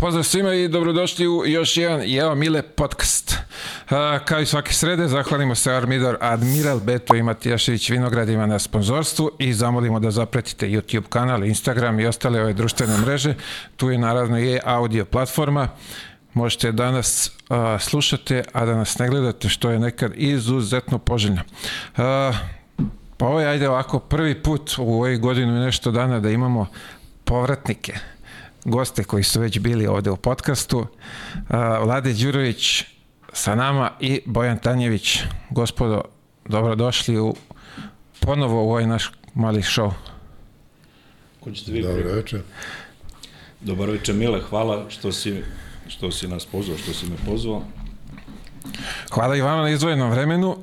[0.00, 3.36] Pozdrav svima i dobrodošli u još jedan Jeo Mile podcast.
[4.24, 9.52] Kao i svake srede, zahvalimo se Armidor Admiral Beto i Matijašević Vinogradima na sponzorstvu i
[9.52, 13.34] zamolimo da zapretite YouTube kanal, Instagram i ostale ove društvene mreže.
[13.76, 15.68] Tu je naravno i audio platforma.
[16.34, 21.42] Možete danas uh, slušate, a da nas ne gledate, što je nekad izuzetno poželjno.
[21.42, 22.02] Uh,
[23.16, 26.66] pa ovo je, ajde ovako, prvi put u ovoj godinu i nešto dana da imamo
[27.24, 27.98] povratnike
[28.70, 30.86] goste koji su već bili ovde u podcastu.
[31.82, 32.84] Vlade Đurović
[33.32, 35.18] sa nama i Bojan Tanjević.
[35.50, 36.02] Gospodo,
[36.48, 37.34] dobrodošli u
[38.20, 39.92] ponovo u ovaj naš mali show.
[41.40, 41.82] Ko ćete vi?
[41.82, 42.42] Dobro večer.
[43.60, 45.42] Dobar večer, Mile, hvala što si,
[45.88, 47.62] što si nas pozvao, što si me pozvao.
[49.10, 50.56] Hvala i vama na izdvojenom vremenu.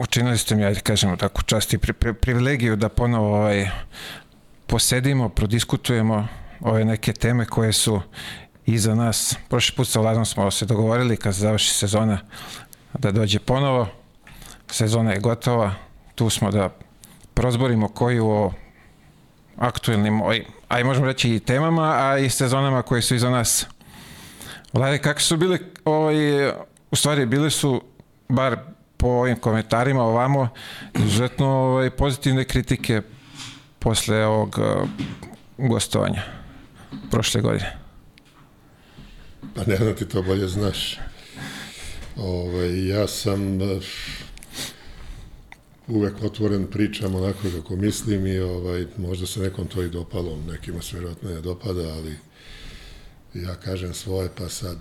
[0.00, 3.68] Učinili ste mi, ajde kažemo, tako čast i pri, pri, privilegiju da ponovo ovaj,
[4.66, 6.28] posedimo, prodiskutujemo
[6.60, 8.00] ove neke teme koje su
[8.66, 9.36] iza nas.
[9.48, 12.18] Prošli put sa Vladom smo se dogovorili kad se završi sezona
[12.98, 13.86] da dođe ponovo.
[14.70, 15.74] Sezona je gotova.
[16.14, 16.68] Tu smo da
[17.34, 18.52] prozborimo koju o
[19.56, 20.20] aktuelnim,
[20.68, 23.66] a i možemo reći i temama, a i sezonama koje su iza nas.
[24.72, 26.48] Vlade, kakve su bile, ovaj,
[26.90, 27.82] u stvari bile su,
[28.28, 28.56] bar
[28.96, 30.48] po ovim komentarima ovamo,
[30.94, 33.02] izuzetno ovaj, pozitivne kritike
[33.78, 34.88] posle ovog uh,
[35.58, 36.37] gostovanja
[37.10, 37.78] prošle godine?
[39.54, 40.98] Pa ne znam ti to bolje znaš.
[42.16, 43.58] Ove, ovaj, ja sam
[45.88, 50.82] uvek otvoren pričam onako kako mislim i ovaj, možda se nekom to i dopalo, nekima
[50.82, 52.16] se vjerojatno ne dopada, ali
[53.34, 54.76] ja kažem svoje, pa sad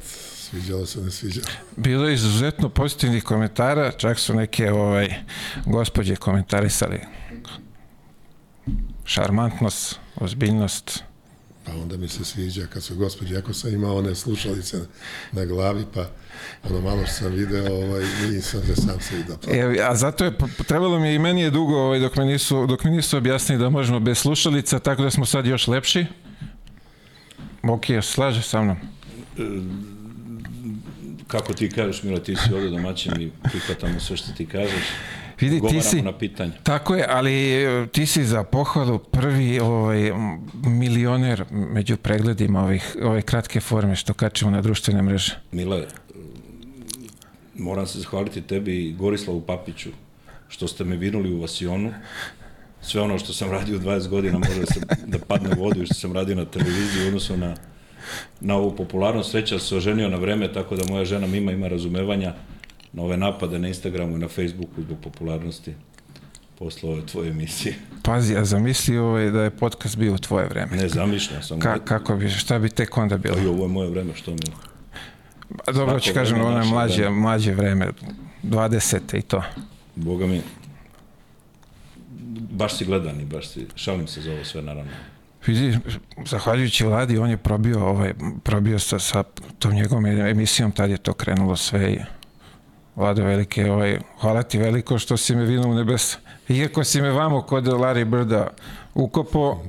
[0.50, 1.48] sviđalo se, ne sviđalo.
[1.76, 5.14] Bilo je izuzetno pozitivnih komentara, čak su neke ovaj,
[5.66, 7.00] gospođe komentarisali
[9.06, 11.04] šarmantnost, ozbiljnost.
[11.68, 14.78] Pa onda mi se sviđa kad su gospođe, ako sam imao one slušalice
[15.32, 16.10] na glavi, pa
[16.70, 19.38] ono malo što sam video, ovaj, nisam da sam se vidio.
[19.46, 19.52] Pa.
[19.52, 20.38] E, a zato je,
[20.68, 23.62] trebalo mi je i meni je dugo, ovaj, dok, me nisu, dok mi nisu objasnili
[23.62, 26.06] da možemo bez slušalica, tako da smo sad još lepši.
[27.64, 28.78] Ok, slaže sa mnom.
[28.78, 29.42] E,
[31.28, 34.84] kako ti kažeš, Milo, ti si ovde domaćin i prihvatamo sve što ti kažeš.
[35.40, 36.52] Vidi, ti si, na pitanje.
[36.64, 40.12] Tako je, ali e, ti si za pohvalu prvi ovaj,
[40.64, 45.40] milioner među pregledima ovih, ove kratke forme što kačemo na društvene mreže.
[45.52, 45.86] Mile,
[47.56, 49.90] moram se zahvaliti tebi i Gorislavu Papiću
[50.48, 51.94] što ste me vinuli u Vasionu.
[52.82, 55.86] Sve ono što sam radio 20 godina može da, se, da padne u vodu i
[55.86, 57.56] što sam radio na televiziji odnosno na,
[58.40, 59.32] na ovu popularnost.
[59.32, 62.34] Sreća se oženio na vreme, tako da moja žena Mima ima razumevanja
[62.98, 65.74] na ove napade na Instagramu i na Facebooku zbog popularnosti
[66.60, 67.76] posle ove tvoje emisije.
[68.04, 70.78] Pazi, ja zamislio ovaj, da je podcast bio u tvoje vreme.
[70.78, 71.60] Ne, zamišljam sam.
[71.60, 73.38] Ka, kako bi, šta bi tek onda bilo?
[73.38, 74.40] I ovo je moje vreme, što mi?
[75.74, 77.20] Dobro ću kažem, ono je mlađe, vreme.
[77.20, 77.88] mlađe vreme,
[78.44, 79.18] 20.
[79.18, 79.44] i to.
[79.96, 80.42] Boga mi,
[82.52, 84.92] baš si gledan i baš si, šalim se za ovo sve naravno.
[85.48, 85.78] Vidi,
[86.26, 88.14] zahvaljujući Vladi, on je probio, ovaj,
[88.44, 89.24] probio sa, sa
[89.60, 92.00] tom njegovom emisijom, tad je to krenulo sve i
[92.98, 96.18] Vlado Velike, ovaj, hvala ti veliko što si me vino u nebesa.
[96.50, 98.48] Iako si me vamo kod Larry Brda
[98.94, 99.64] ukopo,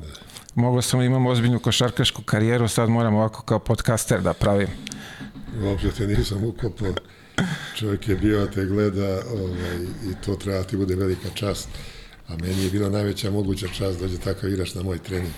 [0.54, 4.68] mogo sam imam ozbiljnu košarkašku karijeru, sad moram ovako kao podcaster da pravim.
[5.62, 6.84] Uopšte te nisam ukopo.
[7.76, 9.76] Čovjek je bio te gleda ovaj,
[10.10, 11.68] i to treba da ti bude velika čast.
[12.28, 15.34] A meni je bila najveća moguća čast da dođe takav igrač na moj trening.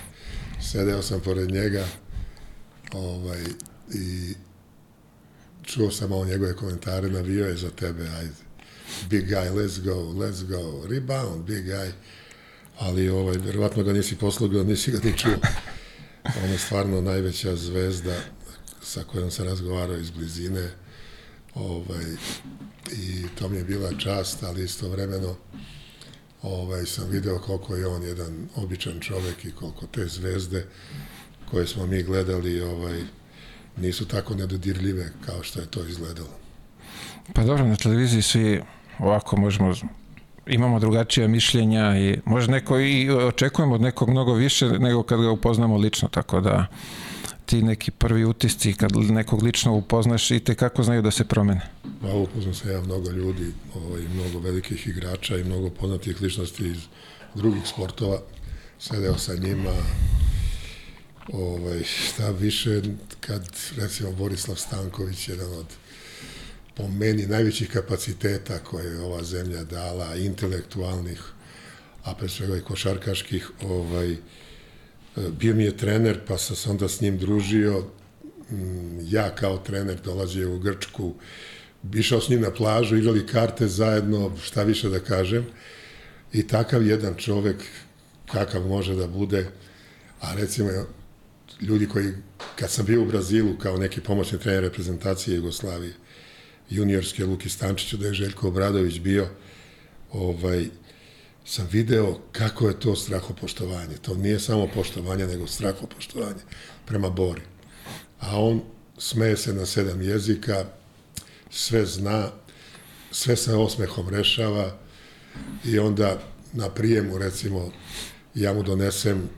[0.60, 1.84] Sedeo sam pored njega
[2.92, 3.42] ovaj,
[3.94, 4.34] i
[5.62, 8.34] čuo sam malo njegove komentare, navio je za tebe, ajde,
[9.10, 11.91] big guy, let's go, let's go, rebound, big guy,
[12.78, 15.37] ali ovaj, verovatno ga nisi poslugao, nisi ga ni čuo.
[16.44, 18.16] On je stvarno najveća zvezda
[18.82, 20.71] sa kojom sam razgovarao iz blizine,
[21.54, 22.04] ovaj,
[22.92, 25.37] i to mi je bila čast, ali istovremeno
[26.42, 30.66] ovaj, sam video koliko je on jedan običan čovek i koliko te zvezde
[31.51, 33.03] koje smo mi gledali ovaj,
[33.76, 36.28] nisu tako nedodirljive kao što je to izgledalo.
[37.32, 38.60] Pa dobro, na televiziji svi
[38.98, 39.74] ovako možemo
[40.46, 45.30] imamo drugačije mišljenja i možda neko i očekujemo od nekog mnogo više nego kad ga
[45.30, 46.66] upoznamo lično, tako da
[47.46, 51.60] ti neki prvi utisci kad nekog lično upoznaš i te kako znaju da se promene?
[52.02, 56.78] Pa upoznam se ja mnogo ljudi, ovaj, mnogo velikih igrača i mnogo poznatih ličnosti iz
[57.34, 58.18] drugih sportova.
[58.78, 59.70] Sedeo sa njima,
[61.32, 62.82] ovaj, šta više
[63.21, 63.47] kad
[63.77, 65.66] recimo Borislav Stanković jedan od
[66.77, 71.22] po meni najvećih kapaciteta koje je ova zemlja dala, intelektualnih,
[72.04, 74.16] a pre svega i košarkaških, ovaj,
[75.38, 77.84] bio mi je trener, pa sam se onda s njim družio,
[78.53, 81.15] Mm, ja kao trener dolazio u Grčku,
[81.94, 85.47] išao s njim na plažu, igrali karte zajedno, šta više da kažem,
[86.32, 87.56] i takav jedan čovek,
[88.27, 89.47] kakav može da bude,
[90.21, 90.71] a recimo
[91.60, 92.12] ljudi koji,
[92.57, 95.95] kad sam bio u Brazilu kao neki pomoćni trener reprezentacije Jugoslavije,
[96.71, 99.28] juniorske Luki Stančiću, da je Željko Obradović bio,
[100.12, 100.66] ovaj,
[101.45, 103.97] sam video kako je to strahopoštovanje.
[104.03, 106.41] To nije samo poštovanje, nego strahopoštovanje
[106.86, 107.42] prema Bori
[108.21, 108.63] a on
[108.98, 110.65] smeje se na sedam jezika,
[111.51, 112.30] sve zna,
[113.10, 114.77] sve sa osmehom rešava
[115.65, 116.18] i onda
[116.53, 117.72] na prijemu, recimo,
[118.34, 119.28] ja mu donesem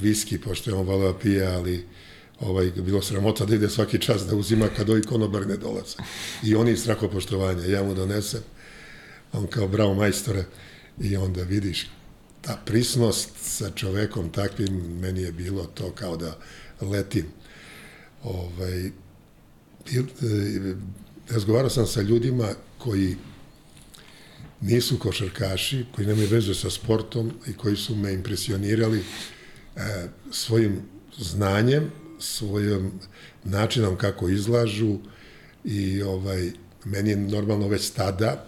[0.00, 1.86] viski, pošto je on voleo pije, ali
[2.40, 5.96] ovaj, bilo sramota da ide svaki čas da uzima kad ovi konobar ne dolaze.
[6.42, 8.40] I oni strahopoštovanja, ja mu donesem,
[9.32, 10.44] on kao bravo majstore,
[11.00, 11.86] i onda vidiš
[12.40, 16.38] ta prisnost sa čovekom takvim, meni je bilo to kao da
[16.80, 17.26] letim
[18.22, 18.90] ovaj, e,
[21.28, 22.48] razgovarao sam sa ljudima
[22.78, 23.16] koji
[24.60, 29.04] nisu košarkaši, koji nemaju veze sa sportom i koji su me impresionirali
[30.30, 30.82] svojim
[31.18, 32.92] znanjem, svojim
[33.44, 34.98] načinom kako izlažu
[35.64, 36.50] i ovaj,
[36.84, 38.46] meni je normalno već tada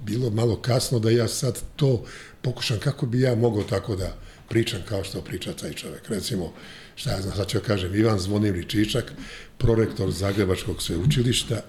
[0.00, 2.04] bilo malo kasno da ja sad to
[2.42, 4.16] pokušam kako bi ja mogao tako da
[4.48, 6.08] pričam kao što priča taj čovek.
[6.08, 6.52] Recimo,
[6.94, 9.12] šta ja znam, sad ću ja kažem, Ivan Zvonimir Čičak,
[9.58, 11.62] prorektor Zagrebačkog sveučilišta,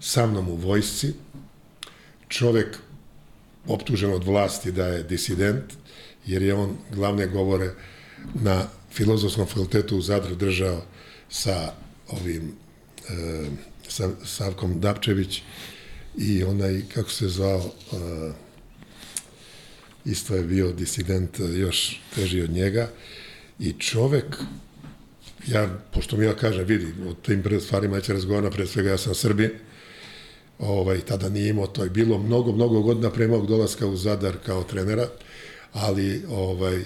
[0.00, 1.12] sa mnom u vojsci,
[2.28, 2.78] čovek
[3.66, 5.64] optužen od vlasti da je disident,
[6.26, 7.70] jer je on glavne govore
[8.34, 10.82] na filozofskom fakultetu u Zadru držao
[11.30, 11.72] sa
[12.08, 12.52] ovim
[13.08, 13.46] e,
[13.88, 15.42] sa Savkom Dapčević
[16.18, 17.60] i onaj, kako se zvao,
[17.92, 18.32] e,
[20.04, 22.90] isto je bio disident još teži od njega.
[23.58, 24.36] I čovek
[25.46, 29.14] ja, pošto mi ja kažem, vidi, o tim stvarima će razgovarati, pre svega ja sam
[29.14, 29.50] Srbin,
[30.58, 34.36] ovaj, tada nije imao, to je bilo mnogo, mnogo godina pre mog dolaska u Zadar
[34.46, 35.08] kao trenera,
[35.72, 36.82] ali ovaj,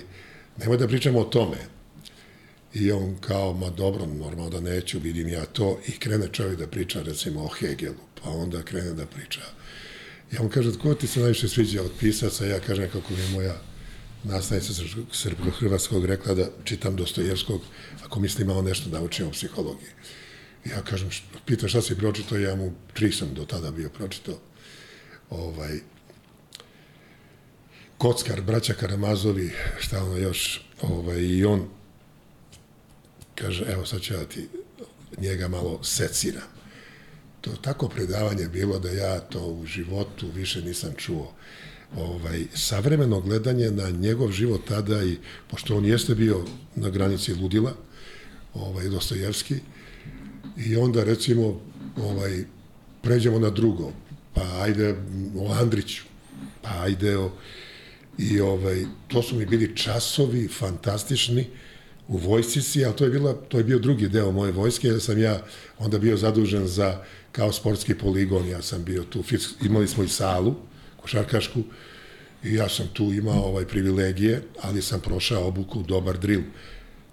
[0.58, 1.56] nemoj da pričamo o tome.
[2.74, 6.66] I on kao, ma dobro, normalno da neću, vidim ja to, i krene čovjek da
[6.66, 9.40] priča, recimo, o Hegelu, pa onda krene da priča.
[10.32, 13.28] Ja mu kažem, ko ti se najviše sviđa od pisaca, ja kažem kako mi je
[13.28, 13.60] moja
[14.24, 14.72] nastavnica
[15.12, 17.60] srpsko-hrvatskog rekla da čitam Dostojevskog,
[18.04, 19.90] ako mislim imao nešto da učim o psihologiji.
[20.64, 21.10] Ja kažem,
[21.46, 24.40] pita šta si pročito, ja mu tri sam do tada bio pročito.
[25.30, 25.80] Ovaj,
[28.00, 31.68] Kockar, braća Karamazovi, šta ono još, ovaj, i on
[33.34, 34.48] kaže, evo sad ću ja ti
[35.18, 36.48] njega malo seciram.
[37.40, 41.32] To tako predavanje bilo da ja to u životu više nisam čuo
[41.96, 45.16] ovaj, savremeno gledanje na njegov život tada i,
[45.50, 46.44] pošto on jeste bio
[46.76, 47.74] na granici ludila,
[48.54, 49.56] ovaj, Dostojevski,
[50.56, 51.60] i onda recimo
[51.96, 52.44] ovaj,
[53.02, 53.92] pređemo na drugo,
[54.34, 54.94] pa ajde
[55.36, 56.02] o Andriću,
[56.62, 57.30] pa ajde o,
[58.18, 61.46] i ovaj, to su mi bili časovi fantastični
[62.08, 65.18] u vojscici, ali to je, bila, to je bio drugi deo moje vojske, jer sam
[65.18, 65.42] ja
[65.78, 69.24] onda bio zadužen za kao sportski poligon, ja sam bio tu,
[69.62, 70.54] imali smo i salu,
[70.96, 71.62] košarkašku,
[72.44, 76.42] i ja sam tu imao ovaj privilegije, ali sam prošao obuku dobar drill.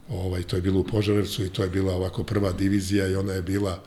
[0.10, 3.34] Ovaj, to je bilo u Požarevcu i to je bila ovako prva divizija i ona
[3.34, 3.84] je bila,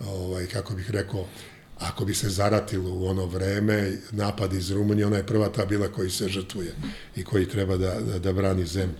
[0.00, 1.26] ovaj, kako bih rekao,
[1.78, 5.88] ako bi se zaratilo u ono vreme, napad iz Rumunije, ona je prva ta bila
[5.88, 6.74] koji se žrtvuje
[7.16, 8.98] i koji treba da, da, da brani zemlju.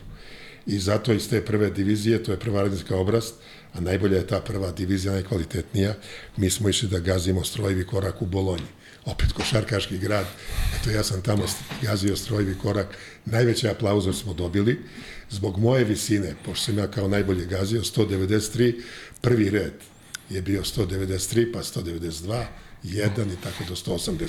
[0.67, 3.35] I zato iz te prve divizije, to je prva radinska obrast,
[3.73, 5.95] a najbolja je ta prva divizija, najkvalitetnija,
[6.37, 8.67] mi smo išli da gazimo strojevi korak u Bolonji.
[9.05, 10.27] Opet košarkaški grad,
[10.81, 11.45] eto ja sam tamo
[11.83, 12.87] gazio strojvi korak,
[13.25, 14.81] najveće aplauze smo dobili,
[15.31, 18.75] zbog moje visine, pošto sam ja kao najbolje gazio, 193,
[19.21, 19.73] prvi red
[20.31, 22.45] je bio 193, pa 192,
[22.85, 24.27] 1 i tako do 185.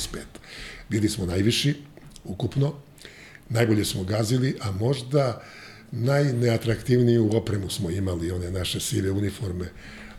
[0.89, 1.75] Bili smo najviši,
[2.23, 2.73] ukupno,
[3.49, 5.41] najbolje smo gazili, a možda
[5.91, 9.69] najneatraktivniju opremu smo imali, one naše sive uniforme,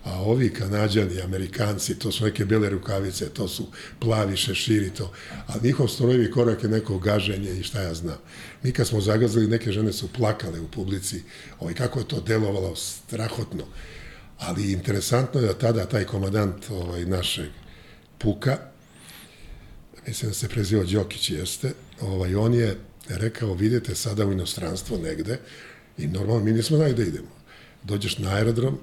[0.05, 3.67] a ovi kanadjani, amerikanci, to su neke bele rukavice, to su
[4.01, 5.13] plavi šeširi, to,
[5.47, 8.19] a njihov strojevi korak je neko gaženje i šta ja znam.
[8.63, 11.23] Mi kad smo zagazili, neke žene su plakale u publici,
[11.61, 13.65] ovaj, kako je to delovalo strahotno.
[14.39, 17.49] Ali interesantno je da tada taj komadant ovaj, našeg
[18.19, 18.59] puka,
[20.07, 22.77] mislim da se preziva Đokić jeste, ovaj, on je
[23.09, 25.39] rekao, vidite sada u inostranstvo negde,
[25.99, 27.29] i normalno mi nismo znali da idemo.
[27.83, 28.79] Dođeš na aerodrom,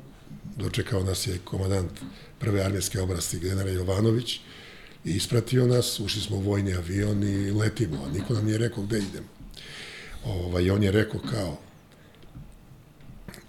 [0.55, 1.91] dočekao nas je komadant
[2.39, 4.39] prve armijske oblasti general Jovanović
[5.05, 8.83] i ispratio nas, ušli smo u vojni avion i letimo, a niko nam nije rekao
[8.83, 9.27] gde idemo.
[10.25, 11.59] Ovaj, on je rekao kao,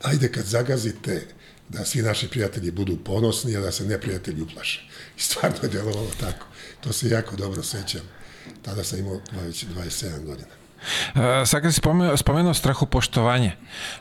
[0.02, 1.26] ajde kad zagazite
[1.68, 4.85] da svi naši prijatelji budu ponosni, a da se neprijatelji uplaše.
[5.16, 6.46] I stvarno je delovalo tako.
[6.80, 8.02] To se jako dobro sećam.
[8.62, 10.48] Tada sam imao 20, 27 godina.
[11.14, 13.52] Uh, sad kad si spomenuo, spomenuo strahopoštovanje,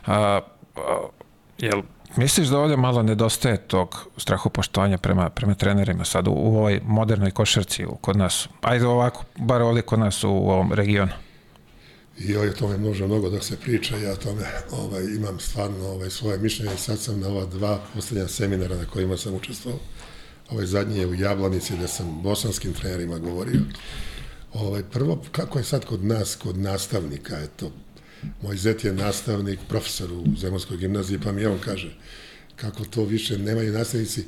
[0.06, 0.82] uh, uh,
[1.58, 1.82] jel
[2.16, 7.30] misliš da ovde malo nedostaje tog strahopoštovanja prema, prema trenerima sad u, u ovoj modernoj
[7.30, 8.48] košarci u, kod nas?
[8.60, 11.12] Ajde ovako, bar ovde kod nas u, u ovom regionu.
[12.18, 16.38] I o tome može mnogo da se priča, ja tome ovaj, imam stvarno ovaj, svoje
[16.38, 16.76] mišljenje.
[16.76, 19.80] Sad sam na ova dva poslednja seminara na kojima sam učestvovao.
[20.50, 23.60] Ovaj zadnji je u Jablanici gde sam bosanskim trenerima govorio.
[24.52, 27.72] Ovaj, prvo, kako je sad kod nas, kod nastavnika, eto,
[28.42, 31.96] moj zet je nastavnik, profesor u Zemunskoj gimnaziji, pa mi on kaže
[32.56, 34.24] kako to više nemaju nastavnici,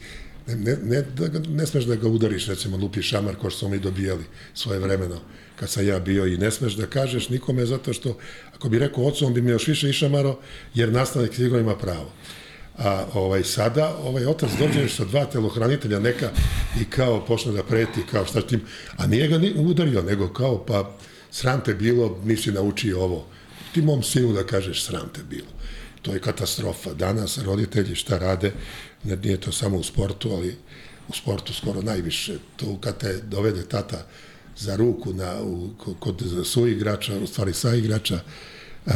[0.47, 3.59] ne, ne, ne, da ga, ne smeš da ga udariš, recimo lupi šamar ko što
[3.59, 5.21] smo mi dobijali svoje vremeno
[5.57, 8.19] kad sam ja bio i ne smeš da kažeš nikome zato što
[8.55, 10.39] ako bi rekao ocu on bi me još više išamaro
[10.75, 12.13] jer nastavnik sigurno ima pravo.
[12.79, 16.31] A ovaj sada ovaj otac dođe sa dva telohranitelja neka
[16.81, 18.61] i kao počne da preti kao šta tim,
[18.97, 20.97] a nije ga ni udario nego kao pa
[21.31, 23.27] sram te bilo, nisi naučio ovo.
[23.75, 25.49] Ti mom sinu da kažeš sram te bilo.
[26.03, 26.95] To je katastrofa.
[26.95, 28.53] Danas roditelji šta rade,
[29.05, 30.57] ne, nije to samo u sportu, ali
[31.09, 32.39] u sportu skoro najviše.
[32.57, 34.07] To kad te dovede tata
[34.57, 38.21] za ruku na, u, kod su igrača, u stvari sa igrača,
[38.87, 38.93] a,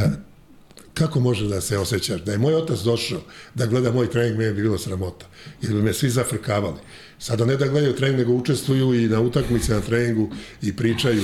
[0.94, 2.20] kako može da se osjećaš?
[2.20, 3.20] Da je moj otac došao
[3.54, 5.26] da gleda moj trening, me je bilo sramota.
[5.62, 6.80] Jer bi me svi zafrkavali.
[7.18, 10.30] Sada ne da gledaju trening, nego učestvuju i na utakmice na treningu
[10.62, 11.22] i pričaju.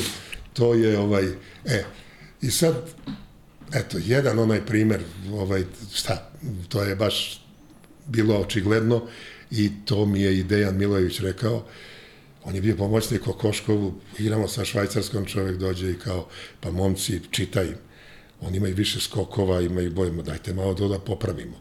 [0.53, 1.25] To je ovaj,
[1.65, 1.85] e,
[2.43, 2.75] i sad,
[3.75, 5.01] eto, jedan onaj primer,
[5.33, 6.31] ovaj, šta,
[6.69, 7.45] to je baš
[8.07, 9.07] bilo očigledno
[9.51, 11.65] i to mi je i Dejan Milojević rekao,
[12.45, 16.29] On je bio pomoćnik o Koškovu, igramo sa švajcarskom, čovjek dođe i kao,
[16.61, 17.69] pa momci, čitaj,
[18.41, 21.61] oni imaju više skokova, imaju bojimo, dajte malo to da popravimo.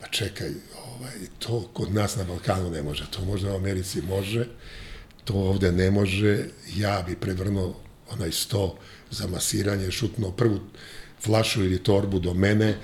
[0.00, 0.50] Pa čekaj,
[0.86, 4.46] ovaj, to kod nas na Balkanu ne može, to možda u Americi može,
[5.24, 6.44] to ovde ne može,
[6.76, 8.76] ja bi prevrnuo onaj sto
[9.10, 10.60] za masiranje, šutno prvu
[11.22, 12.76] flašu ili torbu do mene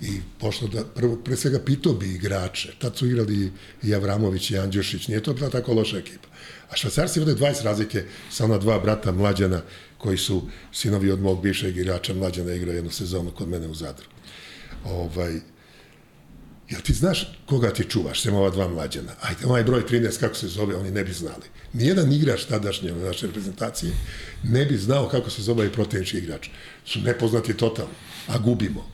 [0.00, 4.58] i pošto da, prvo, pre svega pitao bi igrače, tad su igrali i Avramović i
[4.58, 6.28] Andjušić, nije to bila tako loša ekipa.
[6.70, 9.62] A švajcarci vode 20 razlike sa ona dva brata mlađana
[10.02, 10.42] koji su
[10.72, 14.06] sinovi od mog bivšeg igrača mlađana igrao jednu sezonu kod mene u Zadru.
[14.84, 15.40] Ovaj,
[16.72, 19.12] Jel ti znaš koga ti čuvaš, sem ova dva mlađana?
[19.20, 21.46] Ajde, ovaj broj 13, kako se zove, oni ne bi znali.
[21.72, 23.92] Nijedan igrač tadašnje u naše reprezentacije
[24.42, 26.48] ne bi znao kako se zove i protivnički igrač.
[26.84, 27.92] Su nepoznati totalno,
[28.26, 28.88] a gubimo.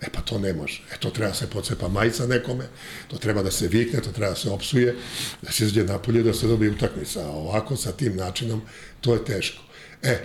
[0.00, 0.82] E pa to ne može.
[0.92, 2.68] E to treba da se pocepa majica nekome,
[3.08, 4.94] to treba da se vikne, to treba da se opsuje,
[5.42, 7.26] da se izđe napolje, da se dobije utakmica.
[7.26, 8.62] A ovako, sa tim načinom,
[9.00, 9.62] to je teško.
[10.02, 10.18] E,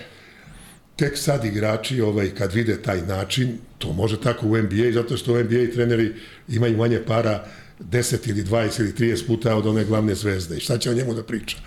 [0.99, 5.33] tek sad igrači ovaj, kad vide taj način, to može tako u NBA, zato što
[5.33, 6.13] u NBA treneri
[6.47, 7.45] imaju manje para
[7.79, 10.57] 10 ili 20 ili 30 puta od one glavne zvezde.
[10.57, 11.57] I šta će o njemu da priča?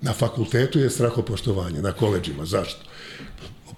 [0.00, 2.44] Na fakultetu je strahopoštovanje, na koleđima.
[2.44, 2.88] Zašto?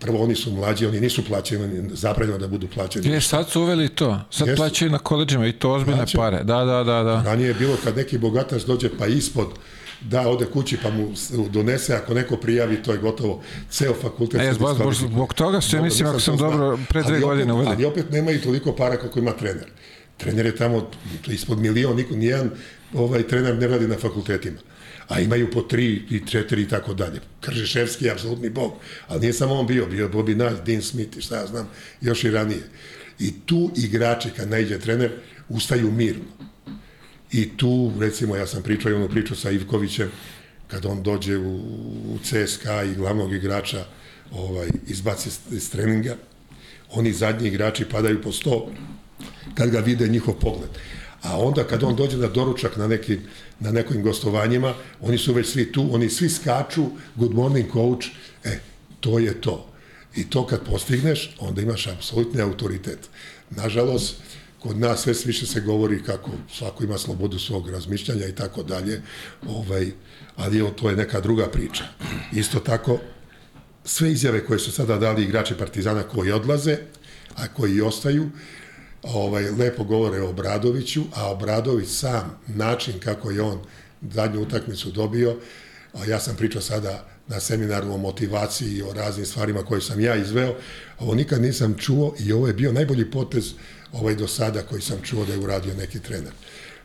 [0.00, 3.08] prvo oni su mlađi, oni nisu plaćeni, zabranjeno da budu plaćeni.
[3.08, 4.20] Je, sad su uveli to.
[4.30, 4.56] Sad Jesu.
[4.56, 6.20] plaćaju na koleđima i to ozbiljne Plaćaju.
[6.20, 6.44] pare.
[6.44, 7.22] Da, da, da, da.
[7.26, 9.48] Ranije je bilo kad neki bogataš dođe pa ispod
[10.00, 11.14] da ode kući pa mu
[11.48, 14.40] donese, ako neko prijavi, to je gotovo ceo fakultet.
[14.40, 17.52] E, se zbog, zbog, zbog toga su, ja mislim, ako sam dobro, pre dve godine
[17.52, 17.68] uveli.
[17.68, 19.66] Ali opet nemaju toliko para kako ima trener.
[20.16, 20.90] Trener je tamo
[21.28, 22.50] ispod milion, niko, nijedan
[22.94, 24.58] ovaj, trener ne radi na fakultetima.
[25.08, 27.20] A imaju po tri i četiri i tako dalje.
[27.40, 28.72] Kržiševski je apsolutni bog.
[29.08, 31.68] Ali nije samo on bio, bio je Bobby Knight, Dean Smith i šta ja znam,
[32.00, 32.62] još i ranije.
[33.18, 35.10] I tu igrači, kad najde trener,
[35.48, 36.49] ustaju mirno.
[37.32, 40.10] I tu, recimo, ja sam pričao i onu priču sa Ivkovićem,
[40.68, 41.54] kad on dođe u,
[42.14, 43.84] u CSKA i glavnog igrača
[44.32, 46.16] ovaj, izbaci iz, iz treninga,
[46.90, 48.70] oni zadnji igrači padaju po sto
[49.54, 50.70] kad ga vide njihov pogled.
[51.22, 53.18] A onda kad on dođe na doručak na, neki,
[53.60, 58.06] na nekim gostovanjima, oni su već svi tu, oni svi skaču, good morning coach,
[58.44, 58.58] e,
[59.00, 59.66] to je to.
[60.16, 62.98] I to kad postigneš, onda imaš apsolutni autoritet.
[63.50, 64.16] Nažalost,
[64.62, 69.02] kod nas sve više se govori kako svako ima slobodu svog razmišljanja i tako dalje,
[69.48, 69.92] ovaj,
[70.36, 71.84] ali evo, to je neka druga priča.
[72.32, 72.98] Isto tako,
[73.84, 76.76] sve izjave koje su sada dali igrači Partizana koji odlaze,
[77.36, 78.30] a koji ostaju,
[79.02, 83.60] ovaj, lepo govore o Obradoviću, a Obradović sam, način kako je on
[84.10, 85.36] zadnju utakmicu dobio,
[85.94, 90.00] a ja sam pričao sada na seminaru o motivaciji i o raznim stvarima koje sam
[90.00, 90.54] ja izveo,
[90.98, 93.52] ovo nikad nisam čuo i ovo je bio najbolji potez
[93.92, 96.32] ovaj do sada koji sam čuo da je uradio neki trener.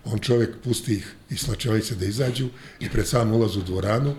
[0.06, 4.16] On čovjek pusti ih iz slačionice da izađu i pred sam ulaz u dvoranu,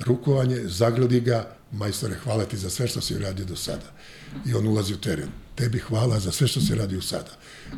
[0.00, 3.92] rukovanje, zagradi ga, majstore, hvala ti za sve što si uradio do sada.
[4.46, 5.28] I on ulazi u teren.
[5.54, 7.30] Tebi hvala za sve što si radio sada.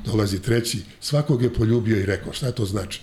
[0.04, 3.00] Dolazi treći, svakog je poljubio i rekao, šta to znači?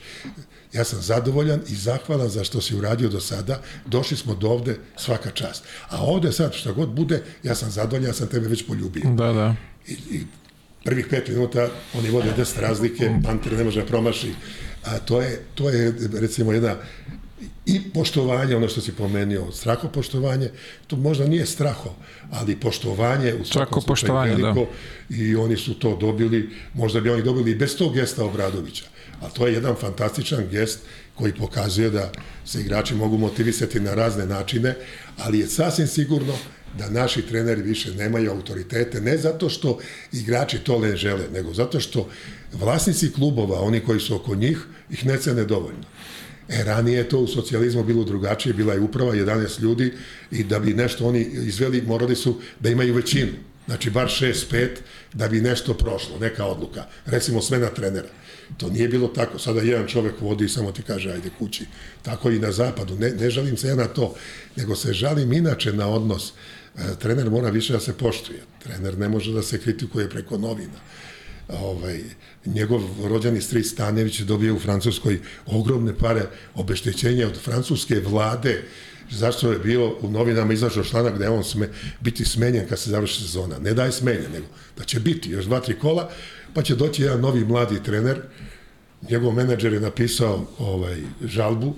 [0.73, 3.61] Ja sam zadovoljan i zahvalan za što si uradio do sada.
[3.85, 5.63] Došli smo do ovde, svaka čast.
[5.89, 9.03] A ovde sad, šta god bude, ja sam zadovoljan, ja sam tebe već poljubio.
[9.15, 9.55] Da, da.
[9.87, 10.25] I, i
[10.83, 14.33] prvih pet minuta oni vode 10 razlike, Panter ne može da promaši.
[14.83, 16.75] A to je, to je recimo jedna
[17.65, 20.49] i poštovanje, ono što si pomenio, strahopoštovanje,
[20.87, 21.89] to možda nije straho,
[22.31, 24.37] ali poštovanje u svakom poštovanje, da.
[24.37, 24.71] veliko
[25.09, 25.15] da.
[25.15, 28.85] i oni su to dobili, možda bi oni dobili bez tog gesta Obradovića.
[29.21, 30.79] A to je jedan fantastičan gest
[31.15, 32.11] koji pokazuje da
[32.45, 34.75] se igrači mogu motivisati na razne načine,
[35.17, 36.33] ali je sasvim sigurno
[36.77, 39.79] da naši treneri više nemaju autoritete, ne zato što
[40.11, 42.09] igrači to ne žele, nego zato što
[42.53, 45.83] vlasnici klubova, oni koji su oko njih, ih ne cene dovoljno.
[46.49, 49.93] E, ranije je to u socijalizmu bilo drugačije, bila je uprava 11 ljudi
[50.31, 53.31] i da bi nešto oni izveli, morali su da imaju većinu.
[53.65, 54.69] Znači, bar 6-5
[55.13, 56.85] da bi nešto prošlo, neka odluka.
[57.05, 58.09] Recimo, smena trenera.
[58.57, 59.39] To nije bilo tako.
[59.39, 61.65] Sada jedan čovek vodi i samo ti kaže, ajde kući.
[62.01, 62.95] Tako i na zapadu.
[62.95, 64.15] Ne, ne žalim se ja na to,
[64.55, 66.29] nego se žalim inače na odnos.
[66.29, 66.33] E,
[66.99, 68.39] trener mora više da se poštuje.
[68.63, 70.79] Trener ne može da se kritikuje preko novina
[71.59, 71.99] ovaj,
[72.45, 76.25] njegov rođani stric Stanjević je dobio u Francuskoj ogromne pare
[76.55, 78.63] obeštećenja od francuske vlade
[79.11, 81.69] zašto je bilo u novinama izašao članak da je on sme,
[82.01, 83.59] biti smenjen kad se završi sezona.
[83.59, 84.45] Ne da je smenjen, nego
[84.77, 86.09] da će biti još dva, tri kola,
[86.53, 88.21] pa će doći jedan novi mladi trener,
[89.09, 91.75] njegov menadžer je napisao ovaj, žalbu,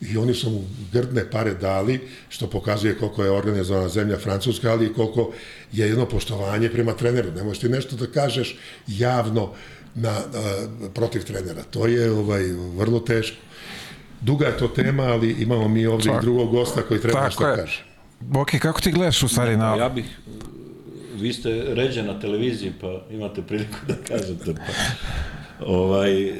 [0.00, 4.86] i oni su mu grdne pare dali, što pokazuje koliko je organizovana zemlja Francuska, ali
[4.86, 5.32] i koliko
[5.72, 7.32] je jedno poštovanje prema treneru.
[7.32, 9.52] Ne možeš ti nešto da kažeš javno
[9.94, 11.62] na, na, protiv trenera.
[11.70, 12.42] To je ovaj
[12.76, 13.36] vrlo teško.
[14.20, 16.22] Duga je to tema, ali imamo mi ovde Čak.
[16.22, 17.56] i drugog gosta koji treba Tako nešto je.
[17.56, 17.84] kaže.
[18.34, 19.76] Ok, kako ti gledaš u stvari na...
[19.76, 20.04] Ja bih,
[21.14, 24.54] vi ste ređe na televiziji, pa imate priliku da kažete.
[24.54, 24.72] Pa,
[25.60, 26.32] ovaj,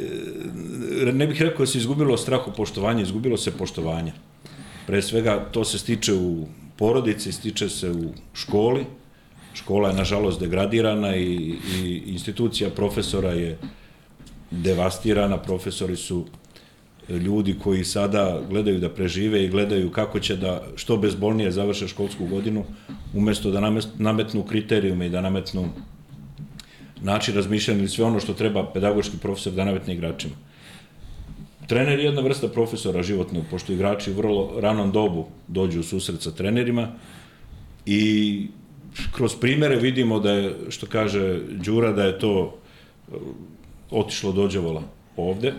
[1.13, 4.13] ne bih rekao da se izgubilo strahu poštovanje, izgubilo se poštovanje.
[4.87, 8.85] Pre svega, to se stiče u porodici, stiče se u školi.
[9.55, 13.59] Škola je, nažalost, degradirana i, i institucija profesora je
[14.51, 15.39] devastirana.
[15.39, 16.25] Profesori su
[17.09, 22.27] ljudi koji sada gledaju da prežive i gledaju kako će da što bezbolnije završe školsku
[22.27, 22.65] godinu,
[23.15, 25.69] umesto da nametnu kriterijume i da nametnu
[27.03, 30.35] način razmišljanja ili sve ono što treba pedagoški profesor da nametne igračima.
[31.67, 36.31] Trener je jedna vrsta profesora životnog, pošto igrači vrlo ranom dobu dođu u susret sa
[36.31, 36.89] trenerima
[37.87, 38.47] i
[39.13, 42.59] kroz primere vidimo da je, što kaže Đura, da je to
[43.09, 43.15] uh,
[43.91, 44.83] otišlo dođevola
[45.17, 45.53] ovde.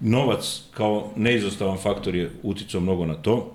[0.00, 3.54] Novac kao neizostavan faktor je uticao mnogo na to,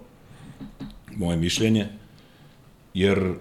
[1.16, 1.88] moje mišljenje,
[2.94, 3.34] jer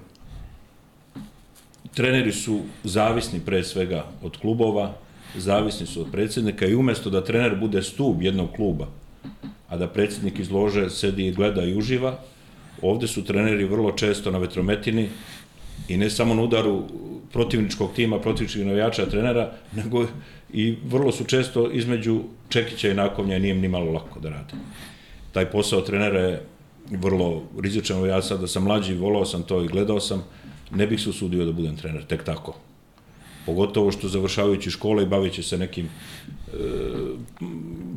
[1.96, 4.92] treneri su zavisni pre svega od klubova,
[5.36, 8.86] zavisni su od predsednika i umesto da trener bude stub jednog kluba,
[9.68, 12.18] a da predsednik izlože, sedi i gleda i uživa,
[12.82, 15.08] ovde su treneri vrlo često na vetrometini
[15.88, 16.82] i ne samo na udaru
[17.32, 20.06] protivničkog tima, protivničkih navijača trenera, nego
[20.52, 24.54] i vrlo su često između Čekića i Nakovnja nije ni malo lako da rade.
[25.32, 26.42] Taj posao trenera je
[26.90, 30.24] vrlo rizičan, ja sad da sam mlađi, volao sam to i gledao sam,
[30.70, 32.56] ne bih se usudio da budem trener, tek tako
[33.46, 35.90] pogotovo što završavajući škole i bavići se nekim e,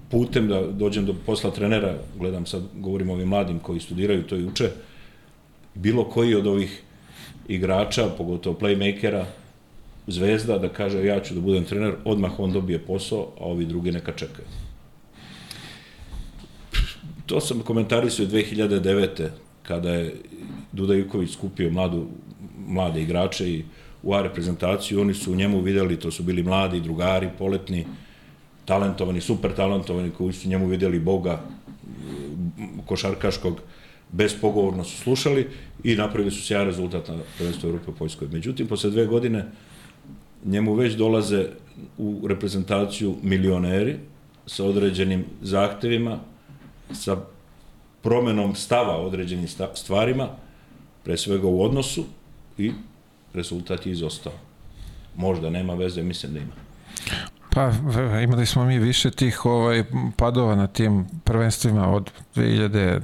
[0.10, 4.45] putem da dođem do posla trenera, gledam sad, govorim ovim mladim koji studiraju to i
[4.45, 4.69] uče,
[5.75, 6.82] bilo koji od ovih
[7.47, 9.23] igrača, pogotovo playmakera,
[10.08, 13.91] zvezda, da kaže ja ću da budem trener, odmah on dobije posao, a ovi drugi
[13.91, 14.47] neka čekaju.
[17.25, 19.27] To sam komentarisao 2009.
[19.63, 20.15] kada je
[20.71, 22.08] Duda Ivković skupio mladu,
[22.69, 23.63] mlade igrače i
[24.03, 27.86] u A reprezentaciju, oni su u njemu videli, to su bili mladi, drugari, poletni,
[28.65, 31.41] talentovani, super talentovani, koji su njemu videli Boga
[32.86, 33.62] košarkaškog,
[34.12, 35.47] bespogovorno su slušali
[35.84, 38.27] i napravili su sjajan rezultat na prvenstvu Evrope u Poljskoj.
[38.32, 39.45] Međutim, posle dve godine
[40.45, 41.45] njemu već dolaze
[41.97, 43.97] u reprezentaciju milioneri
[44.45, 46.19] sa određenim zahtevima,
[46.93, 47.17] sa
[48.01, 50.29] promenom stava određenim stvarima,
[51.03, 52.05] pre svega u odnosu
[52.60, 52.72] i
[53.34, 54.34] rezultat je izostao.
[55.15, 56.54] Možda nema veze, mislim da ima.
[57.54, 57.72] Pa,
[58.24, 59.84] imali smo mi više tih ovaj,
[60.17, 63.02] padova na tim prvenstvima od 2000,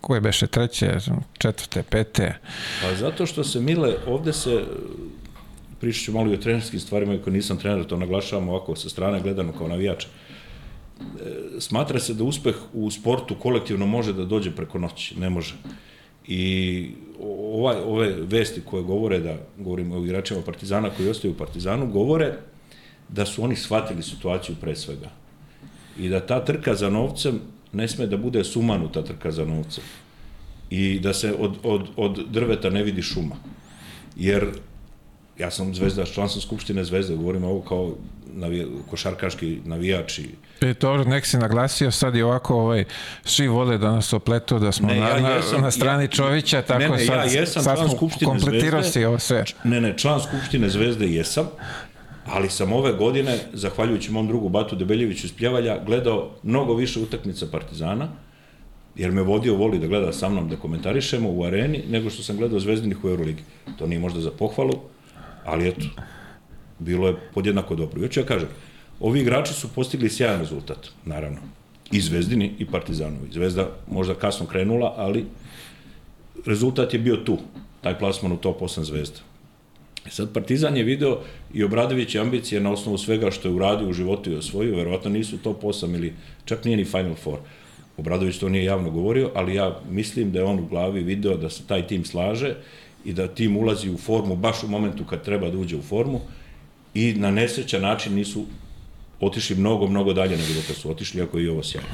[0.00, 0.96] koje beše treće,
[1.38, 2.38] četvrte, pete.
[2.82, 4.64] Pa zato što se, Mile, ovde se,
[5.80, 9.20] pričat ću malo i o trenerskim stvarima, ako nisam trener, to naglašavam ovako sa strane
[9.20, 10.04] gledano kao navijač.
[10.04, 10.08] E,
[11.58, 15.54] smatra se da uspeh u sportu kolektivno može da dođe preko noći, ne može.
[16.26, 16.90] I
[17.22, 22.34] ovaj, ove vesti koje govore da, govorimo o igračima Partizana koji ostaju u Partizanu, govore
[23.08, 25.10] da su oni shvatili situaciju pre svega.
[25.98, 27.40] I da ta trka za novcem
[27.72, 29.84] ne sme da bude sumanuta trka za novcem.
[30.70, 33.36] I da se od, od, od drveta ne vidi šuma.
[34.16, 34.46] Jer
[35.40, 37.94] ja sam zvezda, član sam Skupštine zvezde, govorim ovo kao
[38.34, 40.28] navija, košarkaški navijači.
[40.60, 42.84] E, dobro, nek si naglasio, sad je ovako, ovaj,
[43.24, 46.62] svi vole da nas opletu, da smo ne, na, ja jesam, na strani ja, Čovića,
[46.62, 49.44] tako ne, ne, sad, ja jesam sad član Skupštine kompletirao zvezde, si ovo sve.
[49.64, 51.48] Ne, ne, član Skupštine zvezde jesam,
[52.26, 57.46] ali sam ove godine, zahvaljujući mom drugu Batu Debeljeviću iz Pljevalja, gledao mnogo više utakmica
[57.52, 58.08] Partizana,
[58.96, 62.36] jer me vodio voli da gleda sa mnom da komentarišemo u areni, nego što sam
[62.36, 63.42] gledao Zvezdinih u Euroligi.
[63.78, 64.74] To nije možda za pohvalu,
[65.44, 65.86] ali eto,
[66.78, 68.08] bilo je podjednako dobro.
[68.08, 68.48] Ću ja kažem,
[69.00, 71.38] ovi igrači su postigli sjajan rezultat, naravno.
[71.92, 73.32] I Zvezdini i Partizanovi.
[73.32, 75.26] Zvezda možda kasno krenula, ali
[76.46, 77.38] rezultat je bio tu.
[77.80, 79.20] Taj plasman u top 8 zvezda.
[80.06, 81.20] E sad Partizan je video
[81.54, 85.38] i Obradović ambicije na osnovu svega što je uradio u životu i osvojio, verovatno nisu
[85.38, 87.38] top 8 ili čak nije ni Final Four.
[87.96, 91.50] Obradović to nije javno govorio, ali ja mislim da je on u glavi video da
[91.50, 92.54] se taj tim slaže
[93.04, 96.20] i da tim ulazi u formu baš u momentu kad treba da uđe u formu
[96.94, 98.44] i na nesrećan način nisu
[99.20, 101.88] otišli mnogo, mnogo dalje nego da su otišli, ako i ovo sjajno.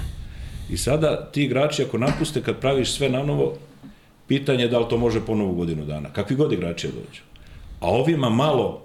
[0.71, 3.55] I sada ti igrači ako napuste kad praviš sve na novo,
[4.29, 6.12] pitanje je da li to može ponovo godinu dana.
[6.12, 7.23] Kakvi god igrači dođu.
[7.81, 8.83] A ovima malo,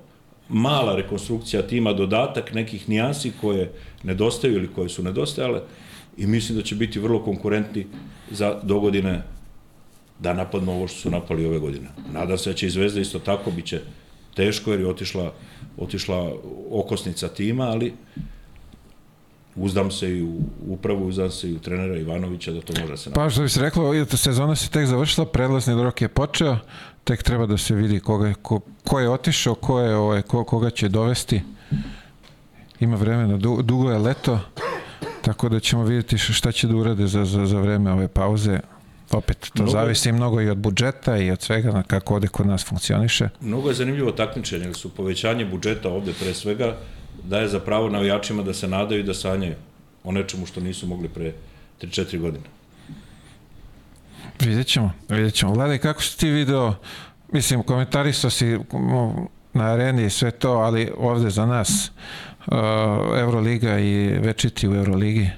[0.50, 3.72] mala rekonstrukcija tima, dodatak nekih nijansi koje
[4.04, 5.62] nedostaju ili koje su nedostajale
[6.18, 7.86] i mislim da će biti vrlo konkurentni
[8.32, 9.22] za dogodine
[10.22, 11.88] da napadnu ovo što su napali ove godine.
[12.14, 13.82] Nadam se da će i Zvezda isto tako, bit će
[14.36, 15.34] teško jer je otišla,
[15.78, 16.34] otišla
[16.72, 17.94] okosnica tima, ali
[19.56, 22.98] uzdam se i u upravu, uzdam se i u trenera Ivanovića da to može da
[22.98, 23.28] se napravi.
[23.28, 26.58] Pa što bi se reklo, sezona se tek završila, predlasni rok je počeo,
[27.04, 30.70] tek treba da se vidi koga, ko, ko je otišao, ko je, ovaj, ko, koga
[30.70, 31.42] će dovesti.
[32.80, 34.40] Ima vremena, du, dugo je leto,
[35.22, 38.60] tako da ćemo vidjeti šta će da urade za, za, za vreme ove pauze
[39.13, 42.47] opet, to mnogo, zavisi mnogo i od budžeta i od svega na kako ovde kod
[42.47, 43.30] nas funkcioniše.
[43.41, 46.78] Mnogo je zanimljivo takmičenje, jer su povećanje budžeta ovde pre svega
[47.24, 49.56] daje za pravo navijačima da se nadaju i da sanjaju
[50.04, 51.34] o nečemu što nisu mogli pre
[51.82, 52.43] 3-4 godine.
[54.39, 55.54] Vidjet ćemo, vidjet ćemo.
[55.54, 56.76] Gledaj, kako si ti video,
[57.32, 58.60] mislim, komentarisao si
[59.54, 61.91] na areni i sve to, ali ovde za nas
[62.47, 62.54] uh,
[63.19, 65.30] Euroliga i večiti u Euroligi,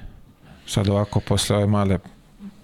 [0.67, 1.99] sad ovako posle ove male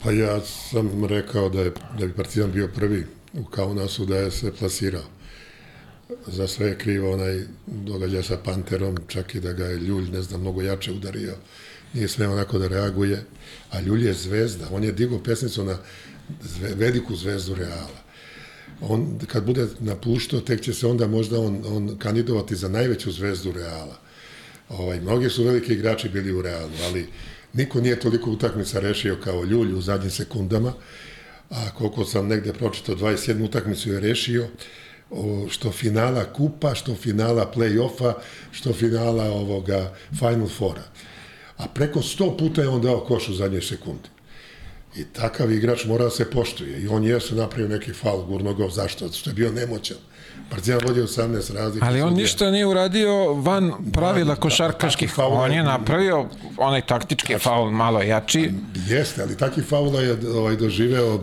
[0.04, 4.32] Pa ja sam rekao da, je, da bi Partizan bio prvi u Kaunasu da je
[4.32, 5.04] se plasirao.
[6.28, 10.22] Za sve je krivo onaj događaj sa Panterom, čak i da ga je Ljulj, ne
[10.22, 11.36] znam, mnogo jače udario.
[11.94, 13.26] Nije sve onako da reaguje.
[13.72, 14.68] A Ljulj je zvezda.
[14.72, 15.78] On je digao pesnicu na
[16.42, 18.00] zve, veliku zvezdu Reala.
[18.82, 23.52] On, kad bude napuštao, tek će se onda možda on, on kandidovati za najveću zvezdu
[23.52, 24.00] Reala.
[24.70, 27.08] Ovaj, mnogi su veliki igrači bili u Realu, ali
[27.54, 30.74] Niko nije toliko utakmica rešio kao Ljulj u zadnjim sekundama,
[31.50, 34.48] a koliko sam negde pročitao, 21 utakmicu je rešio,
[35.50, 38.14] što finala kupa, što finala play-offa,
[38.52, 40.84] što finala ovoga Final Fora.
[41.58, 44.10] A preko 100 puta je on dao koš u zadnje sekunde.
[44.96, 46.82] I takav igrač mora da se poštuje.
[46.82, 48.70] I on je se napravio neki faul gurnogov.
[48.70, 49.08] Zašto?
[49.08, 49.98] Zato što je bio nemoćan.
[50.49, 51.86] Partizan vodi 18 razlika.
[51.86, 55.13] Ali on ništa nije uradio van pravila da, košarkaških.
[55.17, 56.25] Da, on je napravio
[56.58, 58.52] onaj taktički tačno, faul malo jači.
[58.88, 61.19] Jeste, ali takih faula je ovaj, doživeo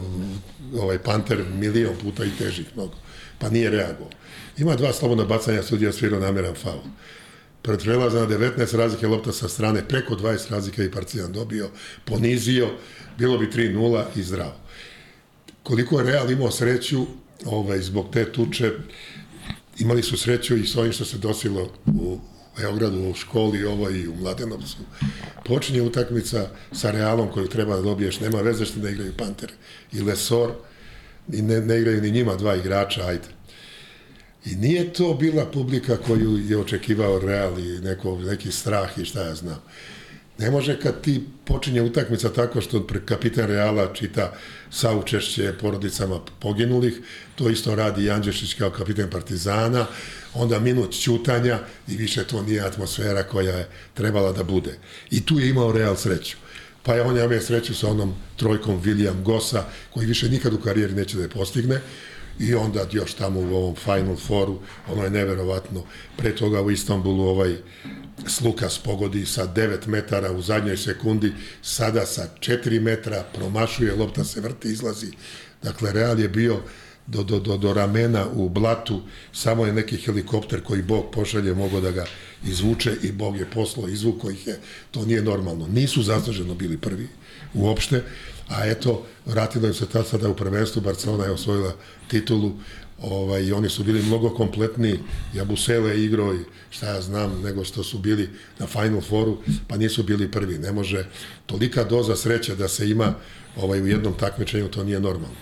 [0.79, 2.95] ovaj Panter milion puta i težih mnogo.
[3.39, 4.11] Pa nije reagovao.
[4.59, 6.83] Ima dva slobodna bacanja, sudija svirao nameran faul.
[7.63, 11.69] Pred prelaza na 19 razlike lopta sa strane, preko 20 razlika i Partizan dobio,
[12.05, 12.69] ponizio,
[13.19, 14.55] bilo bi 3-0 i zdravo.
[15.63, 17.07] Koliko je Real imao sreću,
[17.45, 18.73] ovaj, zbog te tuče,
[19.79, 22.19] imali su sreću i s ovim što se dosilo u
[22.59, 24.77] Beogradu, u školi ovo i u Mladenovcu.
[25.45, 29.53] Počinje utakmica sa Realom koju treba da dobiješ, nema veze što da igraju Panter
[29.93, 30.53] i Lesor,
[31.33, 33.29] i ne, ne igraju ni njima dva igrača, ajde.
[34.45, 39.23] I nije to bila publika koju je očekivao Real i neko, neki strah i šta
[39.23, 39.63] ja znam.
[40.39, 44.33] Ne može kad ti počinje utakmica tako što kapitan Reala čita
[44.71, 46.95] saučešće porodicama poginulih,
[47.35, 49.87] to isto radi i Andžešić kao kapitan Partizana,
[50.35, 54.79] onda minut ćutanja i više to nije atmosfera koja je trebala da bude.
[55.11, 56.37] I tu je imao Real sreću.
[56.83, 60.95] Pa je on imao sreću sa onom trojkom William Gossa, koji više nikad u karijeri
[60.95, 61.81] neće da je postigne,
[62.39, 65.83] i onda još tamo u ovom Final Fouru, ono je neverovatno,
[66.17, 67.57] pre toga u Istanbulu ovaj
[68.27, 74.41] Slukas pogodi sa 9 metara u zadnjoj sekundi, sada sa 4 metra, promašuje, lopta se
[74.41, 75.07] vrti, izlazi
[75.63, 76.61] Dakle, Real je bio
[77.07, 81.81] do, do, do, do ramena u blatu, samo je neki helikopter koji Bog pošalje mogao
[81.81, 82.05] da ga
[82.47, 84.61] izvuče i Bog je poslao, izvuko ih je.
[84.91, 85.67] To nije normalno.
[85.67, 87.09] Nisu zasluženo bili prvi
[87.55, 88.03] uopšte,
[88.49, 91.73] a eto, vratilo im se tad sada u prvenstvu, Barcelona je osvojila
[92.09, 92.53] titulu,
[93.03, 94.99] ovaj, i oni su bili mnogo kompletni,
[95.35, 100.03] Jabusele igrao i šta ja znam, nego što su bili na Final Fouru, pa nisu
[100.03, 100.59] bili prvi.
[100.59, 101.07] Ne može
[101.47, 103.15] tolika doza sreće da se ima
[103.57, 105.37] ovaj, u jednom takmičenju, to nije normalno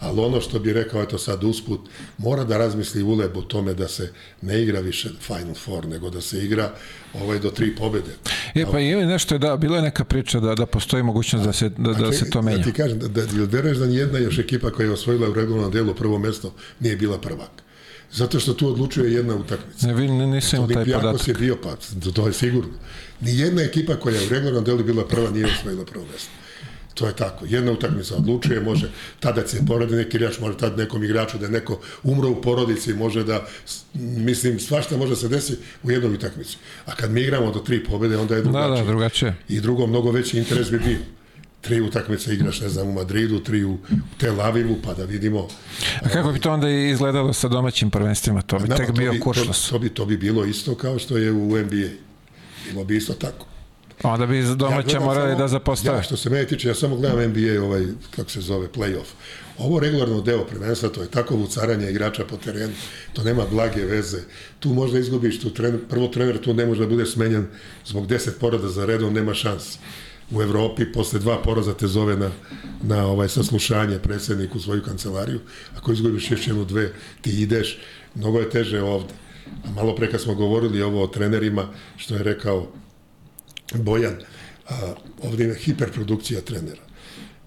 [0.00, 1.80] ali ono što bi rekao, eto sad usput,
[2.18, 6.20] mora da razmisli Uleb o tome da se ne igra više Final Four, nego da
[6.20, 6.72] se igra
[7.14, 8.10] ovaj do tri pobede.
[8.54, 11.68] Je, pa ima nešto, da, bila je neka priča da, da postoji mogućnost da se,
[11.68, 12.58] da, da se to menja.
[12.58, 15.72] Da ti kažem, da, da, veruješ da nijedna još ekipa koja je osvojila u regularnom
[15.72, 17.50] delu prvo mesto nije bila prvak.
[18.12, 19.86] Zato što tu odlučuje jedna utakmica.
[19.86, 21.28] Ne, vi nisam taj podatak.
[21.28, 21.76] je bio pa,
[22.12, 22.72] to je sigurno.
[23.20, 26.30] Nijedna ekipa koja je u regularnom delu bila prva nije osvojila prvo mesto.
[26.98, 27.44] To je tako.
[27.48, 31.50] Jedna utakmica odlučuje, može tada se porodi neki igrač, može tad nekom igraču da je
[31.50, 33.46] neko umro u porodici, može da,
[33.94, 36.56] mislim, svašta može se desi u jednoj utakmici.
[36.86, 38.70] A kad mi igramo do tri pobede, onda je drugačije.
[38.70, 39.34] Da, da, drugačije.
[39.48, 40.98] I drugo, mnogo veći interes bi bio
[41.60, 43.78] tri utakmice igraš, ne znam, u Madridu, tri u
[44.18, 45.48] Tel Avivu, pa da vidimo.
[46.02, 48.42] A kako bi to onda izgledalo sa domaćim prvenstvima?
[48.42, 49.64] To bi tek bio kuršlos.
[49.64, 51.88] To, to, bi, to bi bilo isto kao što je u NBA.
[52.70, 53.46] Bilo bi isto tako.
[54.02, 55.96] Onda bi domaća ja morali da zapostave.
[55.96, 59.06] Ja, što se mene tiče, ja samo gledam NBA, ovaj, kako se zove, playoff.
[59.58, 62.72] Ovo regularno deo prvenstva, to je tako vucaranje igrača po terenu,
[63.12, 64.18] to nema blage veze.
[64.60, 67.46] Tu možda izgubiš, tu trener, prvo trener tu ne može da bude smenjen
[67.86, 69.78] zbog 10 porada za redom, nema šans.
[70.30, 72.30] U Evropi posle dva poraza te zove na,
[72.82, 75.40] na ovaj saslušanje predsednik u svoju kancelariju.
[75.76, 77.78] Ako izgubiš još jednu, dve, ti ideš.
[78.14, 79.14] Mnogo je teže ovde.
[79.64, 82.66] A malo pre kad smo govorili ovo o trenerima, što je rekao
[83.74, 84.16] Bojan,
[84.68, 86.88] a, ovde ima hiperprodukcija trenera.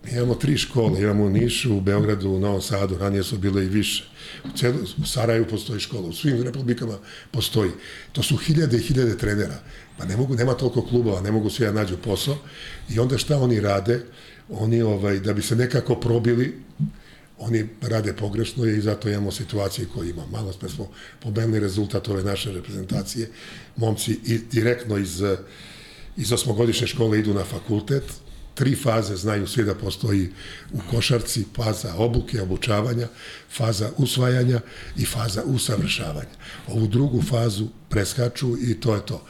[0.03, 3.65] Mi imamo tri škole, imamo u Nišu, u Beogradu, u Novom Sadu, ranije su bile
[3.65, 4.03] i više.
[4.45, 6.97] U, celu, u Saraju postoji škola, u svim republikama
[7.31, 7.71] postoji.
[8.12, 9.60] To su hiljade i hiljade trenera.
[9.97, 12.38] Pa ne mogu, nema toliko klubova, ne mogu svi da nađu posao.
[12.89, 14.01] I onda šta oni rade?
[14.49, 16.53] Oni, ovaj, da bi se nekako probili,
[17.38, 20.25] oni rade pogrešno i zato imamo situacije koje ima.
[20.31, 23.29] Malo smo pomenuli rezultat ove naše reprezentacije.
[23.75, 25.23] Momci i direktno iz
[26.21, 28.03] iz osmogodišnje škole idu na fakultet,
[28.55, 30.29] tri faze znaju svi da postoji
[30.71, 33.07] u košarci, faza obuke, obučavanja,
[33.51, 34.60] faza usvajanja
[34.97, 36.36] i faza usavršavanja.
[36.67, 39.25] Ovu drugu fazu preskaču i to je to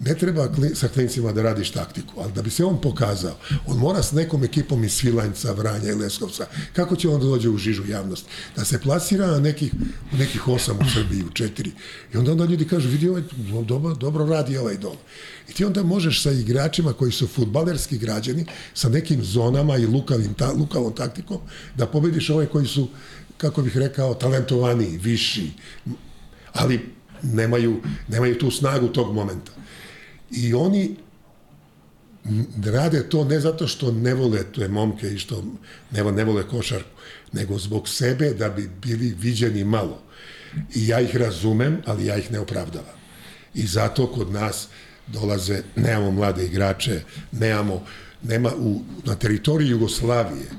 [0.00, 3.36] ne treba sa klincima da radiš taktiku, ali da bi se on pokazao,
[3.66, 7.48] on mora s nekom ekipom iz Svilanjca, Vranja i Leskovca, kako će on da dođe
[7.48, 8.24] u žižu javnost?
[8.56, 9.72] Da se plasira na nekih,
[10.12, 11.72] u nekih osam u Srbiji, u četiri.
[12.14, 13.22] I onda onda ljudi kažu, vidi ovaj,
[13.66, 14.96] dobro, dobro radi ovaj dom.
[15.48, 20.34] I ti onda možeš sa igračima koji su futbalerski građani, sa nekim zonama i lukavim,
[20.34, 21.38] ta, lukavom taktikom,
[21.76, 22.88] da pobediš ove koji su,
[23.36, 25.50] kako bih rekao, talentovani, viši,
[26.52, 26.80] ali
[27.22, 29.59] nemaju, nemaju tu snagu tog momenta.
[30.30, 30.96] I oni
[32.64, 35.44] rade to ne zato što ne vole te momke i što
[35.90, 37.00] ne, ne vole košarku,
[37.32, 40.02] nego zbog sebe da bi bili viđeni malo.
[40.74, 43.00] I ja ih razumem, ali ja ih ne opravdavam.
[43.54, 44.68] I zato kod nas
[45.06, 47.00] dolaze, nemamo mlade igrače,
[47.32, 47.86] nemamo,
[48.22, 50.50] nema u, na teritoriji Jugoslavije,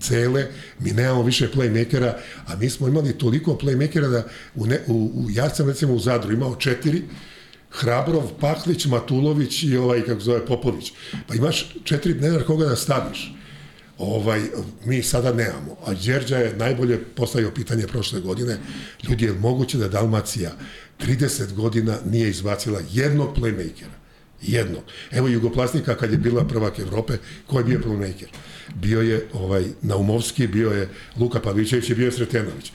[0.00, 0.46] cele,
[0.78, 2.12] mi nemamo više playmakera,
[2.46, 5.98] a mi smo imali toliko playmakera da u, ne, u, u ja sam recimo u
[5.98, 7.02] Zadru imao četiri,
[7.70, 10.92] Hrabrov, Paklić, Matulović i ovaj, kako zove, Popović.
[11.26, 13.34] Pa imaš četiri, ne koga da staviš.
[13.98, 14.40] Ovaj,
[14.84, 15.76] mi sada nemamo.
[15.86, 18.58] A Đerđa je najbolje postavio pitanje prošle godine.
[19.08, 20.52] Ljudi, je moguće da Dalmacija
[21.00, 23.98] 30 godina nije izbacila jednog playmakera?
[24.42, 24.78] Jedno.
[25.10, 28.28] Evo Jugoplastika kad je bila prvak Evrope, ko je bio playmaker?
[28.74, 32.72] Bio je ovaj Naumovski, bio je Luka Pavićević i bio je Sretenović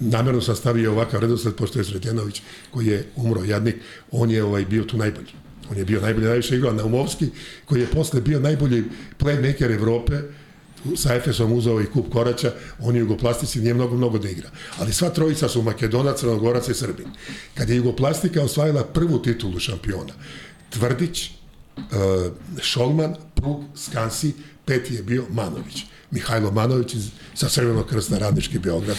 [0.00, 3.76] namerno sam stavio ovakav redosled, pošto je Sretjanović, koji je umro jadnik,
[4.10, 5.32] on je ovaj, bio tu najbolji.
[5.70, 7.26] On je bio najbolji, najviše igrao Naumovski,
[7.64, 8.84] koji je posle bio najbolji
[9.18, 10.20] playmaker Evrope,
[10.96, 14.50] sa Efesom uzao i kup Koraća, on je Jugoplastici, nije mnogo, mnogo da igra.
[14.78, 17.06] Ali sva trojica su Makedonac, Crnogorac i Srbin.
[17.54, 20.14] Kad je Jugoplastika osvajala prvu titulu šampiona,
[20.70, 21.30] Tvrdić,
[21.76, 21.82] uh,
[22.62, 24.32] Šolman, Prug, Skansi,
[24.64, 25.84] peti je bio Manović.
[26.10, 28.96] Mihajlo Manović iz, sa Crvenog krsta Radnički Beograd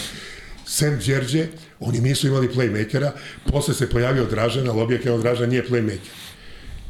[0.68, 1.46] sem Đerđe,
[1.80, 3.10] oni nisu imali playmakera,
[3.50, 6.12] posle se pojavio Dražan, ali objektivno Dražan nije playmaker.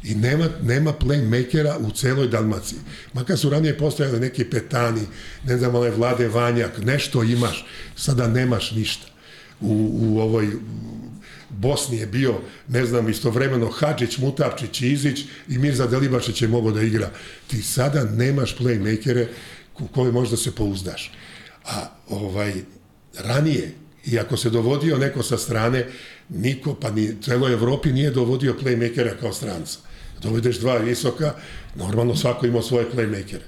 [0.03, 2.79] I nema, nema playmakera u celoj Dalmaciji.
[3.13, 5.01] Makar su ranije postojali neki petani,
[5.45, 7.65] ne znam, one vlade Vanjak, nešto imaš,
[7.95, 9.07] sada nemaš ništa.
[9.61, 10.49] U, u ovoj
[11.49, 16.81] Bosni je bio, ne znam, istovremeno Hadžić, Mutavčić, Izić i Mirza Delibašić je mogao da
[16.81, 17.09] igra.
[17.47, 19.27] Ti sada nemaš playmakere
[19.79, 21.11] u koje možda se pouzdaš
[21.65, 22.53] A ovaj,
[23.17, 23.71] ranije,
[24.05, 25.87] i ako se dovodio neko sa strane,
[26.29, 29.79] niko, pa ni celoj Evropi nije dovodio playmakera kao stranca.
[30.21, 31.33] Dovedeš dva visoka,
[31.75, 33.47] normalno svako ima svoje playmakere.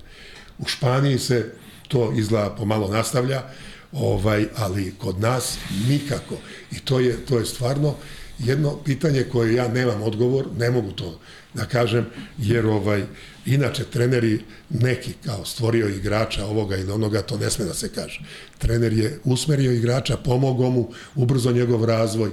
[0.60, 1.52] U Španiji se
[1.88, 3.43] to izgleda pomalo nastavlja,
[3.91, 6.36] ovaj, ali kod nas nikako.
[6.71, 7.95] I to je, to je stvarno
[8.39, 11.19] jedno pitanje koje ja nemam odgovor, ne mogu to
[11.54, 12.06] da kažem,
[12.38, 13.04] jer ovaj,
[13.46, 18.22] inače treneri neki kao stvorio igrača ovoga ili onoga, to ne sme da se kaže.
[18.58, 22.32] Trener je usmerio igrača, pomogao mu, ubrzo njegov razvoj,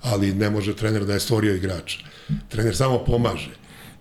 [0.00, 1.98] ali ne može trener da je stvorio igrača.
[2.48, 3.50] Trener samo pomaže.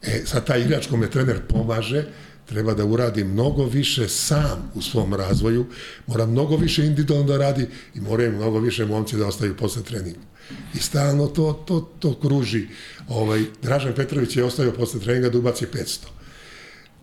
[0.01, 2.05] E, sad taj igrač kome trener pomaže,
[2.45, 5.65] treba da uradi mnogo više sam u svom razvoju,
[6.07, 10.32] mora mnogo više individualno da radi i moraju mnogo više momci da ostaju posle treninga.
[10.75, 12.67] I stalno to, to, to kruži.
[13.07, 15.97] Ovaj, Dražan Petrović je ostavio posle treninga da ubaci 500.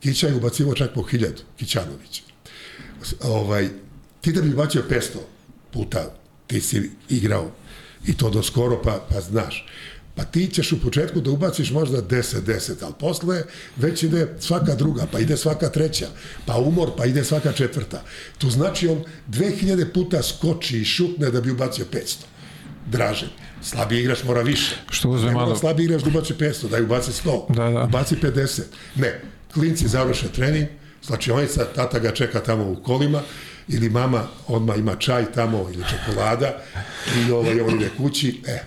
[0.01, 2.23] Kića je ubacivo čak po 1000, Kićanović.
[3.23, 3.69] Ovaj,
[4.21, 5.03] ti da bi ubacio 500
[5.73, 6.15] puta,
[6.47, 7.51] ti si igrao
[8.07, 9.67] i to do skoro, pa, pa znaš.
[10.15, 13.43] Pa ti ćeš u početku da ubaciš možda 10-10, ali posle
[13.77, 16.09] već ide svaka druga, pa ide svaka treća,
[16.47, 18.03] pa umor, pa ide svaka četvrta.
[18.39, 22.17] To znači on 2000 puta skoči i šutne da bi ubacio 500.
[22.91, 23.29] Dražen.
[23.63, 24.77] Slabi igrač mora više.
[24.91, 25.57] Što uzme malo...
[25.57, 27.85] Slabi igrač da ubaci 500, da ubaci 100, Da, da.
[27.85, 28.63] ubaci 50.
[28.95, 29.21] Ne,
[29.55, 30.67] klinci završe trening,
[31.03, 33.21] slačionica, tata ga čeka tamo u kolima,
[33.69, 36.53] ili mama odmah ima čaj tamo ili čokolada
[37.19, 38.59] i ovaj, on ide kući, e,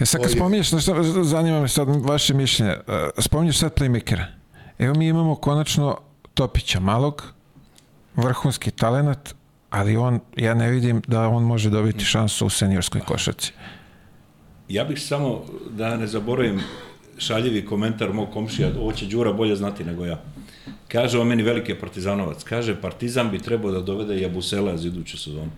[0.00, 0.80] E sad kad je- spominješ, šta,
[1.24, 2.80] zanima me sad vaše mišljenje, E,
[3.18, 4.24] spominješ sad playmakera.
[4.78, 5.98] Evo mi imamo konačno
[6.34, 7.22] Topića, malog,
[8.16, 9.34] vrhunski talenat,
[9.70, 13.52] ali on, ja ne vidim da on može dobiti šansu u seniorskoj košarci.
[14.68, 16.60] Ja bih samo, da ne zaboravim,
[17.18, 20.22] šaljivi komentar mog komšija, ovo će Đura bolje znati nego ja.
[20.88, 22.44] Kaže on meni veliki je partizanovac.
[22.44, 25.50] Kaže, partizan bi trebao da dovede Jabusela za iduću sezonu.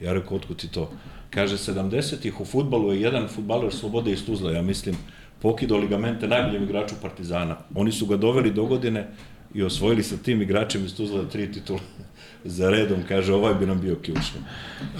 [0.00, 0.90] Ja rekao, otkud ti to?
[1.30, 4.96] Kaže, 70-ih u futbalu je jedan futbaler Slobode iz Tuzla, ja mislim,
[5.42, 7.56] pokido ligamente najboljem igraču Partizana.
[7.74, 9.08] Oni su ga doveli do godine
[9.54, 11.80] i osvojili sa tim igračem iz Tuzla tri titula
[12.48, 13.02] za redom.
[13.08, 14.40] Kaže, ovaj bi nam bio ključni.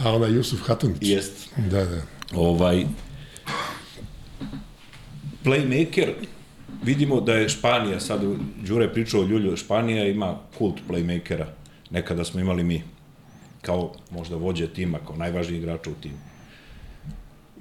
[0.04, 0.98] a ona Jusuf Hatunić.
[1.00, 1.48] Jest.
[1.56, 2.00] Da, da.
[2.34, 2.84] ovaj
[5.44, 6.12] playmaker
[6.84, 8.20] vidimo da je Španija sad
[8.66, 11.46] Đure je pričao o Ljulju Španija ima kult playmakera
[11.90, 12.82] nekada smo imali mi
[13.62, 16.18] kao možda vođe tima kao najvažniji igrača u timu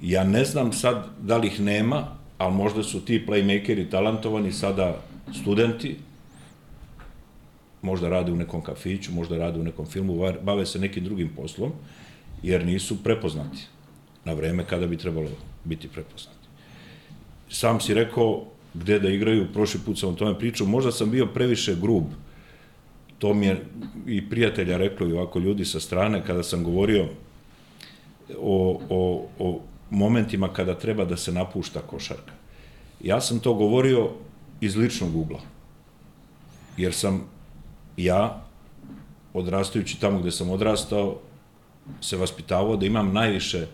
[0.02, 2.06] ja ne znam sad da li ih nema
[2.38, 5.00] ali možda su ti playmakeri talentovani sada
[5.40, 5.96] studenti
[7.82, 11.72] možda rade u nekom kafiću, možda rade u nekom filmu, bave se nekim drugim poslom,
[12.42, 13.66] jer nisu prepoznati
[14.24, 15.30] na vreme kada bi trebalo
[15.64, 16.48] biti prepoznati.
[17.48, 21.26] Sam si rekao gde da igraju, prošli put sam o tome pričao, možda sam bio
[21.26, 22.04] previše grub,
[23.18, 23.64] to mi je
[24.06, 27.08] i prijatelja reklo i ovako ljudi sa strane, kada sam govorio
[28.38, 29.60] o, o, o
[29.90, 32.32] momentima kada treba da se napušta košarka.
[33.00, 34.10] Ja sam to govorio
[34.60, 35.40] iz ličnog ugla,
[36.76, 37.24] jer sam
[38.04, 38.44] ja,
[39.34, 41.18] odrastajući tamo gde sam odrastao,
[42.00, 43.66] se vaspitavao da imam najviše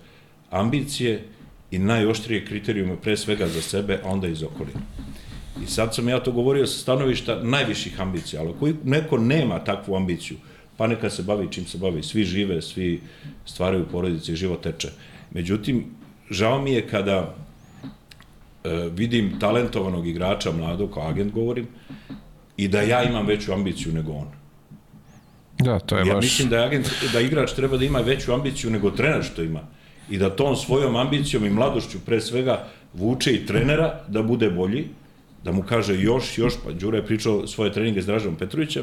[0.51, 1.25] ambicije
[1.71, 4.81] i najoštrije kriterijume pre svega za sebe, a onda i za okolinu.
[5.63, 9.97] I sad sam ja to govorio sa stanovišta najviših ambicija, ali ako neko nema takvu
[9.97, 10.37] ambiciju,
[10.77, 13.01] pa neka se bavi čim se bavi, svi žive, svi
[13.47, 14.89] stvaraju porodice i život teče.
[15.31, 15.85] Međutim,
[16.31, 17.35] žao mi je kada
[18.65, 21.69] e, vidim talentovanog igrača mladog, kao agent govorim,
[22.57, 24.29] i da ja imam veću ambiciju nego on.
[25.59, 26.25] Da, to je Ja baš...
[26.25, 29.61] mislim da, je agent, da igrač treba da ima veću ambiciju nego trener što ima.
[30.11, 34.89] I da tom svojom ambicijom i mladošću pre svega vuče i trenera da bude bolji,
[35.45, 38.83] da mu kaže još, još, pa Đura je pričao svoje treninge s Dražom Petrovićem,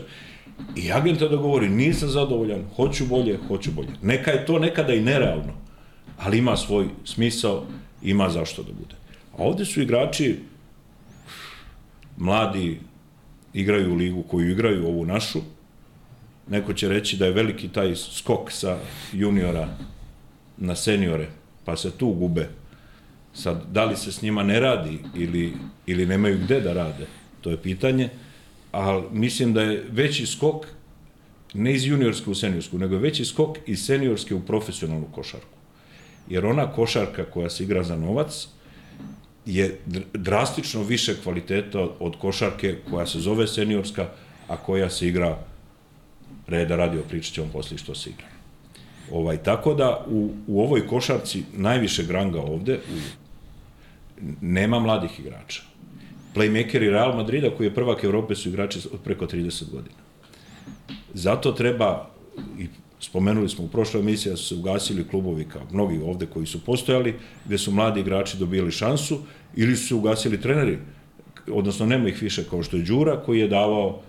[0.75, 3.89] i agenta da govori nisam zadovoljan, hoću bolje, hoću bolje.
[4.01, 5.53] Neka je to nekada i nerealno,
[6.17, 7.63] ali ima svoj smisao,
[8.01, 8.95] ima zašto da bude.
[9.33, 10.39] A ovde su igrači
[12.17, 12.79] mladi,
[13.53, 15.39] igraju u ligu koju igraju, ovu našu,
[16.47, 18.77] neko će reći da je veliki taj skok sa
[19.13, 19.67] juniora
[20.57, 21.27] na seniore,
[21.65, 22.49] pa se tu gube.
[23.33, 25.53] Sad, da li se s njima ne radi ili,
[25.85, 27.07] ili nemaju gde da rade,
[27.41, 28.09] to je pitanje,
[28.71, 30.65] ali mislim da je veći skok
[31.53, 35.57] ne iz juniorske u seniorsku, nego je veći skok iz seniorske u profesionalnu košarku.
[36.29, 38.47] Jer ona košarka koja se igra za novac
[39.45, 44.09] je dr- drastično više kvaliteta od košarke koja se zove seniorska,
[44.47, 45.37] a koja se igra
[46.47, 48.25] reda radio, pričat ćemo posle što se igra.
[49.11, 52.99] Ovaj, tako da u, u ovoj košarci najviše granga ovde u,
[54.41, 55.61] nema mladih igrača.
[56.35, 59.95] Playmakeri Real Madrida koji je prvak Evrope su igrači od preko 30 godina.
[61.13, 62.09] Zato treba
[62.59, 62.67] i
[63.01, 66.65] Spomenuli smo u prošloj emisiji da su se ugasili klubovi kao mnogi ovde koji su
[66.65, 69.19] postojali, gde su mladi igrači dobili šansu,
[69.55, 70.77] ili su se ugasili treneri,
[71.51, 74.01] odnosno nema ih više kao što je Đura, koji je davao,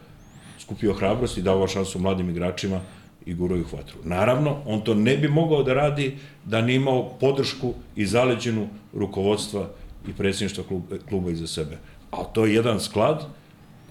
[0.59, 2.80] skupio hrabrost i davao šansu mladim igračima
[3.26, 3.99] i gurao ih vatru.
[4.05, 9.68] Naravno, on to ne bi mogao da radi da nije imao podršku i zaleđenu rukovodstva
[10.09, 11.78] i predsjedništva kluba, kluba iza sebe.
[12.11, 13.26] A to je jedan sklad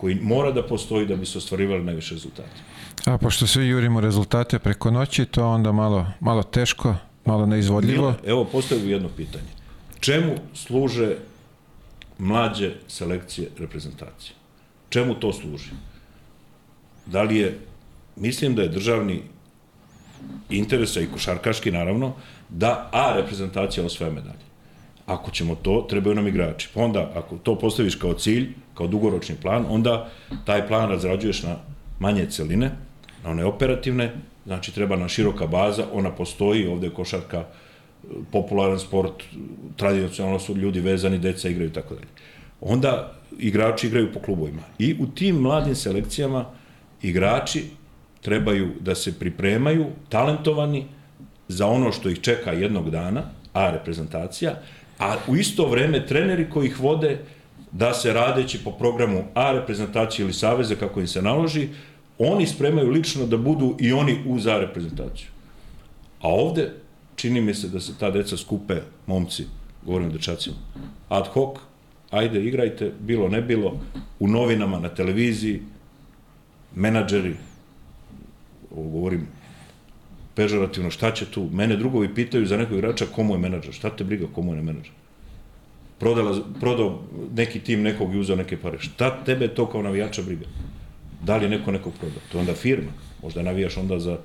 [0.01, 2.49] koji mora da postoji da bi se ostvarivali najviše rezultate.
[3.05, 6.95] A pošto svi jurimo rezultate preko noći, to onda malo, malo teško,
[7.25, 8.07] malo neizvodljivo.
[8.07, 9.51] Mile, evo, postavim jedno pitanje.
[9.99, 11.15] Čemu služe
[12.17, 14.35] mlađe selekcije reprezentacije?
[14.89, 15.69] Čemu to služi?
[17.05, 17.59] Da li je,
[18.15, 19.21] mislim da je državni
[20.49, 22.13] interesa i košarkaški naravno,
[22.49, 24.50] da A reprezentacija osvaja medalje.
[25.11, 26.69] Ako ćemo to, trebaju nam igrači.
[26.73, 30.09] Pa onda, ako to postaviš kao cilj, kao dugoročni plan, onda
[30.45, 31.55] taj plan razrađuješ na
[31.99, 32.71] manje celine,
[33.23, 34.13] na one operativne,
[34.45, 37.43] znači treba na široka baza, ona postoji, ovde je košarka
[38.31, 39.23] popularan sport,
[39.75, 42.07] tradicionalno su ljudi vezani, deca igraju i tako dalje.
[42.61, 44.61] Onda igrači igraju po klubovima.
[44.79, 46.45] I u tim mladim selekcijama
[47.01, 47.63] igrači
[48.21, 50.85] trebaju da se pripremaju, talentovani,
[51.47, 54.55] za ono što ih čeka jednog dana, a reprezentacija,
[55.01, 57.19] a u isto vreme treneri koji ih vode
[57.71, 61.67] da se radeći po programu A reprezentacije ili saveze kako im se naloži,
[62.17, 65.27] oni spremaju lično da budu i oni u za reprezentaciju.
[66.21, 66.71] A ovde
[67.15, 69.45] čini mi se da se ta deca skupe, momci,
[69.85, 70.55] govorim o dečacima,
[71.09, 71.57] ad hoc,
[72.11, 73.79] ajde igrajte, bilo ne bilo,
[74.19, 75.61] u novinama, na televiziji,
[76.75, 77.35] menadžeri,
[78.75, 79.27] ovo govorim
[80.35, 81.49] pežorativno, šta će tu?
[81.51, 84.93] Mene drugovi pitaju za nekog igrača komu je menadžer, šta te briga komu je menadžer?
[85.99, 87.01] Prodala, prodao
[87.35, 88.79] neki tim nekog i uzao neke pare.
[88.79, 90.45] Šta tebe to kao navijača briga?
[91.23, 92.21] Da li neko nekog prodao?
[92.31, 92.91] To je onda firma.
[93.23, 94.17] Možda navijaš onda za,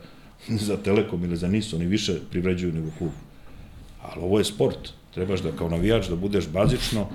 [0.48, 3.12] za Telekom ili za NIS, oni više privređuju nego klub.
[4.02, 4.92] Ali ovo je sport.
[5.14, 7.06] Trebaš da kao navijač da budeš bazično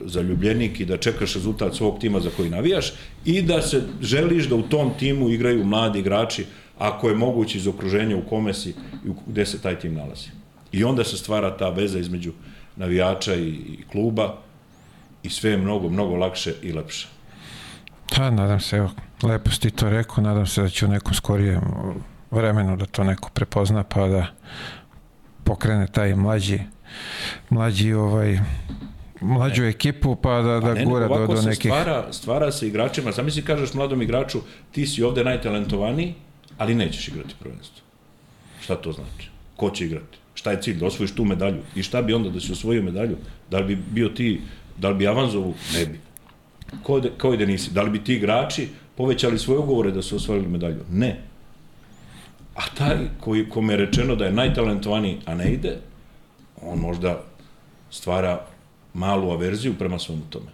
[0.00, 2.92] zaljubljenik i da čekaš rezultat svog tima za koji navijaš
[3.24, 6.44] i da se želiš da u tom timu igraju mladi igrači
[6.80, 10.28] ako je moguće iz okruženja u kome si i gde se taj tim nalazi.
[10.72, 12.32] I onda se stvara ta veza između
[12.76, 14.34] navijača i, i kluba
[15.22, 17.08] i sve je mnogo, mnogo lakše i lepše.
[18.16, 18.90] Pa, nadam se, evo,
[19.22, 21.60] lepo si ti to rekao, nadam se da će u nekom skorijem
[22.30, 24.26] vremenu da to neko prepozna, pa da
[25.44, 26.60] pokrene taj mlađi,
[27.50, 28.38] mlađi ovaj,
[29.20, 31.72] mlađu ekipu pa da, da pa gura do, do nekih...
[31.72, 34.40] Stvara, stvara se igračima, zamisli kažeš mladom igraču
[34.72, 36.14] ti si ovde najtalentovaniji,
[36.60, 37.82] ali nećeš igrati prvenstvo.
[38.60, 39.28] Šta to znači?
[39.56, 40.18] Ko će igrati?
[40.34, 40.78] Šta je cilj?
[40.78, 41.62] Da osvojiš tu medalju.
[41.74, 43.16] I šta bi onda da si osvojio medalju?
[43.50, 44.40] Da li bi bio ti,
[44.76, 45.54] da li bi Avanzovu?
[45.74, 46.00] Ne bi.
[46.82, 47.72] Ko, de, ko da nisi?
[47.72, 50.84] Da li bi ti igrači povećali svoje ugovore da su osvojili medalju?
[50.90, 51.20] Ne.
[52.54, 55.78] A taj koji, kome je rečeno da je najtalentovaniji, a ne ide,
[56.62, 57.22] on možda
[57.90, 58.46] stvara
[58.94, 60.52] malu averziju prema svom tome.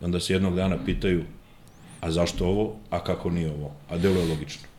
[0.00, 1.24] I onda se jednog dana pitaju,
[2.00, 3.74] a zašto ovo, a kako nije ovo?
[3.90, 4.71] A delo je logično.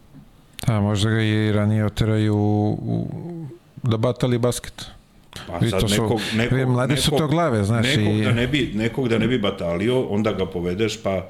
[0.67, 3.07] Da, možda ga i ranije oteraju u, u,
[3.83, 4.85] da batali basket.
[5.47, 7.95] Pa Vi sad to nekog, su, nekog, mladi nekog, su to glave, znaš.
[7.95, 8.23] Nekog, i...
[8.23, 11.29] da ne bi, nekog da ne bi batalio, onda ga povedeš, pa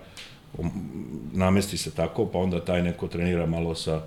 [1.34, 4.02] namesti se tako, pa onda taj neko trenira malo sa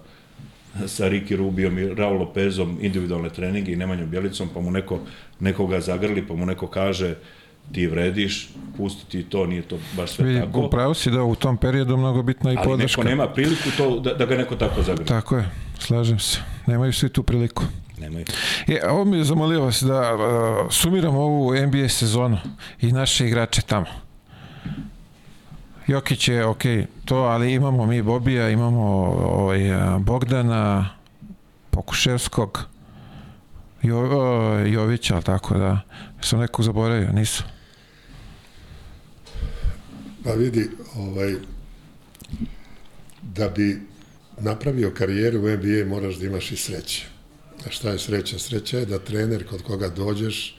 [0.86, 4.98] sa Riki Rubijom i Raul Lopezom individualne treninge i Nemanjom Bjelicom, pa mu neko,
[5.40, 7.14] nekoga zagrli, pa mu neko kaže
[7.72, 10.60] ti vrediš, pusti ti to, nije to baš sve Vi, tako.
[10.60, 13.00] Upravo si da u tom periodu mnogo bitna i Ali podrška.
[13.00, 15.06] neko nema priliku to, da, da ga neko tako zagrli.
[15.06, 16.38] Tako je, slažem se.
[16.66, 17.64] Nemaju svi tu priliku.
[17.98, 18.24] Nemaju.
[18.66, 20.20] Je, ovo mi je zamolio vas da uh,
[20.70, 22.38] sumiramo ovu NBA sezonu
[22.80, 23.86] i naše igrače tamo.
[25.86, 26.62] Jokić je ok,
[27.04, 28.82] to, ali imamo mi Bobija, imamo
[29.32, 29.60] ovaj,
[29.98, 30.88] Bogdana,
[31.70, 32.64] Pokuševskog,
[33.82, 35.80] jo, uh, Jovića, ali tako da.
[36.20, 37.44] Sam nekog zaboravio, nisu.
[40.26, 41.34] Pa vidi, ovaj,
[43.22, 43.80] da bi
[44.40, 47.06] napravio karijeru u NBA moraš da imaš i sreće.
[47.66, 48.38] A šta je sreća?
[48.38, 50.58] Sreća je da trener kod koga dođeš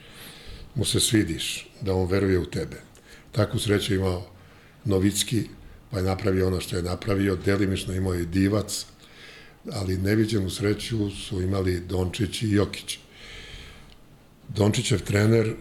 [0.75, 2.77] mu se svidiš, da on veruje u tebe.
[3.31, 4.29] Takvu sreću imao
[4.85, 5.43] Novicki,
[5.91, 8.85] pa je napravio ono što je napravio, delimično imao i Divac,
[9.71, 12.99] ali neviđenu sreću su imali Dončić i Jokić.
[14.49, 15.55] Dončićev trener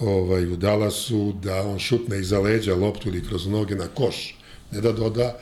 [0.00, 4.38] ovaj, u Dallasu da on šutne iza leđa loptu ili kroz noge na koš,
[4.72, 5.38] ne da doda,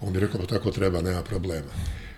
[0.00, 1.72] on bi rekao pa tako treba, nema problema.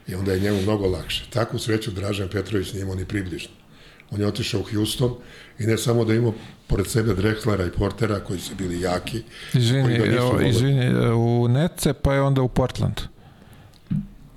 [0.09, 1.25] I onda je njemu mnogo lakše.
[1.31, 3.53] Takvu sreću Dražan Petrović nije imao ni približno.
[4.11, 5.15] On je otišao u Houston
[5.59, 6.35] i ne samo da imao
[6.67, 9.23] pored sebe Drexlera i Portera koji su bili jaki.
[9.55, 10.01] Izvini,
[10.49, 13.01] izvini, u Nece pa je onda u Portland.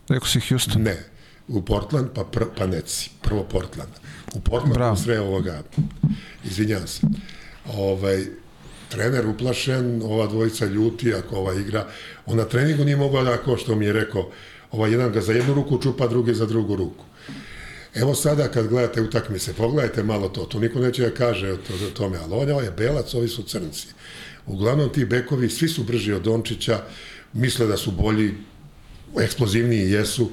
[0.10, 0.82] Rekao si Houston.
[0.82, 1.13] Ne,
[1.48, 3.92] u Portland, pa, pr, pa neci, prvo Portland.
[4.36, 4.96] U Portland Bravo.
[4.96, 5.64] sve ovoga,
[6.44, 7.02] izvinjam se.
[7.74, 8.26] Ovaj,
[8.90, 11.88] trener uplašen, ova dvojica ljuti ako ova igra.
[12.26, 14.30] On na treningu nije mogao da, kao što mi je rekao,
[14.72, 17.06] ovaj jedan ga za jednu ruku čupa, drugi za drugu ruku.
[17.96, 21.74] Evo sada kad gledate utakmice, pogledajte malo to, to niko neće da kaže o, to,
[21.94, 23.88] tome, ali on je belac, ovi su crnci.
[24.48, 26.82] Uglavnom ti bekovi, svi su brži od Dončića,
[27.34, 28.34] misle da su bolji,
[29.22, 30.32] eksplozivniji jesu,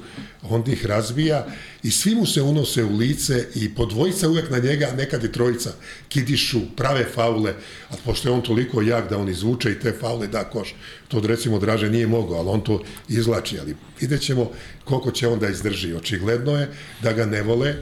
[0.49, 1.47] on ih razbija
[1.83, 5.31] i svi mu se unose u lice i po dvojica uvek na njega, nekad i
[5.31, 5.71] trojica,
[6.09, 7.53] kidišu, prave faule,
[7.89, 10.75] a pošto je on toliko jak da on izvuče i te faule da koš,
[11.07, 14.51] to recimo Draže nije mogao, ali on to izlači, ali vidjet ćemo
[14.83, 15.93] koliko će on da izdrži.
[15.93, 16.69] Očigledno je
[17.03, 17.75] da ga ne vole,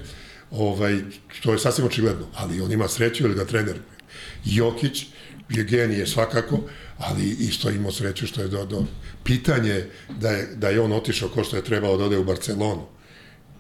[0.51, 0.99] ovaj,
[1.43, 3.75] to je sasvim očigledno, ali on ima sreću ili ga trener
[4.45, 5.05] Jokić
[5.49, 6.59] je genije svakako,
[6.99, 8.83] ali isto imao sreću što je do, do
[9.23, 9.85] pitanje
[10.19, 12.85] da je, da je on otišao ko što je trebao da ode u Barcelonu.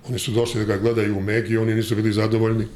[0.07, 2.67] Oni su došli da ga gledaju u Megi, oni nisu bili zadovoljni.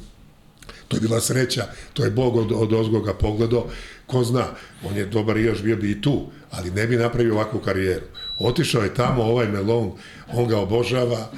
[0.88, 3.66] To je bila sreća, to je Bog od, od ozgoga pogledao.
[4.06, 4.46] Ko zna,
[4.84, 8.06] on je dobar igrač, bio bi i tu, ali ne bi napravio ovakvu karijeru.
[8.38, 9.92] Otišao je tamo, ovaj Melon,
[10.32, 11.30] on ga obožava,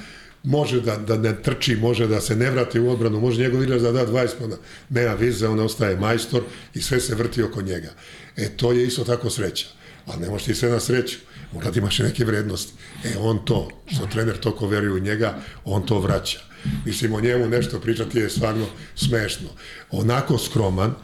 [0.43, 3.81] može da, da ne trči, može da se ne vrati u odbranu, može njegov igrač
[3.81, 4.57] da da 20 pona,
[4.89, 6.43] nema vize, on ostaje majstor
[6.75, 7.91] i sve se vrti oko njega.
[8.37, 9.67] E, to je isto tako sreća.
[10.07, 11.19] Ali ne možeš ti sve na sreću,
[11.53, 12.73] mora da imaš neke vrednosti.
[13.05, 16.41] E, on to, što trener toliko veruje u njega, on to vraća.
[16.85, 19.49] Mislim, o njemu nešto pričati je stvarno smešno.
[19.91, 20.95] Onako skroman,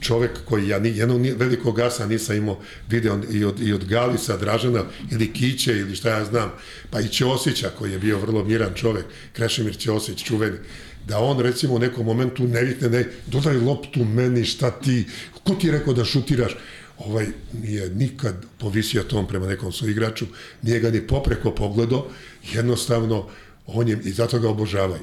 [0.00, 4.36] čovek koji ja ni, jednog velikog gasa nisam imao video i od, i od Galisa,
[4.36, 6.52] Dražana ili Kiće ili šta ja znam,
[6.90, 10.58] pa i Ćosića koji je bio vrlo miran čovek, Krešimir Ćosić, čuveni,
[11.06, 15.06] da on recimo u nekom momentu ne vikne, ne, dodaj loptu meni, šta ti,
[15.44, 16.56] ko ti je rekao da šutiraš?
[16.98, 17.26] Ovaj
[17.62, 20.26] nije nikad povisio ton prema nekom svoj igraču,
[20.62, 22.06] nije ga ni popreko pogledo,
[22.52, 23.28] jednostavno
[23.66, 25.02] on je, i zato ga obožavaju.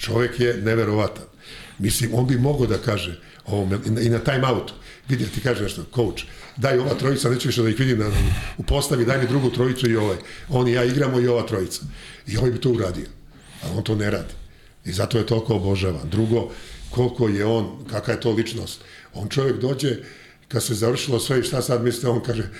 [0.00, 1.24] Čovek je neverovatan.
[1.78, 4.74] Mislim, on bi mogao da kaže ovome, i na, time outu,
[5.08, 6.24] vidi, ti kaže nešto, coach,
[6.56, 8.10] daj ova trojica, neću više da ih vidim na,
[8.58, 10.16] u postavi, daj mi drugu trojicu i ovaj.
[10.48, 11.82] On i ja igramo i ova trojica.
[12.26, 13.06] I ovaj bi to uradio.
[13.62, 14.45] A on to ne radi.
[14.86, 16.10] I zato je toliko obožavan.
[16.10, 16.50] Drugo,
[16.90, 18.80] koliko je on, kakva je to ličnost.
[19.14, 19.96] On čovjek dođe,
[20.48, 22.50] kad se završilo sve i šta sad mislite, on kaže,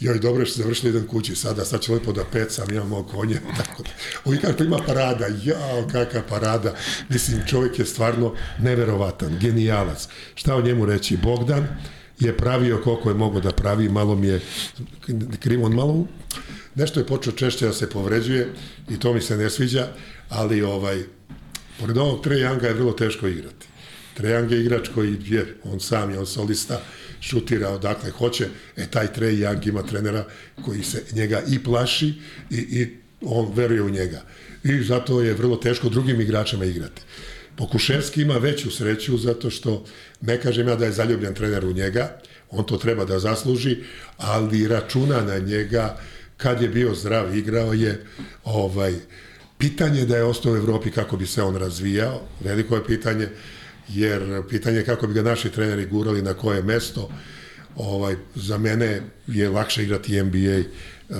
[0.00, 3.82] joj, dobro što završili jedan kući sada, sad će lepo da pecam, imamo konje, tako
[3.82, 3.90] da.
[4.24, 6.74] Ovi kaže, to ima parada, jao, kakva parada.
[7.08, 10.08] Mislim, čovjek je stvarno neverovatan, genijalac.
[10.34, 11.16] Šta o njemu reći?
[11.16, 11.66] Bogdan
[12.18, 14.40] je pravio koliko je mogao da pravi, malo mi je
[15.40, 16.06] krivo, on malo
[16.74, 18.48] nešto je počeo češće da se povređuje
[18.90, 19.88] i to mi se ne sviđa,
[20.28, 21.02] ali ovaj,
[21.80, 23.66] pored ovog Trae Younga je vrlo teško igrati.
[24.14, 26.80] Trae Young je igrač koji je, on sam je, on solista,
[27.20, 30.24] šutira odakle hoće, e taj Trae Young ima trenera
[30.64, 32.12] koji se njega i plaši
[32.50, 32.88] i, i
[33.20, 34.22] on veruje u njega.
[34.64, 37.02] I zato je vrlo teško drugim igračima igrati.
[37.56, 39.84] Pokuševski ima veću sreću zato što
[40.20, 42.20] ne kažem ja da je zaljubljen trener u njega,
[42.50, 43.76] on to treba da zasluži,
[44.16, 45.96] ali računa na njega
[46.36, 48.04] kad je bio zdrav igrao je
[48.44, 48.94] ovaj
[49.60, 53.28] pitanje da je ostao u Evropi kako bi se on razvijao, veliko je pitanje
[53.88, 57.10] jer pitanje je kako bi ga naši treneri gurali na koje mesto.
[57.76, 60.62] Ovaj za mene je lakše igrati NBA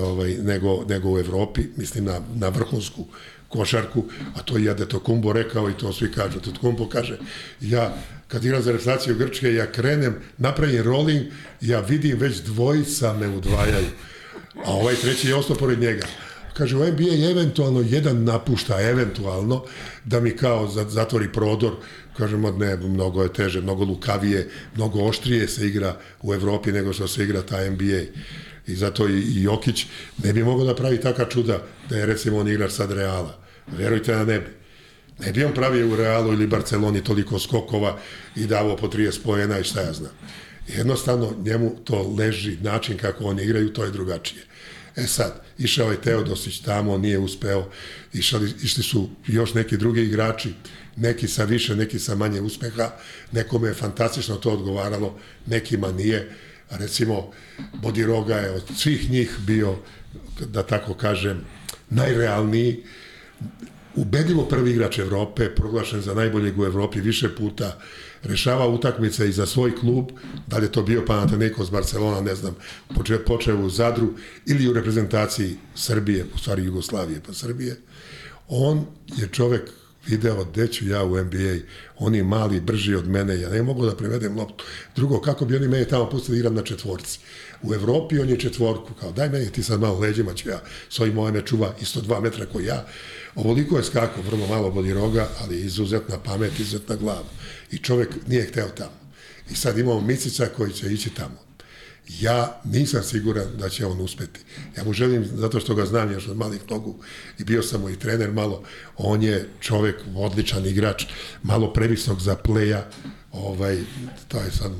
[0.00, 3.06] ovaj nego nego u Evropi, mislim na na vrhunsku
[3.48, 6.38] košarku, a to je Kumbo rekao i to svi kažu.
[6.60, 7.18] Kumbo kaže,
[7.60, 7.94] ja
[8.28, 11.26] kad igram za reprezentaciju Grčke, ja krenem, napravim rolling,
[11.60, 13.86] ja vidim već dvojica me udvajaju,
[14.64, 16.06] a ovaj treći je ostao pored njega.
[16.60, 19.64] Kaže, u NBA eventualno jedan napušta, eventualno,
[20.04, 21.72] da mi kao zatvori prodor,
[22.16, 27.08] kažemo, ne, mnogo je teže, mnogo lukavije, mnogo oštrije se igra u Evropi nego što
[27.08, 28.00] se igra ta NBA.
[28.66, 29.86] I zato i Jokić
[30.24, 33.38] ne bi mogao da pravi taka čuda da je recimo on igrač sad Reala.
[33.78, 34.46] Verujte da ne bi.
[35.26, 37.98] Ne bi on pravio u Realu ili Barceloni toliko skokova
[38.36, 40.12] i davo po 30 pojena i šta ja znam.
[40.68, 44.49] Jednostavno njemu to leži, način kako oni igraju, to je drugačije.
[44.96, 47.70] E sad, išao je Teodosić tamo, nije uspeo,
[48.12, 50.54] išali, išli su još neki drugi igrači,
[50.96, 52.90] neki sa više, neki sa manje uspeha,
[53.32, 56.30] nekome je fantastično to odgovaralo, nekima nije,
[56.70, 57.30] recimo
[57.82, 59.76] Bodiroga je od svih njih bio,
[60.40, 61.40] da tako kažem,
[61.90, 62.84] najrealniji,
[63.94, 67.78] ubedljivo prvi igrač Evrope, proglašen za najboljeg u Evropi više puta,
[68.22, 70.10] rešava utakmice i za svoj klub,
[70.46, 72.56] da li je to bio Panathinaikos Barcelona, ne znam,
[73.26, 74.08] počeo u Zadru
[74.46, 77.76] ili u reprezentaciji Srbije, u stvari Jugoslavije pa Srbije,
[78.48, 79.70] on je čovek
[80.06, 81.56] video gde ću ja u NBA,
[81.98, 84.64] oni mali, brži od mene, ja ne mogu da prevedem loptu.
[84.96, 87.18] Drugo, kako bi oni mene tamo pustili da igram na četvorci.
[87.62, 91.00] U Evropi on je četvorku, kao daj meni ti sad malo leđima ću ja, s
[91.00, 92.86] ovim ovaj me čuva isto dva metra koji ja.
[93.34, 97.28] Ovoliko je skako, vrlo malo bodi roga, ali izuzetna pamet, izuzetna glava.
[97.70, 99.00] I čovek nije hteo tamo.
[99.50, 101.50] I sad imamo Micica koji će ići tamo.
[102.20, 104.40] Ja nisam siguran da će on uspeti.
[104.76, 106.96] Ja mu želim, zato što ga znam još od malih nogu
[107.38, 108.62] i bio sam mu i trener malo,
[108.96, 111.04] on je čovek, odličan igrač,
[111.42, 112.90] malo previsok za pleja,
[113.32, 113.78] ovaj,
[114.28, 114.72] to je sad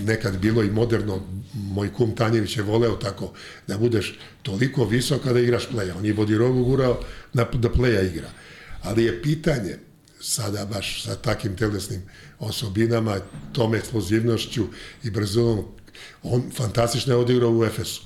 [0.00, 3.32] nekad bilo i moderno, moj kum Tanjević je voleo tako,
[3.66, 5.96] da budeš toliko visok kada igraš pleja.
[5.96, 7.00] On je Bodirogu gurao
[7.32, 8.30] na, da pleja igra.
[8.82, 9.76] Ali je pitanje,
[10.20, 12.02] sada baš sa takim telesnim
[12.38, 13.18] osobinama,
[13.52, 14.66] tom eksplozivnošću
[15.04, 15.64] i brzinom,
[16.22, 18.02] on fantastično je odigrao u Efesu.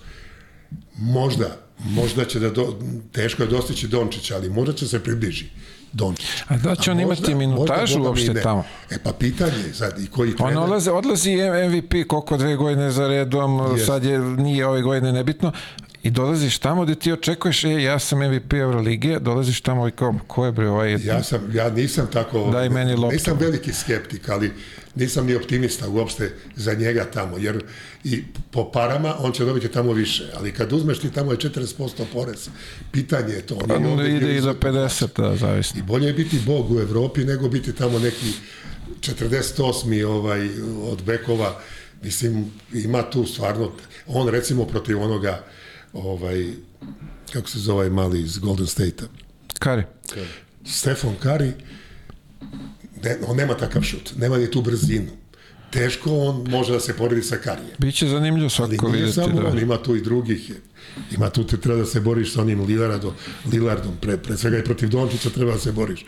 [0.97, 2.79] Možda, možda će da, do,
[3.13, 5.51] teško je dostići Dončića, ali možda će se približi.
[5.95, 6.43] Dončić.
[6.49, 8.65] A da će on možda, imati minutažu uopšte tamo?
[8.91, 10.57] E pa pitanje sad i koji trener...
[10.57, 11.37] On odlazi, odlazi
[11.69, 13.87] MVP koliko dve godine za redom, yes.
[13.87, 15.53] sad je, nije ove godine nebitno,
[16.05, 20.15] i dolaziš tamo gde ti očekuješ, e, ja sam MVP Euroligije, dolaziš tamo i kao,
[20.27, 20.99] ko je bre ovaj...
[21.05, 22.49] Ja, sam, ja nisam tako...
[22.53, 23.15] Daj meni loptu.
[23.15, 24.53] Nisam veliki skeptik, ali
[24.95, 27.65] nisam ni optimista uopšte za njega tamo, jer
[28.05, 32.05] i po parama on će dobiti tamo više, ali kad uzmeš ti tamo je 40%
[32.13, 32.49] porez,
[32.93, 33.55] pitanje je to.
[33.55, 35.81] On pa, ide i do 50, da, zavisno.
[35.81, 38.33] I bolje je biti bog u Evropi nego biti tamo neki
[39.01, 40.05] 48.
[40.05, 40.49] ovaj,
[40.83, 41.61] od bekova,
[42.03, 43.73] mislim, ima tu stvarno,
[44.07, 45.45] on recimo protiv onoga
[45.95, 46.47] ovaj,
[47.33, 49.07] kako se zove mali iz Golden State-a?
[49.59, 49.83] Kari.
[50.65, 51.53] Stefan Kari,
[53.03, 55.11] ne, on nema takav šut, nema ni tu brzinu.
[55.71, 57.77] Teško on može da se poredi sa Karijem.
[57.79, 59.13] Biće zanimljivo svako vidjeti.
[59.13, 59.49] Samo da.
[59.49, 60.53] on, ima tu i drugih.
[61.17, 63.13] Ima tu te treba da se boriš sa onim Lillardom,
[63.53, 66.05] Lillardom pre, pre svega i protiv Dončića treba da se boriš.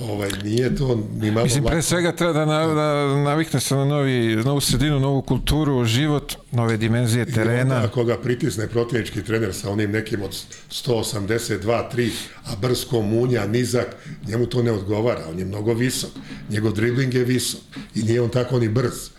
[0.00, 3.84] Ovaj, nije to ni malo Mislim, pre svega treba da, na, da navikne se na
[3.84, 7.58] novi, novu sredinu, novu kulturu, život, nove dimenzije terena.
[7.58, 10.30] I onda ako ga pritisne protivnički trener sa onim nekim od
[10.70, 12.10] 182, 3,
[12.44, 13.96] a brsko munja, nizak,
[14.28, 16.10] njemu to ne odgovara, on je mnogo visok,
[16.50, 17.60] njegov dribling je visok
[17.94, 19.10] i nije on tako ni brz.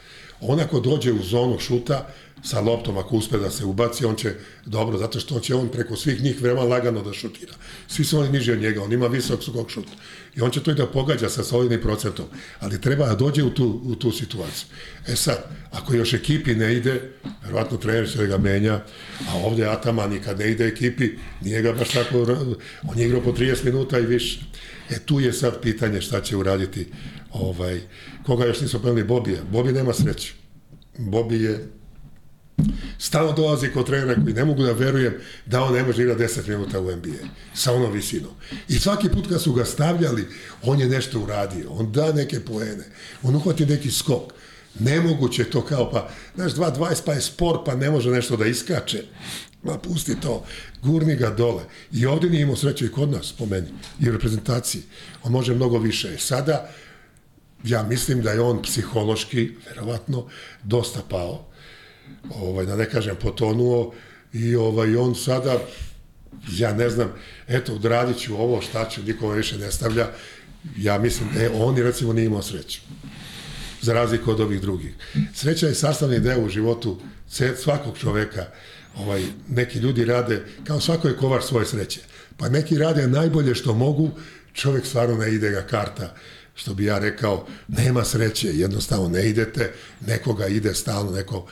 [0.41, 2.07] On ako dođe u zonu šuta,
[2.43, 4.33] sa loptom ako uspe da se ubaci, on će
[4.65, 7.53] dobro, zato što će on preko svih njih veoma lagano da šutira.
[7.87, 9.87] Svi su oni niži od njega, on ima visok skok šut.
[10.35, 12.25] I on će to i da pogađa sa solidnim procentom,
[12.59, 14.67] ali treba da dođe u tu, u tu situaciju.
[15.07, 17.11] E sad, ako još ekipi ne ide,
[17.43, 18.83] verovatno trener će da ga menja,
[19.29, 21.09] a ovde Ataman i kad ne ide ekipi,
[21.41, 22.25] nije ga baš tako,
[22.87, 24.39] on je igrao po 30 minuta i više.
[24.89, 26.87] E tu je sad pitanje šta će uraditi
[27.31, 27.81] ovaj,
[28.25, 29.43] koga još nisu pomenuli Bobija.
[29.51, 30.33] Bobi nema sreće.
[30.97, 31.78] Bobi je
[32.97, 35.13] Stalno dolazi kod trenera koji ne mogu da verujem
[35.45, 38.31] da on ne može igrati 10 minuta u NBA sa onom visinom.
[38.67, 40.27] I svaki put kad su ga stavljali,
[40.63, 41.69] on je nešto uradio.
[41.69, 42.83] On da neke poene.
[43.23, 44.33] On uhvati neki skok.
[44.79, 49.03] Nemoguće to kao pa, znaš, 2.20 pa je sport, pa ne može nešto da iskače.
[49.63, 50.45] Ma pusti to,
[50.83, 51.63] gurni ga dole.
[51.91, 53.67] I ovde nije imao sreće i kod nas, po meni,
[53.99, 54.81] i u reprezentaciji.
[55.23, 56.17] On može mnogo više.
[56.17, 56.69] Sada,
[57.63, 60.27] ja mislim da je on psihološki, verovatno,
[60.63, 61.48] dosta pao
[62.35, 63.93] ovaj, da ne kažem, potonuo
[64.33, 65.59] i ovaj, on sada,
[66.57, 67.13] ja ne znam,
[67.47, 70.07] eto, odradit ću ovo, šta ću, niko više ne stavlja,
[70.77, 72.81] ja mislim, on je recimo nije imao sreću
[73.81, 74.93] za razliku od ovih drugih.
[75.33, 76.97] Sreća je sastavni deo u životu
[77.63, 78.45] svakog čoveka.
[78.97, 81.99] Ovaj, neki ljudi rade, kao svako je kovar svoje sreće.
[82.37, 84.11] Pa neki rade najbolje što mogu,
[84.53, 86.15] čovek stvarno ne ide ga karta
[86.55, 89.73] što bi ja rekao, nema sreće, jednostavno ne idete,
[90.07, 91.47] nekoga ide stalno, neko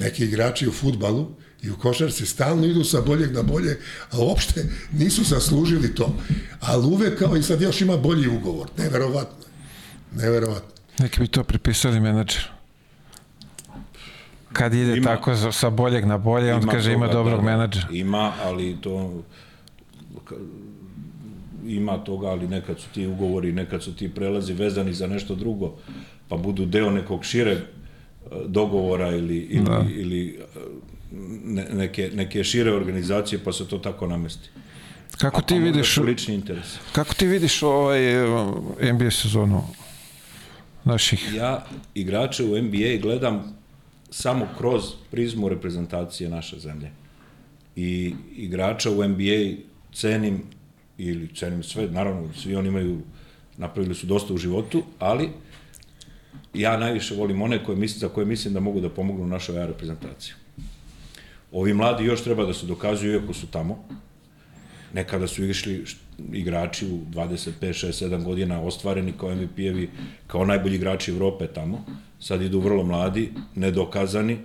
[0.00, 1.26] neki igrači u futbalu
[1.62, 3.78] i u košarci stalno idu sa boljeg na bolje,
[4.10, 6.16] a uopšte nisu zaslužili to.
[6.60, 8.68] Ali uvek kao i sad još ima bolji ugovor.
[8.78, 9.46] Neverovatno.
[10.14, 10.68] Neverovatno.
[10.98, 12.48] Neki bi to pripisali menadžeru.
[14.52, 17.88] Kad ide ima, tako sa boljeg na bolje, on kaže toga, ima dobrog da, menadžera.
[17.90, 19.22] Ima, ali to
[21.66, 25.74] ima toga, ali nekad su ti ugovori, nekad su ti prelazi vezani za nešto drugo,
[26.28, 27.58] pa budu deo nekog šireg
[28.46, 29.84] dogovora ili, ili, da.
[29.96, 30.38] ili
[31.44, 34.48] ne, neke, neke šire organizacije, pa se to tako namesti.
[35.18, 36.66] Kako ti vidiš lični interes?
[36.92, 38.00] Kako ti vidiš ovaj
[38.92, 39.62] NBA sezonu
[40.84, 41.34] naših?
[41.34, 43.56] Ja igrače u NBA gledam
[44.10, 46.90] samo kroz prizmu reprezentacije naše zemlje.
[47.76, 49.56] I igrača u NBA
[49.92, 50.42] cenim
[50.98, 53.00] ili cenim sve, naravno svi oni imaju
[53.56, 55.30] napravili su dosta u životu, ali
[56.56, 60.34] ja najviše volim one koje mislim, za koje mislim da mogu da pomognu našoj reprezentaciji.
[61.52, 63.84] Ovi mladi još treba da se dokazuju iako su tamo.
[64.94, 65.84] Nekada su išli
[66.32, 69.90] igrači u 25, 6, 7 godina ostvareni kao MVP-evi,
[70.26, 71.84] kao najbolji igrači Evrope tamo.
[72.20, 74.38] Sad idu vrlo mladi, nedokazani, e,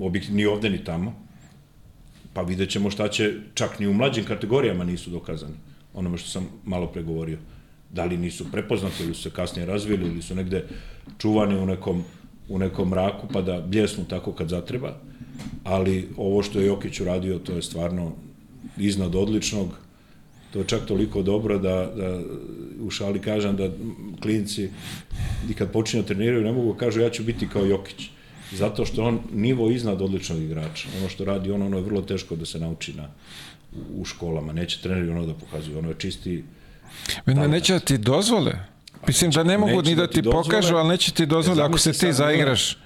[0.00, 1.28] objekti ni ovde ni tamo.
[2.32, 5.54] Pa vidjet ćemo šta će, čak ni u mlađim kategorijama nisu dokazani.
[5.94, 7.38] Onome što sam malo pregovorio.
[7.90, 10.64] Da li nisu prepoznati ili su se kasnije razvili ili su negde
[11.18, 12.04] čuvani u nekom,
[12.48, 14.96] u nekom mraku pa da bljesnu tako kad zatreba.
[15.64, 18.12] Ali ovo što je Jokić uradio, to je stvarno
[18.78, 19.68] iznad odličnog.
[20.52, 22.20] To je čak toliko dobro da, da
[22.80, 23.70] u šali kažem da
[24.20, 24.70] klinci
[25.50, 28.10] i kad počinju da treniraju ne mogu kažu ja ću biti kao Jokić.
[28.52, 30.88] Zato što on nivo iznad odličnog igrača.
[30.98, 33.08] Ono što radi on, ono je vrlo teško da se nauči na,
[33.94, 34.52] u školama.
[34.52, 35.78] Neće treneri ono da pokazuju.
[35.78, 36.44] Ono je čisti...
[37.26, 38.52] Ne, neće da ti dozvole.
[39.06, 41.92] Mislim da ne mogu ni da, da ti pokažu, ali neće ti dozvole ako se
[41.92, 42.76] ti zaigraš.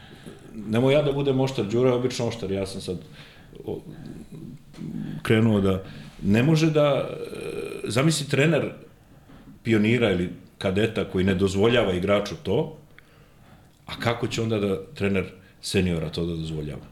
[0.54, 2.96] Nemo ja da budem oštar, Đura je obično oštar, ja sam sad
[5.22, 5.82] krenuo da
[6.22, 7.08] ne može da
[7.84, 8.70] zamisli trener
[9.62, 12.78] pionira ili kadeta koji ne dozvoljava igraču to,
[13.86, 15.24] a kako će onda da trener
[15.62, 16.86] seniora to da dozvoljava?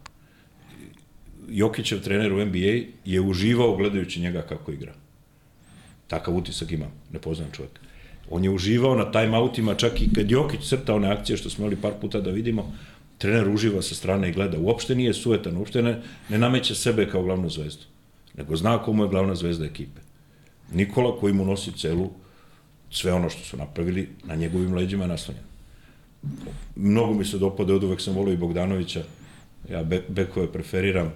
[1.48, 4.92] Jokićev trener u NBA je uživao gledajući njega kako igra.
[6.10, 7.80] Takav utisak imam, ne poznam čovjek.
[8.30, 11.80] On je uživao na timeoutima, čak i kad Jokić crta one akcije što smo imali
[11.80, 12.72] par puta da vidimo,
[13.18, 14.58] trener uživa sa strane i gleda.
[14.58, 17.84] Uopšte nije suetan, uopšte ne, ne nameće sebe kao glavnu zvezdu,
[18.36, 20.00] nego zna komu je glavna zvezda ekipe.
[20.72, 22.10] Nikola koji mu nosi celu,
[22.90, 25.44] sve ono što su napravili, na njegovim leđima naslonjen.
[26.76, 29.04] Mnogo mi se dopada, od uvek sam volio i Bogdanovića,
[29.70, 31.12] ja be, bekove preferiram,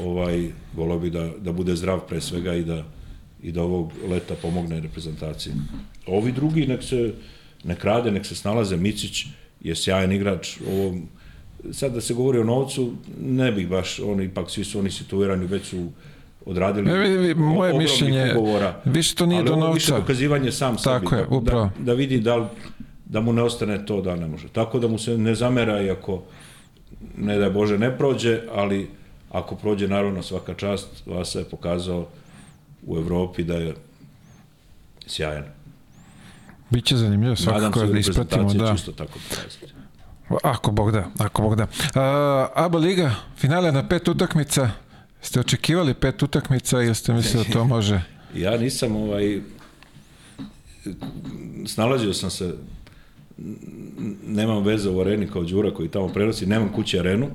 [0.00, 2.84] ovaj, volio bi da, da bude zdrav pre svega i da,
[3.42, 5.52] i da ovog leta pomogne reprezentaciji.
[6.06, 7.14] Ovi drugi nek se
[7.64, 9.26] nek rade, nek se snalaze, Micić
[9.60, 10.94] je sjajan igrač, ovo,
[11.72, 15.46] sad da se govori o novcu, ne bih baš, oni ipak svi su oni situirani,
[15.46, 15.88] već su
[16.46, 19.74] odradili ne, moje mišljenje ugovora, više to nije do novca.
[19.74, 22.46] više dokazivanje sam Tako sebi, je, da, da, da vidi da, li,
[23.04, 24.48] da mu ne ostane to da ne može.
[24.48, 26.22] Tako da mu se ne zamera i ako
[27.16, 28.88] ne da Bože ne prođe, ali
[29.30, 32.06] ako prođe naravno svaka čast, Vasa je pokazao
[32.86, 33.74] u Evropi da je
[35.06, 35.44] sjajan.
[36.70, 38.54] Biće zanimljivo svakako da ispratimo.
[38.54, 38.72] Da.
[38.76, 39.18] Čisto tako.
[40.42, 41.64] Ako Bog da, ako Bog da.
[41.64, 41.70] Uh,
[42.54, 44.70] Aba Liga, finale na pet utakmica,
[45.20, 48.00] Ste očekivali pet utakmica ili ste mislili da to može?
[48.34, 49.40] ja nisam ovaj
[51.66, 52.54] snalazio sam se
[54.26, 57.26] nemam veze u areni kao Đura koji tamo prenosi, nemam kući arenu,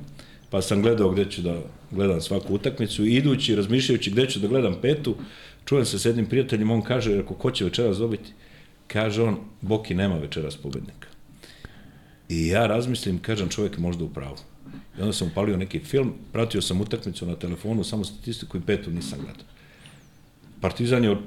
[0.54, 4.76] pa sam gledao gde ću da gledam svaku utakmicu idući, razmišljajući gde ću da gledam
[4.82, 5.16] petu,
[5.66, 8.34] čujem se s jednim prijateljem, on kaže, ako ko će večeras dobiti?
[8.88, 11.08] Kaže on, Boki nema večeras pobednika.
[12.30, 14.38] I ja razmislim, kažem, čovjek možda u pravu.
[14.98, 18.92] I onda sam upalio neki film, pratio sam utakmicu na telefonu, samo statistiku i petu
[18.92, 19.46] nisam gledao.
[20.62, 21.18] Partizan je,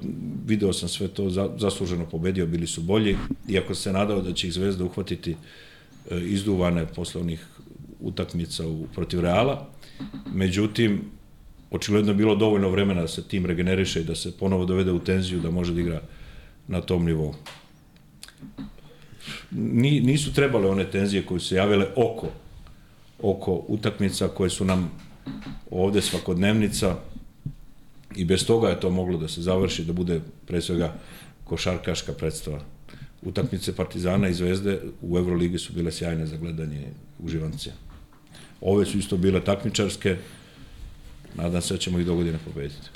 [0.46, 3.16] video sam sve to, zasluženo pobedio, bili su bolji,
[3.48, 5.36] iako se nadao da će ih Zvezda uhvatiti
[6.10, 7.46] e, izduvane posle onih
[8.00, 9.68] utakmica u, protiv Reala.
[10.34, 11.00] Međutim,
[11.70, 14.98] očigledno je bilo dovoljno vremena da se tim regeneriše i da se ponovo dovede u
[14.98, 16.02] tenziju da može da igra
[16.68, 17.34] na tom nivou.
[19.50, 22.28] Ni, nisu trebale one tenzije koje se javile oko
[23.22, 24.90] oko utakmica koje su nam
[25.70, 26.96] ovde svakodnevnica
[28.16, 30.94] i bez toga je to moglo da se završi, da bude pre svega
[31.44, 32.60] košarkaška predstava.
[33.22, 36.86] Utakmice Partizana i Zvezde u Euroligi su bile sjajne za gledanje
[37.18, 37.74] uživancija.
[38.60, 40.16] Ove su isto bile takmičarske,
[41.34, 42.88] nadam se da ćemo ih dogodine pobediti.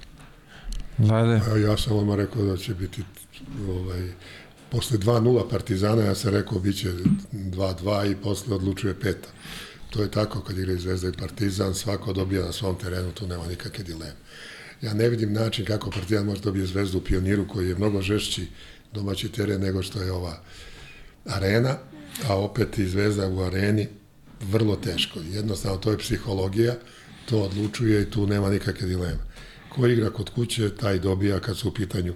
[0.98, 1.60] Vlade?
[1.60, 3.02] Ja sam odmah rekao da će biti
[3.68, 4.12] ovaj,
[4.70, 6.92] posle 2-0 Partizana, ja sam rekao biće
[7.32, 9.28] 2-2 i posle odlučuje peta.
[9.90, 13.46] To je tako kad igra Zvezda i Partizan, svako dobija na svom terenu, tu nema
[13.46, 14.14] nikakve dileme.
[14.82, 18.46] Ja ne vidim način kako Partizan može dobije Zvezdu u Pioniru koji je mnogo žešći
[18.92, 20.40] domaći teren nego što je ova
[21.26, 21.76] arena,
[22.28, 23.88] a opet i Zvezda u areni
[24.40, 25.20] vrlo teško.
[25.20, 26.74] Jednostavno to je psihologija,
[27.28, 29.20] to odlučuje i tu nema nikakve dileme.
[29.68, 32.14] Ko igra kod kuće, taj dobija kad su u pitanju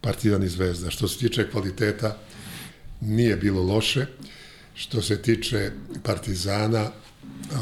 [0.00, 0.90] Partizan i Zvezda.
[0.90, 2.18] Što se tiče kvaliteta,
[3.00, 4.06] nije bilo loše.
[4.74, 5.70] Što se tiče
[6.02, 6.90] Partizana,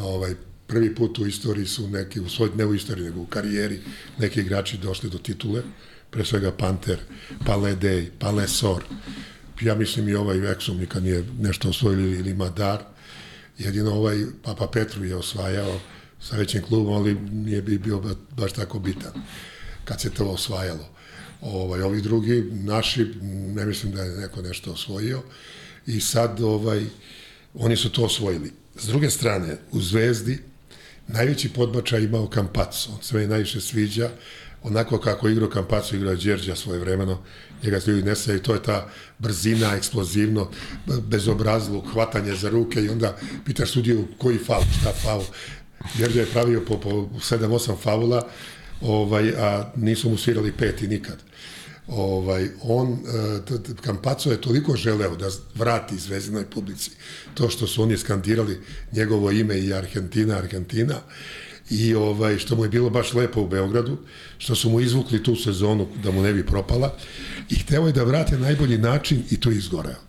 [0.03, 0.35] ovaj,
[0.67, 3.81] prvi put u istoriji su neki, u svoj, ne u istoriji, nego u karijeri,
[4.19, 5.63] neki igrači došli do titule,
[6.11, 6.99] pre svega Panter,
[7.47, 8.85] Pale Dej, Pale Sor,
[9.61, 12.85] ja mislim i ovaj Exum nikad nije nešto osvojili ili Madar,
[13.61, 15.81] jedino ovaj Papa Petru je osvajao
[16.21, 18.03] sa većim klubom, ali nije bi bio
[18.37, 19.13] baš tako bitan
[19.85, 20.89] kad se to osvajalo.
[21.41, 23.15] Ovaj, ovi drugi, naši,
[23.55, 25.23] ne mislim da je neko nešto osvojio
[25.87, 26.85] i sad ovaj,
[27.55, 28.53] oni su to osvojili.
[28.77, 30.39] S druge strane, u Zvezdi
[31.09, 34.11] najveći podbačaj imao Kampac, on se meni najviše sviđa,
[34.63, 37.23] onako kako igrao Kampacu, igrao Đerđa svoje vremeno,
[37.63, 38.89] njega se ljudi ne i to je ta
[39.19, 40.51] brzina, eksplozivno,
[40.87, 45.25] bezobrazluk, hvatanje za ruke i onda pitaš sudiju koji faul, šta faul.
[45.99, 48.27] Đerđa je pravio po, po 7-8 faula,
[48.81, 51.17] ovaj, a nisu mu svirali peti nikad
[51.91, 56.91] ovaj, on, e, Kampaco je toliko želeo da vrati zvezdinoj publici
[57.35, 58.61] to što su oni skandirali
[58.93, 60.95] njegovo ime i Argentina, Argentina,
[61.71, 63.97] i ovaj, što mu je bilo baš lepo u Beogradu,
[64.39, 66.97] što su mu izvukli tu sezonu da mu ne bi propala
[67.51, 70.01] i hteo je da vrate najbolji način i to je izgoreo.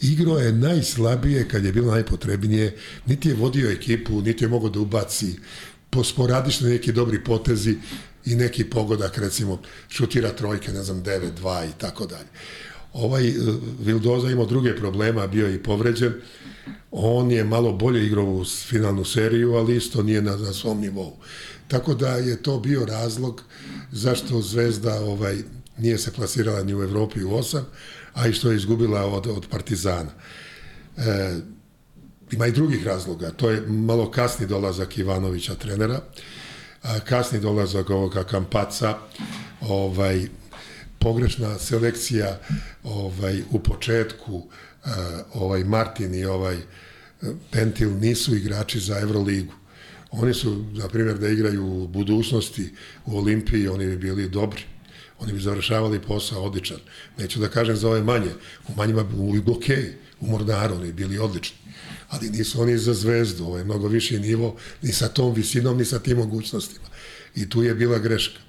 [0.00, 2.76] Igro je najslabije kad je bilo najpotrebnije,
[3.06, 5.34] niti je vodio ekipu, niti je mogao da ubaci
[5.90, 7.76] posporadišno neki dobri potezi,
[8.26, 12.28] i neki pogodak, recimo, šutira trojke, ne znam, 9-2 i tako dalje.
[12.96, 16.12] Ovaj uh, Vildoza imao druge problema, bio je i povređen.
[16.90, 21.16] On je malo bolje igrao u finalnu seriju, ali isto nije na, na svom nivou.
[21.68, 23.42] Tako da je to bio razlog
[23.92, 25.36] zašto Zvezda ovaj
[25.78, 27.66] nije se plasirala ni u Evropi u osam,
[28.14, 30.10] a i što je izgubila od, od Partizana.
[30.96, 31.36] E,
[32.30, 33.30] ima i drugih razloga.
[33.30, 36.00] To je malo kasni dolazak Ivanovića trenera
[37.04, 38.94] kasni dolazak ovoga Kampaca,
[39.60, 40.28] ovaj,
[40.98, 42.40] pogrešna selekcija
[42.84, 44.46] ovaj, u početku,
[45.34, 46.56] ovaj Martin i ovaj
[47.50, 49.52] Pentil nisu igrači za Euroligu.
[50.10, 52.72] Oni su, na primjer, da igraju u budućnosti
[53.06, 54.62] u Olimpiji, oni bi bili dobri.
[55.18, 56.78] Oni bi završavali posao odličan.
[57.18, 58.30] Neću da kažem za ove manje.
[58.68, 61.56] U manjima, u Gokeji, u Mornaru, oni bili odlični
[62.08, 65.84] ali nisu oni za zvezdu, ovo je mnogo viši nivo, ni sa tom visinom, ni
[65.84, 66.86] sa tim mogućnostima.
[67.34, 68.40] I tu je bila greška.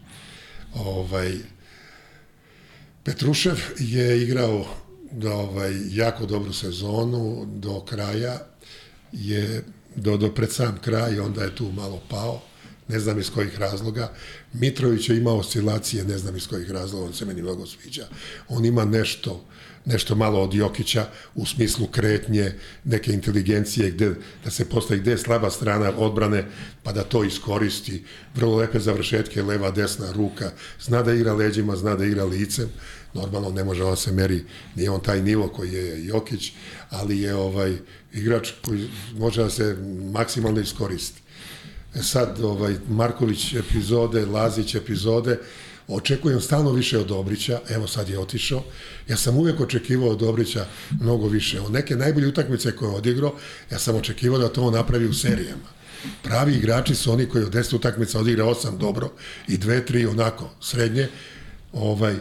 [0.74, 1.38] Ovaj,
[3.08, 4.66] Petrušev je igrao
[5.12, 8.39] da ovaj, jako dobru sezonu do kraja,
[9.12, 9.64] je
[9.95, 12.41] do, do pred sam kraj, onda je tu malo pao,
[12.88, 14.11] ne znam iz kojih razloga.
[14.53, 18.07] Mitrović je imao oscilacije, ne znam iz kojih razloga, on se meni mnogo sviđa.
[18.47, 19.45] On ima nešto,
[19.85, 25.17] nešto malo od Jokića u smislu kretnje, neke inteligencije, gde, da se postavi gde je
[25.17, 26.45] slaba strana odbrane,
[26.83, 28.03] pa da to iskoristi.
[28.35, 30.51] Vrlo lepe završetke, leva, desna, ruka.
[30.81, 32.69] Zna da igra leđima, zna da igra licem.
[33.13, 34.43] Normalno ne može on se meri,
[34.75, 36.51] nije on taj nivo koji je Jokić,
[36.89, 37.77] ali je ovaj
[38.13, 39.77] igrač koji može da se
[40.11, 41.21] maksimalno iskoristi.
[42.00, 45.39] E sad, ovaj, Marković epizode, Lazić epizode,
[45.88, 48.64] Očekujem stalno više od Dobrića, evo sad je otišao.
[49.08, 50.66] Ja sam uvek očekivao od Dobrića
[51.02, 51.62] mnogo više.
[51.62, 53.34] Od neke najbolje utakmice koje je odigrao,
[53.72, 55.78] ja sam očekivao da to on napravi u serijama.
[56.24, 59.12] Pravi igrači su oni koji od 10 utakmica odigra 8 dobro
[59.48, 61.08] i 2 3 onako srednje.
[61.74, 62.16] Ovaj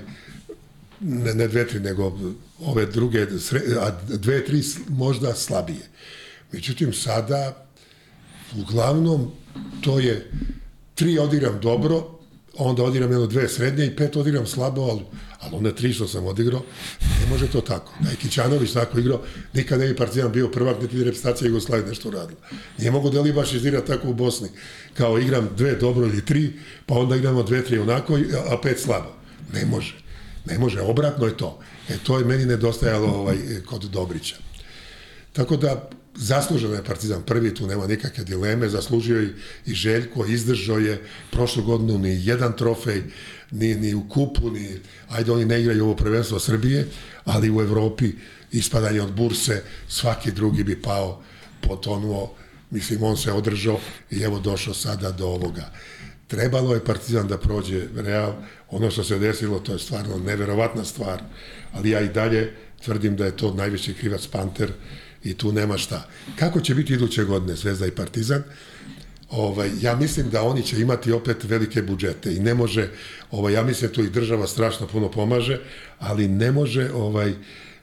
[1.01, 2.19] ne, ne 2 3 nego
[2.61, 5.89] ove druge a 2 3 možda slabije.
[6.53, 7.67] Međutim sada
[8.57, 9.33] uglavnom
[9.81, 10.31] to je
[10.95, 12.17] tri odigram dobro,
[12.59, 15.01] onda odigram jedno dve srednje i pet odigram slabo, ali,
[15.41, 16.63] ali one tri što sam odigrao,
[17.01, 17.93] ne može to tako.
[18.01, 19.23] Da je Kićanović tako igrao,
[19.55, 22.41] nikad ne bi Partizan bio prvak, niti reprezentacija Jugoslavije nešto uradila.
[22.79, 24.49] Nije mogu da li baš izdira tako u Bosni,
[24.95, 26.53] kao igram dve dobro ili tri,
[26.87, 28.19] pa onda igramo dve, tri onako,
[28.51, 29.13] a pet slabo.
[29.53, 30.07] Ne može.
[30.47, 31.59] Ne može, obratno je to.
[31.89, 33.37] E, to je meni nedostajalo ovaj,
[33.67, 34.37] kod Dobrića.
[35.33, 37.23] Tako da, zasluženo je Partizan.
[37.23, 39.29] Prvi, tu nema nikakve dileme, zaslužio i,
[39.67, 41.03] i Željko, izdržao je.
[41.31, 43.03] Prošlu godinu ni jedan trofej,
[43.51, 46.89] ni, ni u kupu, ni, ajde oni ne igraju ovo prvenstvo Srbije,
[47.25, 48.13] ali u Evropi
[48.53, 51.23] ispadanje od burse, svaki drugi bi pao,
[51.61, 52.35] potonuo,
[52.71, 55.73] mislim, on se održao i evo došao sada do ovoga.
[56.27, 58.33] Trebalo je Partizan da prođe Real,
[58.71, 61.23] ono što se desilo, to je stvarno neverovatna stvar,
[61.73, 62.53] ali ja i dalje
[62.85, 64.73] tvrdim da je to najveći krivac Panter,
[65.31, 66.09] i tu nema šta.
[66.39, 68.43] Kako će biti iduće godine Zvezda i Partizan?
[69.31, 72.89] Ovaj, ja mislim da oni će imati opet velike budžete i ne može,
[73.31, 75.59] ovaj, ja mislim da tu i država strašno puno pomaže,
[75.99, 77.35] ali ne može ovaj,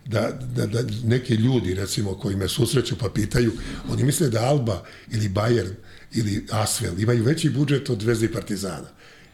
[0.06, 3.52] da, da, da neki ljudi recimo koji me susreću pa pitaju,
[3.90, 5.74] oni misle da Alba ili Bayern
[6.14, 8.88] ili Asvel imaju veći budžet od Zvezde i Partizana.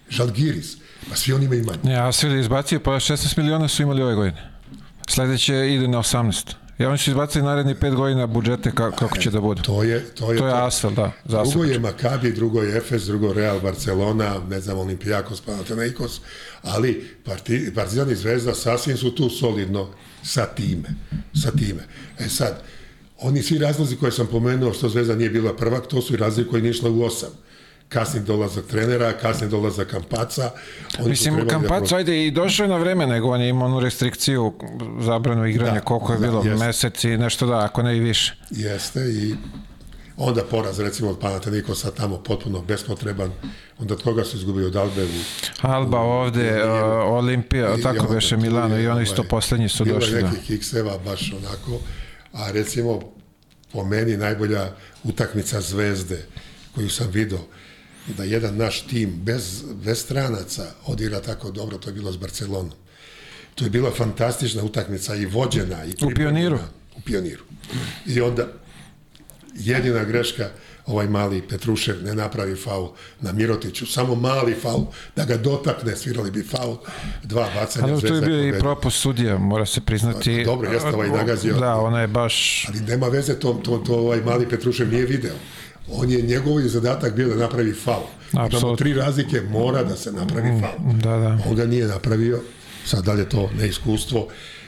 [0.10, 0.78] Žalgiris,
[1.10, 1.80] pa svi oni imaju manje.
[1.84, 4.52] Ne, Asvel je izbacio, pa 16 miliona su imali ove godine.
[5.10, 6.54] Sledeće ide na 18.
[6.80, 9.62] Ja oni su izbacili naredni pet godina budžete ka, kako će da bude.
[9.62, 11.12] To je, to je, to je Asfel, da.
[11.26, 16.22] Drugo je Makabi, drugo je Efes, drugo Real Barcelona, ne znam, Olimpijakos, Panathinaikos,
[16.62, 19.88] ali parti, Partizan i Zvezda sasvim su tu solidno
[20.24, 20.96] sa time.
[21.44, 21.84] Sa time.
[22.20, 22.64] E sad,
[23.18, 26.50] oni svi razlozi koje sam pomenuo što Zvezda nije bila prvak, to su i razlozi
[26.50, 27.30] koji nije išla u osam
[27.90, 30.52] kasni dolazak trenera, kasni dolazak Kampaca.
[31.00, 31.96] Oni Mislim, Kampac, da...
[31.96, 34.54] ajde, i došao je na vreme, nego on je imao onu restrikciju,
[35.00, 36.66] zabranu igranja, da, koliko je da, bilo, jeste.
[36.66, 38.36] mesec i nešto da, ako ne i više.
[38.50, 39.36] Jeste, i
[40.18, 43.32] onda poraz recimo od Panathinaikosa tamo potpuno bespotreban,
[43.80, 45.08] onda od koga su izgubili od Albe u,
[45.62, 46.72] Alba ovde, uh,
[47.06, 50.22] Olimpija, i tako beše Milano i oni isto ovaj, poslednji su bilo je došli.
[50.22, 50.30] Da.
[50.30, 51.80] nekih ikseva baš onako,
[52.34, 53.00] a recimo
[53.74, 54.72] po meni najbolja
[55.04, 56.26] utakmica Zvezde
[56.76, 57.40] koju sam video
[58.18, 62.72] da jedan naš tim bez, bez stranaca odigra tako dobro, to je bilo s Barcelonom.
[63.56, 65.86] To je bila fantastična utakmica i vođena.
[65.86, 66.16] I pripremljena.
[66.16, 66.60] Pioniru?
[66.98, 67.44] U pioniru.
[68.06, 68.48] I onda
[69.56, 70.50] jedina greška
[70.86, 72.90] ovaj mali Petrušev ne napravi faul
[73.22, 74.86] na Mirotiću, samo mali faul,
[75.16, 76.78] da ga dotakne, svirali bi faul,
[77.24, 77.94] dva bacanja.
[77.94, 80.44] Ali to je bio i propust sudija, mora se priznati.
[80.46, 81.60] Dobro, jeste ovaj nagazio.
[81.60, 82.66] Da, ona je baš...
[82.70, 85.36] Ali nema veze, to, to, to ovaj mali Petrušev nije video.
[85.92, 88.06] On je, njegov je zadatak bio da napravi faul.
[88.34, 90.94] Imamo tri razlike, mora da se napravi faul.
[90.94, 91.38] Da, da.
[91.50, 92.42] On ga nije napravio,
[92.86, 94.28] sad dalje to neiskustvo.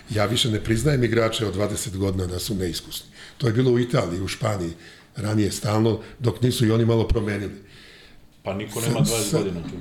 [0.10, 3.08] Ja više ne priznajem igrače od 20 godina da su neiskusni.
[3.38, 4.72] To je bilo u Italiji, u Španiji,
[5.16, 7.54] ranije stalno, dok nisu i oni malo promenili.
[8.44, 9.76] Pa niko nema 20 godina tu.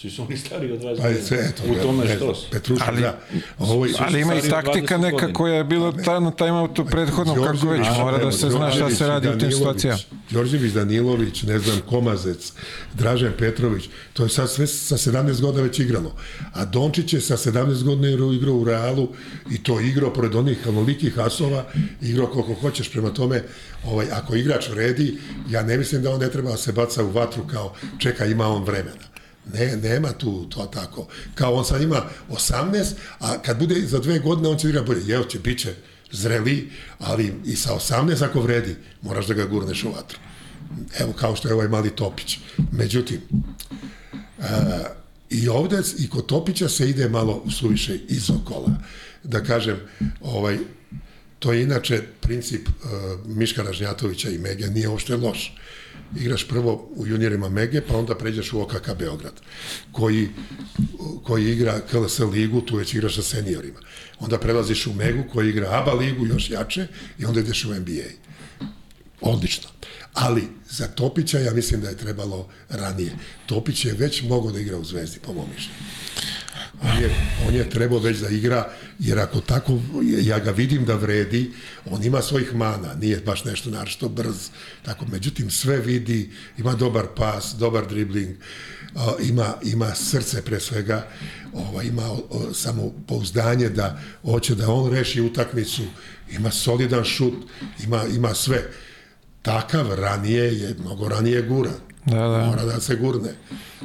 [0.00, 1.26] Svi su oni stariji od 20 Pa je godina.
[1.26, 2.46] sve, eto, U tome ne što su.
[2.50, 3.18] Petrušev, Ali- da.
[3.58, 7.66] Ovo, Ali ima i taktika 20 neka koja je bila ta, na timeoutu prethodnom, kako
[7.68, 9.98] već, mora da se zna šta se radi u tim situacijama.
[10.30, 12.52] Đorđević, Danilović, ne znam, Komazec,
[12.94, 16.14] Dražen Petrović, to je sad sve sa 17 godina već igralo.
[16.52, 19.08] A Dončić je sa 17 godina igrao- igrao u Realu
[19.50, 21.64] i to igrao pored onih onolikih asova,
[22.02, 22.92] igrao koliko hoćeš.
[22.92, 23.42] Prema tome,
[23.84, 25.18] ovaj, ako igrač vredi,
[25.50, 28.46] ja ne mislim da on ne treba da se baca u vatru kao čeka, ima
[28.46, 29.08] on vremena.
[29.54, 31.06] Ne, nema tu to tako.
[31.34, 35.02] Kao on sad ima 18, a kad bude za dve godine on će igrati bolje.
[35.06, 35.74] Jel će, bit će
[36.10, 40.18] zreli, ali i sa 18 ako vredi, moraš da ga gurneš u vatru.
[40.98, 42.38] Evo kao što je ovaj mali Topić.
[42.72, 43.20] Međutim,
[44.38, 44.44] e,
[45.30, 48.70] i ovde i kod Topića se ide malo suviše iz okola.
[49.24, 49.76] Da kažem,
[50.20, 50.58] ovaj,
[51.38, 55.56] to je inače princip uh, Miška Ražnjatovića i Mege, nije uopšte loš.
[56.16, 59.32] Igraš prvo u juniorima Mege, pa onda pređeš u OKK Beograd,
[59.92, 60.28] koji,
[61.22, 63.80] koji igra KLS ligu, tu već igraš sa seniorima.
[64.18, 66.86] Onda prelaziš u Megu, koji igra ABA ligu, još jače,
[67.18, 68.08] i onda ideš u NBA.
[69.20, 69.68] Odlično.
[70.12, 73.12] Ali za Topića ja mislim da je trebalo ranije.
[73.46, 75.78] Topić je već mogao da igra u Zvezdi, po mom mišljenju.
[76.82, 77.10] On je,
[77.48, 81.50] on je trebao već da igra, jer ako tako, ja ga vidim da vredi,
[81.90, 84.48] on ima svojih mana, nije baš nešto naročito brz,
[84.82, 88.36] tako, međutim sve vidi, ima dobar pas, dobar dribling,
[89.22, 91.06] ima, ima srce pre svega,
[91.52, 95.82] ova, ima o, samo pouzdanje da hoće da on reši utakmicu,
[96.30, 97.34] ima solidan šut,
[97.84, 98.70] ima, ima sve.
[99.42, 101.70] Takav ranije je, mnogo ranije gura.
[102.10, 102.46] Da, da.
[102.46, 103.34] Mora da se gurne.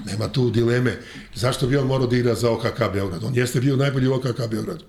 [0.06, 0.98] Nema tu dileme.
[1.36, 3.24] Zašto bi on morao da igra za OKK Beograd?
[3.24, 4.84] On jeste bio najbolji u OKK Beogradu.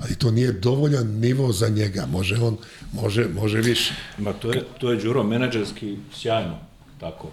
[0.00, 2.06] Ali to nije dovoljan nivo za njega.
[2.06, 2.56] Može on,
[2.92, 3.94] može, može više.
[4.18, 6.58] Ma to je, to je Đuro menadžerski sjajno,
[7.00, 7.30] tako.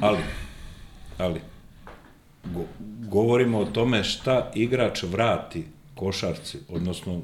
[0.00, 0.18] Ali,
[1.18, 1.40] ali,
[2.44, 2.64] go,
[3.08, 5.64] govorimo o tome šta igrač vrati
[5.94, 7.22] košarci, odnosno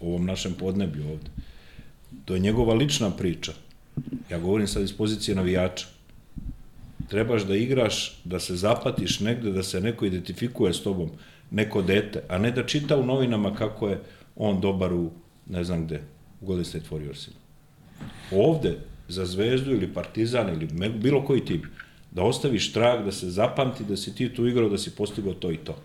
[0.00, 1.30] ovom našem podneblju ovde.
[2.24, 3.52] To je njegova lična priča.
[4.30, 5.86] Ja govorim sad iz pozicije navijača.
[7.12, 11.10] Trebaš da igraš, da se zapatiš negde, da se neko identifikuje s tobom,
[11.50, 14.00] neko dete, a ne da čita u novinama kako je
[14.36, 15.10] on dobar u,
[15.46, 16.00] ne znam gde,
[16.40, 17.42] u Golden State Warriorsima
[18.32, 21.64] ovde za Zvezdu ili Partizan ili bilo koji tip,
[22.10, 25.52] da ostaviš trag, da se zapamti da si ti tu igrao, da si postigao to
[25.52, 25.76] i to.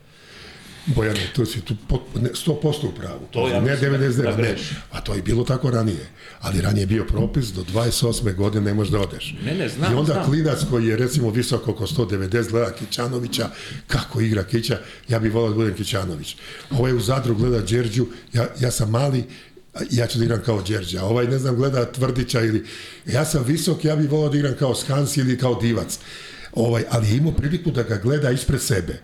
[0.95, 3.19] Bojane, tu si tu pot- ne, 100% u pravu.
[3.31, 4.55] To ja ne mislim da- 99, da ne.
[4.91, 6.07] A to je bilo tako ranije.
[6.39, 8.35] Ali ranije je bio propis, do 28.
[8.35, 9.35] godine ne možeš da odeš.
[9.45, 10.25] Ne, ne, znam, I onda znam.
[10.25, 13.49] klinac koji je recimo visoko oko 190 gleda Kićanovića,
[13.87, 14.79] kako igra Kića,
[15.09, 16.35] ja bih volao da budem Kićanović.
[16.71, 19.23] Ovaj u Zadru gleda Đerđu, ja, ja sam mali,
[19.91, 21.03] ja ću da igram kao Đerđa.
[21.03, 22.65] Ovaj, ne znam, gleda Tvrdića ili...
[23.05, 25.99] Ja sam visok, ja bih volao da igram kao Skans ili kao Divac.
[26.57, 28.99] Ovaj, ali je imao priliku da ga gleda ispred sebe.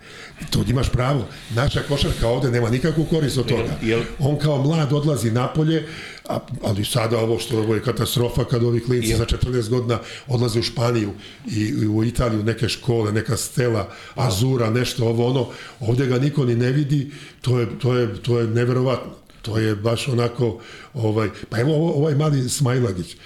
[0.50, 1.28] To imaš pravo.
[1.54, 3.76] Naša košarka ovde nema nikakvu korist od toga.
[4.18, 5.86] On kao mlad odlazi napolje,
[6.28, 9.98] a, ali sada ovo što ovo je katastrofa kad ovi klinci Jel- za 14 godina
[10.26, 11.10] odlaze u Španiju
[11.50, 15.48] i, i u Italiju neke škole, neka stela, azura, nešto ovo ono,
[15.80, 19.12] ovde ga niko ni ne vidi, to je, to je, to je neverovatno.
[19.42, 20.60] To je baš onako,
[20.94, 23.16] ovaj, pa evo ovaj mali Smajlagić,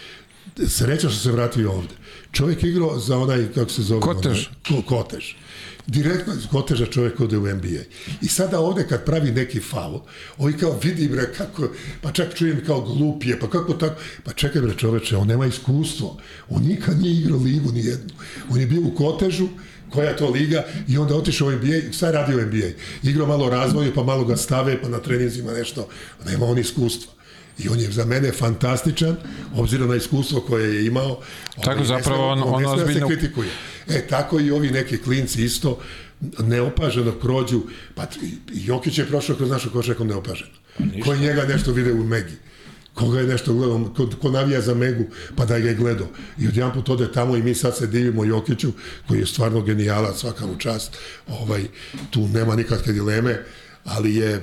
[0.66, 1.94] sreća što se vratio ovde.
[2.32, 4.00] Čovjek igrao za onaj, kako se zove?
[4.00, 4.48] Kotež.
[4.48, 5.34] Onaj, ko, kotež.
[5.86, 7.82] Direktno iz koteža čovjek ode u NBA.
[8.22, 10.00] I sada ovde kad pravi neki faul,
[10.38, 11.68] ovi kao vidi bre kako,
[12.02, 15.46] pa čak čujem kao glup je, pa kako tako, pa čekaj bre čoveče, on nema
[15.46, 16.16] iskustvo.
[16.48, 18.14] On nikad nije igrao ligu ni jednu.
[18.50, 19.48] On je bio u kotežu,
[19.90, 22.68] koja je to liga i onda otišao u NBA, šta je radio u NBA?
[23.02, 25.88] Igrao malo razvoju, pa malo ga stave, pa na treninzima nešto,
[26.26, 27.12] nema on iskustva.
[27.58, 29.16] I on je za mene fantastičan,
[29.54, 31.20] obzirom na iskustvo koje je imao.
[31.54, 33.48] Tako, ovaj, ne zapravo on- on sme da se ozbiljno- kritikuje.
[33.88, 35.78] E, tako i ovi neki klinci isto
[36.38, 37.62] neopaženo prođu,
[37.94, 38.06] pa
[38.52, 40.50] Jokić je prošao kroz našu košaku neopaženo.
[41.04, 42.32] Ko je njega nešto vide u Megi?
[42.94, 45.04] Koga je nešto gledao, ko, ko navija za Megu,
[45.36, 46.06] pa da ga je gledao.
[46.38, 48.72] I odjedan put ode tamo i mi sad se divimo Jokiću,
[49.08, 50.96] koji je stvarno genijalac, svaka mu čast.
[51.28, 51.64] Ovaj,
[52.10, 53.44] tu nema nikakve dileme,
[53.84, 54.40] ali je,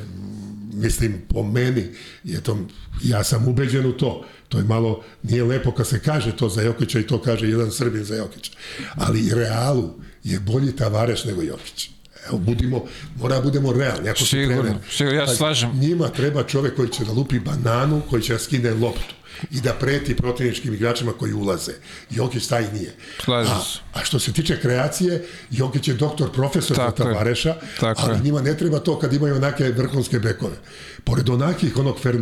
[0.75, 1.85] mislim, po meni,
[2.23, 2.57] je to,
[3.03, 4.25] ja sam ubeđen u to.
[4.49, 7.71] To je malo, nije lepo kad se kaže to za Jokića i to kaže jedan
[7.71, 8.51] Srbin za Jokića.
[8.95, 9.89] Ali realu
[10.23, 11.89] je bolji Tavareš nego Jokić.
[12.27, 12.85] Evo, budimo,
[13.19, 14.09] mora budemo realni.
[14.09, 15.79] Ako si Sigurno, trener, sigurno, ja se slažem.
[15.79, 19.15] Njima treba čovek koji će da lupi bananu, koji će da skine loptu
[19.51, 21.71] i da preti protivničkim igračima koji ulaze.
[22.09, 22.95] Jokić taj nije.
[23.27, 23.61] A,
[23.93, 27.03] a što se tiče kreacije, Jokić je doktor, profesor Tako za.
[27.03, 28.21] Tavareša, Tako ali je.
[28.21, 30.55] njima ne treba to kad imaju onake vrhunske bekove.
[31.03, 32.17] Pored onakih, onog Fer,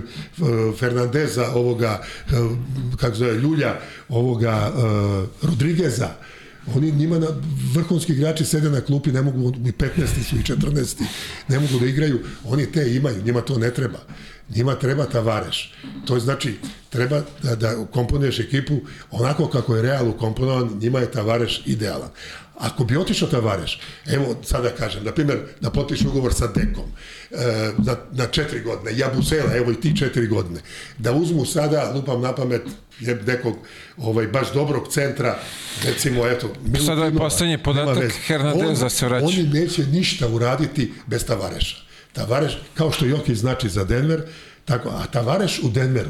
[0.80, 2.32] Fernandeza, ovoga, eh,
[2.98, 6.10] kako zove, Ljulja, ovoga uh, Rodrigeza,
[6.76, 7.28] oni njima na,
[7.74, 10.24] vrhunski igrači sede na klupi, ne mogu, i 15.
[10.30, 11.04] su i 14.
[11.48, 14.00] ne mogu da igraju, oni te imaju, njima to ne treba.
[14.50, 15.74] Njima treba Tavareš.
[16.06, 16.56] To je znači,
[16.90, 18.80] treba da, da komponuješ ekipu
[19.12, 22.10] onako kako je Real ukomponovan, njima je Tavareš idealan.
[22.58, 26.86] Ako bi otišao Tavareš, evo sada kažem, na primjer, da potpiše ugovor sa Dekom,
[27.32, 30.60] e, na, na četiri godine, Jabusela, evo i ti četiri godine,
[30.98, 32.62] da uzmu sada, lupam na pamet,
[33.00, 33.56] je nekog
[33.98, 35.40] ovaj, baš dobrog centra,
[35.84, 38.12] recimo, eto, Milutinova, Sada je nema podatak.
[38.28, 39.26] Hernandeza se vraća.
[39.26, 41.83] Oni neće ništa uraditi bez Tavareša.
[42.14, 44.22] Tavareš, kao što Jokić znači za Denver,
[44.66, 46.10] tako, a Tavareš u Denveru,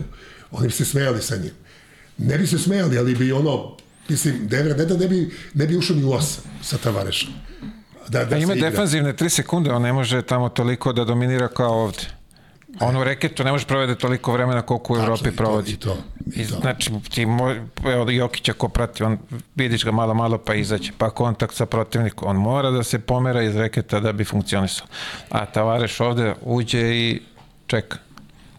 [0.52, 1.54] oni bi se smejali sa njim.
[2.18, 3.78] Ne bi se smejali, ali bi ono,
[4.10, 7.34] mislim, Denver ne da ne bi, ne bi ušao ni u osam sa Tavarešom.
[8.08, 11.84] Da, da A ima defanzivne 3 sekunde, on ne može tamo toliko da dominira kao
[11.84, 12.23] ovde.
[12.80, 15.72] On u reketu ne može provede toliko vremena koliko u Tačno, Evropi i to, provodi.
[15.72, 15.98] i to,
[16.36, 16.56] i I to.
[16.56, 17.52] znači, ti mo,
[17.86, 19.18] evo Jokića ko prati, on
[19.56, 22.30] vidiš ga malo, malo pa izađe, pa kontakt sa protivnikom.
[22.30, 24.88] On mora da se pomera iz reketa da bi funkcionisao.
[25.30, 27.22] A Tavareš ovde uđe i
[27.68, 27.98] čeka.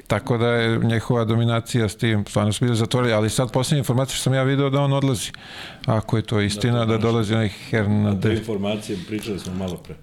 [0.06, 4.14] Tako da je njihova dominacija s tim stvarno su bili zatvorili, ali sad posljednja informacija
[4.14, 5.30] što sam ja video da on odlazi.
[5.86, 8.38] Ako je to istina, da dolazi onaj Te Hernandez.
[8.38, 9.94] informacije pričali smo malo pre.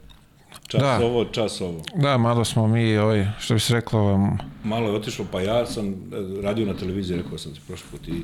[0.71, 1.05] Čas Da.
[1.05, 1.81] ovo, čas ovo.
[1.95, 5.65] Da, malo smo mi, ovaj, što bi se reklo, ovaj, Malo je otišlo, pa ja
[5.65, 5.95] sam e,
[6.41, 8.23] radio na televiziji, rekao sam ti prošli put, i,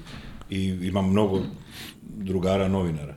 [0.49, 1.41] i imam mnogo
[2.01, 3.15] drugara novinara.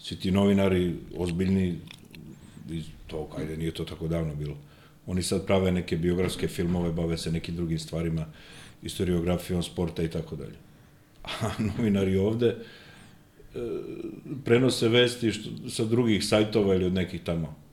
[0.00, 1.78] Svi ti novinari, ozbiljni,
[2.70, 4.56] i to, kajde, nije to tako davno bilo.
[5.06, 8.26] Oni sad prave neke biografske filmove, bave se nekim drugim stvarima,
[8.82, 10.56] historiografijom sporta i tako dalje.
[11.42, 12.56] A novinari ovde e,
[14.44, 17.65] prenose vesti što, sa drugih sajtova ili od nekih tamo.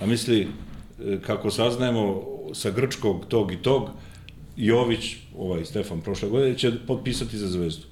[0.00, 2.22] A misli, e, kako saznajemo
[2.54, 3.90] sa grčkog tog i tog,
[4.56, 7.86] Jović, ovaj Stefan prošle godine, će potpisati za zvezdu.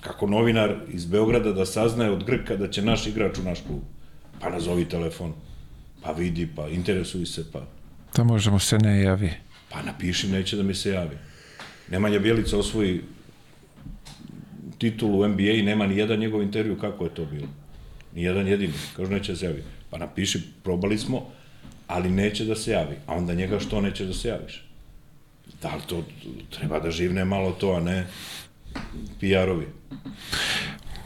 [0.00, 3.80] Kako novinar iz Beograda da saznaje od Grka da će naš igrač u naš klub.
[4.40, 5.32] Pa nazovi telefon,
[6.02, 7.66] pa vidi, pa interesuj se, pa,
[8.16, 9.30] da možemo se ne javi.
[9.72, 11.16] pa napiši, neće da mi se javi.
[11.88, 13.00] Nemanja Bjelica osvoji
[14.78, 17.48] titulu NBA i nema ni jedan njegov intervju kako je to bilo.
[18.14, 18.72] Ni jedan jedini.
[18.96, 19.62] Kažu neće da se javi.
[19.90, 21.30] Pa napiši, probali smo,
[21.86, 22.96] ali neće da se javi.
[23.06, 24.64] A onda njega što neće da se javiš?
[25.62, 26.04] Da li to
[26.50, 28.06] treba da živne malo to, a ne
[29.20, 29.66] PR-ovi?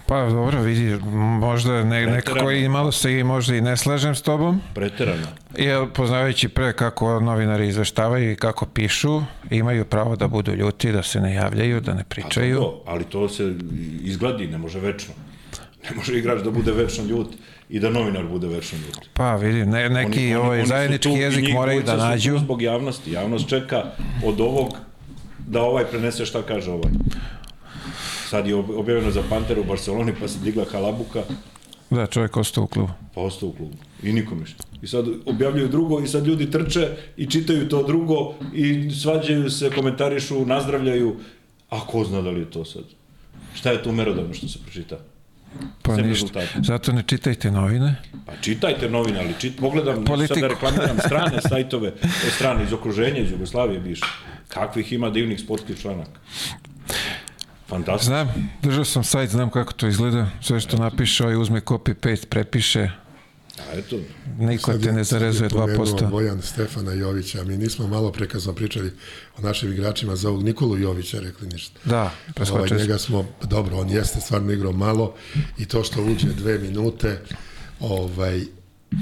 [0.07, 0.99] Pa dobro, vidi,
[1.41, 5.27] možda ne, nekako i malo se i možda i ne slažem s tobom, Preterano.
[5.57, 11.03] jer poznavajući pre kako novinari izveštavaju i kako pišu, imaju pravo da budu ljuti, da
[11.03, 12.57] se ne javljaju, da ne A to, pričaju.
[12.57, 13.55] to, ali to se
[14.03, 15.15] izgladi, ne može večno.
[15.91, 17.29] Ne može igrač da bude večno ljut
[17.71, 18.99] i da novinar bude večno ljut.
[19.15, 22.39] Pa vidi, ne, neki Oni- ovaj oni zajednički jezik moraju da nađu.
[22.39, 23.13] Zbog javnosti.
[23.13, 23.85] Javnost čeka
[24.25, 24.77] od ovog
[25.41, 26.93] da ovaj prenese šta kaže ovaj.
[28.29, 31.23] Sad je ob- objavljeno za Panteru u Barceloni, pa se digla halabuka,
[31.91, 32.93] Da, čovjek ostao u klubu.
[33.15, 33.73] pa ostao u klubu.
[34.03, 34.65] I nikom ništa.
[34.83, 38.15] I sad objavljuju drugo i sad ljudi trče i čitaju to drugo
[38.55, 41.17] i svađaju se, komentarišu, nazdravljaju.
[41.71, 42.83] A ko zna da li je to sad?
[43.55, 44.99] Šta je tu merodavno što se pročita?
[45.83, 46.09] Pa ništa.
[46.09, 46.61] rezultata.
[46.63, 47.95] Zato ne čitajte novine.
[48.27, 50.41] Pa čitajte novine, ali čit, pogledam, neću sad Politiku.
[50.41, 51.93] da reklamiram strane sajtove,
[52.37, 54.05] strane iz okruženja, iz Jugoslavije biše.
[54.49, 56.21] Kakvih ima divnih sportskih članaka.
[57.69, 58.15] Fantastično.
[58.15, 60.27] Znam, držao sam sajt, znam kako to izgleda.
[60.43, 62.91] Sve što napiše, ovaj uzme copy paste, prepiše,
[63.69, 63.97] A eto,
[64.39, 66.11] niko te ne zarezuje pomenuo 2%.
[66.11, 67.45] Bojan Stefana Jovića.
[67.45, 68.93] Mi nismo malo prekazno pričali
[69.39, 71.81] o našim igračima za ovog Nikolu Jovića, rekli ništa.
[71.85, 72.79] Da, Ovaj, preskočili smo.
[72.79, 75.15] njega smo, dobro, on jeste stvarno igrao malo
[75.59, 77.21] i to što uđe dve minute,
[77.81, 78.41] ovaj,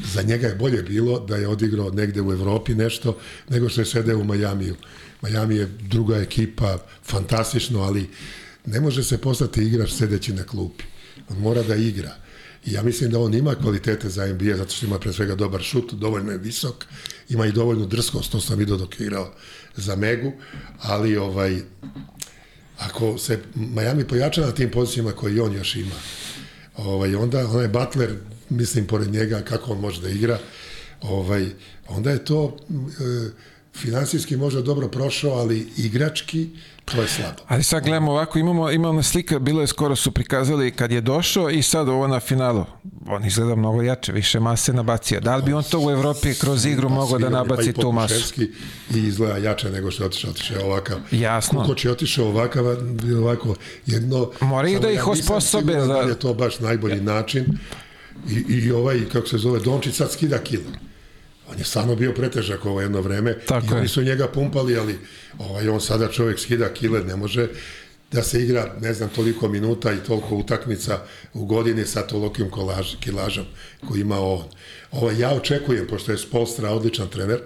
[0.04, 3.18] za njega je bolje bilo da je odigrao negde u Evropi nešto,
[3.48, 4.76] nego što je sedeo u Majamiju.
[5.22, 8.08] Miami je druga ekipa, fantastično, ali
[8.66, 10.84] ne može se postati igrač sedeći na klupi.
[11.28, 12.14] On mora da igra.
[12.70, 15.92] Ja mislim da on ima kvalitete za NBA, zato što ima pre svega dobar šut,
[15.92, 16.84] dovoljno je visok,
[17.28, 19.32] ima i dovoljnu drskost, to sam vidio dok je igrao
[19.76, 20.32] za Megu,
[20.80, 21.60] ali ovaj,
[22.78, 25.94] ako se Miami pojača na tim pozicijama koje on još ima,
[26.76, 28.16] ovaj, onda onaj Butler,
[28.48, 30.38] mislim, pored njega, kako on može da igra,
[31.00, 31.46] ovaj,
[31.88, 33.30] onda je to e,
[33.74, 36.48] finansijski možda dobro prošao, ali igrački
[36.94, 37.36] to je slabo.
[37.46, 41.50] Ali sad gledamo ovako, imamo, imamo slika, bilo je skoro su prikazali kad je došao
[41.50, 42.64] i sad ovo na finalu.
[43.06, 45.20] On izgleda mnogo jače, više mase nabacio.
[45.20, 48.42] Da li bi on to u Evropi kroz igru mogao da nabaci pa tu masu?
[48.94, 50.98] I izgleda jače nego što je otišao, otišao ovakav.
[51.10, 51.60] Jasno.
[51.60, 52.64] Kukoč je otišao ovakav,
[53.22, 53.54] ovako
[53.86, 54.30] jedno...
[54.40, 57.58] Mora ih da ih nisam osposobe Da li je to baš najbolji način.
[58.28, 60.87] I, I ovaj, kako se zove, Dončić sad skida kilo.
[61.50, 63.38] On je stvarno bio pretežak ovo jedno vreme.
[63.46, 63.78] Tako I je.
[63.78, 64.98] oni su njega pumpali, ali
[65.38, 67.48] ovaj, on sada čovjek skida kile, ne može
[68.12, 71.00] da se igra, ne znam, toliko minuta i toliko utakmica
[71.34, 73.44] u godini sa tolikim kolaž, kilažom
[73.88, 74.44] koji ima on.
[74.90, 77.40] Ovaj, ja očekujem, pošto je Spolstra odličan trener,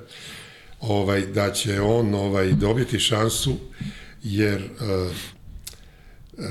[0.81, 3.57] ovaj, da će on ovaj, dobiti šansu,
[4.23, 5.11] jer uh,
[6.39, 6.45] uh,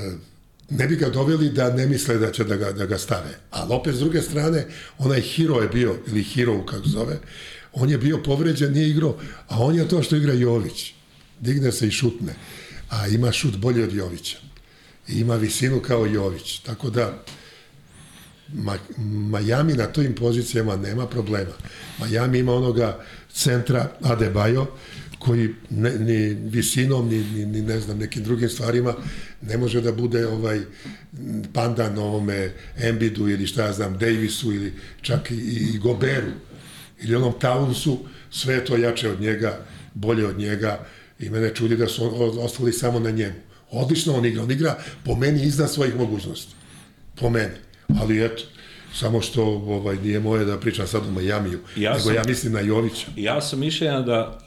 [0.78, 3.38] ne bi ga doveli da ne misle da će da ga, da ga stave.
[3.50, 4.66] Ali opet s druge strane,
[4.98, 7.18] onaj hero je bio, ili hero kako zove,
[7.72, 9.16] on je bio povređen, nije igrao,
[9.48, 10.92] a on je to što igra Jović.
[11.40, 12.34] Digne se i šutne.
[12.90, 14.38] A ima šut bolji od Jovića.
[15.08, 16.58] I ima visinu kao Jović.
[16.58, 17.22] Tako da,
[18.54, 21.52] Ma, Miami na tojim pozicijama nema problema.
[22.04, 24.66] Miami ima onoga centra Adebayo,
[25.22, 28.94] koji ne, ni visinom, ni, ni, ni ne znam, nekim drugim stvarima
[29.42, 30.60] ne može da bude ovaj
[31.52, 34.72] pandan ovome Embidu ili šta ja znam, Davisu ili
[35.02, 36.32] čak i, i Goberu
[37.02, 37.96] ili onom Townsu,
[38.30, 39.58] sve to jače od njega,
[39.94, 40.86] bolje od njega
[41.18, 43.34] i mene čudi da su ostali samo na njemu.
[43.70, 44.74] Odlično on igra, on igra
[45.04, 46.54] po meni iznad svojih mogućnosti.
[47.14, 47.54] Po meni.
[48.00, 48.42] Ali eto,
[48.94, 52.52] samo što ovaj, nije moje da pričam sad o Majamiju, Ja nego sam- ja mislim
[52.52, 53.06] na Jovića.
[53.16, 54.38] Ja sam mišljenja da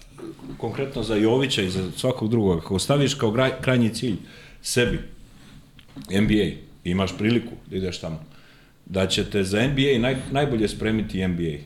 [0.57, 4.15] konkretno za Jovića i za svakog drugog, ako staviš kao graj, krajnji cilj
[4.61, 4.99] sebi
[6.09, 6.51] NBA,
[6.83, 8.19] imaš priliku da ideš tamo,
[8.85, 11.57] da će te za NBA naj, najbolje spremiti NBA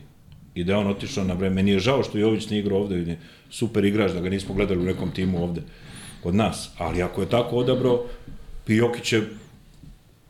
[0.55, 1.55] i da je on otišao na vreme.
[1.55, 3.19] Meni je žao što Jović nije igrao ovde, je
[3.49, 5.61] super igrač, da ga nismo gledali u nekom timu ovde
[6.23, 8.05] kod nas, ali ako je tako odabrao,
[8.67, 9.29] i Jokić je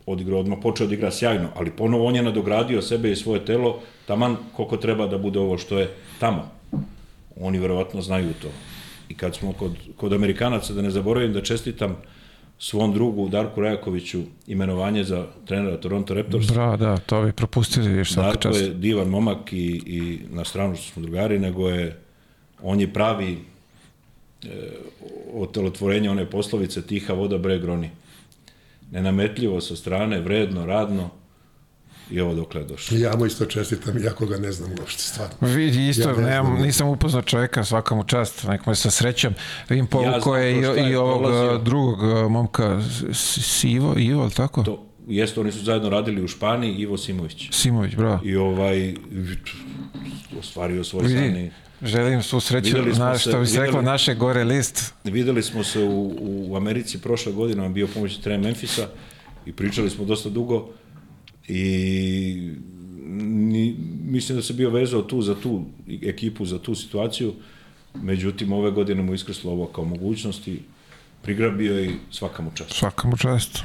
[0.06, 3.80] odigrao odmah, počeo da igra sjajno, ali ponovo on je nadogradio sebe i svoje telo,
[4.06, 6.59] taman koliko treba da bude ovo što je tamo.
[7.40, 8.48] Oni verovatno znaju to.
[9.08, 11.96] I kad smo kod, kod Amerikanaca, da ne zaboravim da čestitam
[12.58, 16.52] svom drugu Darku Rajakoviću imenovanje za trenera Toronto Raptors.
[16.52, 18.60] Bra, da, to bi propustili, viš svaka Darko čast.
[18.60, 22.00] je divan momak i, i na stranu što smo drugari, nego je,
[22.62, 24.48] on je pravi e,
[25.34, 27.90] otelotvorenje one poslovice tiha voda breg roni.
[28.90, 31.10] Nenametljivo sa strane, vredno, radno
[32.10, 32.96] i ovo dokle je došlo.
[32.98, 35.34] Ja mu isto čestitam, iako ga ne znam uopšte, stvarno.
[35.42, 36.62] Vidi, isto, Ja ne nemam, znam.
[36.62, 39.34] nisam upoznao čovjeka, svaka mu čast, nek mu je sa srećom.
[39.68, 41.50] Vidim Ja povukao znam je i, i ovog prolazio.
[41.50, 42.80] a, drugog a, momka,
[43.12, 44.62] Sivo, Ivo, ali tako?
[44.62, 47.48] To, jeste, oni su zajedno radili u Španiji, Ivo Simović.
[47.52, 48.20] Simović, bravo.
[48.24, 48.94] I ovaj,
[50.38, 51.50] ostvario svoj Vidi, sani.
[51.82, 52.70] želim svu sreću,
[53.14, 54.94] se- što bi se reklo, naše gore list.
[55.04, 58.88] Videli smo se u, u Americi prošle godine, on bio pomoćni trener Memfisa
[59.46, 60.68] i pričali smo dosta dugo
[61.50, 62.50] i
[63.10, 65.64] ni, mislim da se bio vezao tu za tu
[66.02, 67.32] ekipu, za tu situaciju,
[67.94, 70.58] međutim ove godine mu iskrslo ovo kao mogućnost i
[71.22, 72.72] prigrabio je i svaka mu čast.
[72.72, 73.58] Svaka mu čast.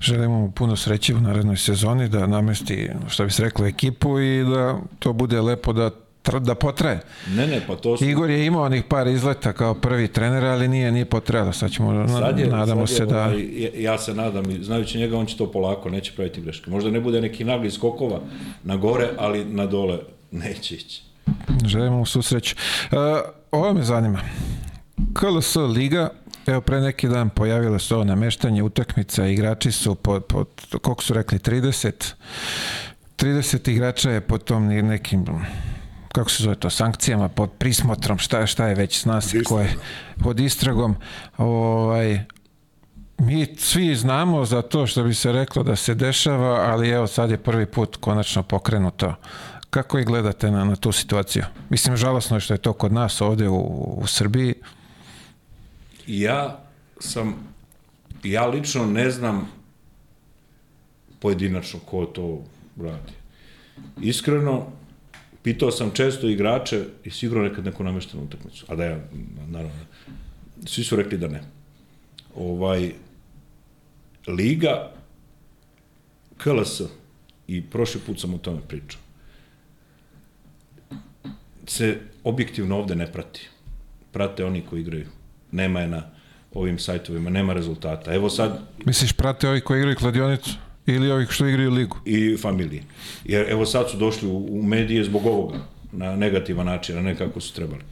[0.00, 4.44] Želimo mu puno sreće u narednoj sezoni, da namesti, što bi se reklo, ekipu i
[4.44, 5.90] da to bude lepo da,
[6.32, 7.00] da potraje.
[7.28, 8.04] Ne, ne, pa to su...
[8.04, 11.52] Igor je imao onih par izleta kao prvi trener, ali nije nije potrajalo.
[11.52, 13.32] Sad ćemo, Sad je, nadamo sad je, se da...
[13.82, 16.70] ja- se nadam, i znajući njega, on će to polako, neće praviti greške.
[16.70, 18.20] Možda ne bude neki nagli skokova
[18.62, 19.98] na gore, ali na dole
[20.30, 21.02] neće ići.
[21.66, 22.56] Želimo mu susreću.
[22.92, 22.98] Uh,
[23.52, 24.20] ovo me zanima.
[25.12, 26.08] KLS Liga,
[26.46, 30.46] evo pre neki dan pojavilo se ovo nameštanje utakmica, igrači su pod, pod
[30.82, 32.12] koliko su rekli, 30
[33.18, 35.24] 30 igrača je pod tom nekim
[36.14, 39.74] kako se zove to, sankcijama, pod prismotrom, šta, šta je već zna se ko je,
[40.22, 40.96] pod istragom,
[41.36, 42.24] ovaj,
[43.18, 47.30] mi svi znamo za to što bi se reklo da se dešava, ali evo sad
[47.30, 49.14] je prvi put konačno pokrenuto.
[49.70, 51.44] Kako i gledate na, na tu situaciju?
[51.70, 53.58] Mislim, žalosno je što je to kod nas ovde u,
[54.02, 54.54] u Srbiji.
[56.06, 56.60] Ja
[57.00, 57.34] sam,
[58.22, 59.48] ja lično ne znam
[61.18, 62.42] pojedinačno ko to
[62.80, 63.12] radi.
[64.00, 64.66] Iskreno,
[65.44, 68.66] pitao sam često igrače i sigurno nekad neko namešten utakmicu.
[68.68, 68.98] A da ja,
[69.46, 69.84] naravno,
[70.66, 71.42] svi su rekli da ne.
[72.36, 72.92] Ovaj,
[74.26, 74.92] Liga
[76.36, 76.80] KLS
[77.46, 79.04] i prošli put sam o tome pričao
[81.66, 83.48] se objektivno ovde ne prati.
[84.12, 85.06] Prate oni koji igraju.
[85.52, 86.02] Nema je na
[86.54, 88.14] ovim sajtovima, nema rezultata.
[88.14, 88.60] Evo sad...
[88.84, 90.50] Misliš prate ovi koji igraju kladionicu?
[90.86, 91.96] Ili ovih što igraju ligu?
[92.04, 92.82] I familije.
[93.24, 95.58] Jer evo sad su došli u, u medije zbog ovoga,
[95.92, 97.82] na negativan način, a ne kako su trebali.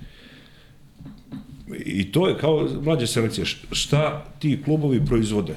[1.84, 3.44] I to je kao mlađa selekcija.
[3.72, 5.56] Šta ti klubovi proizvode?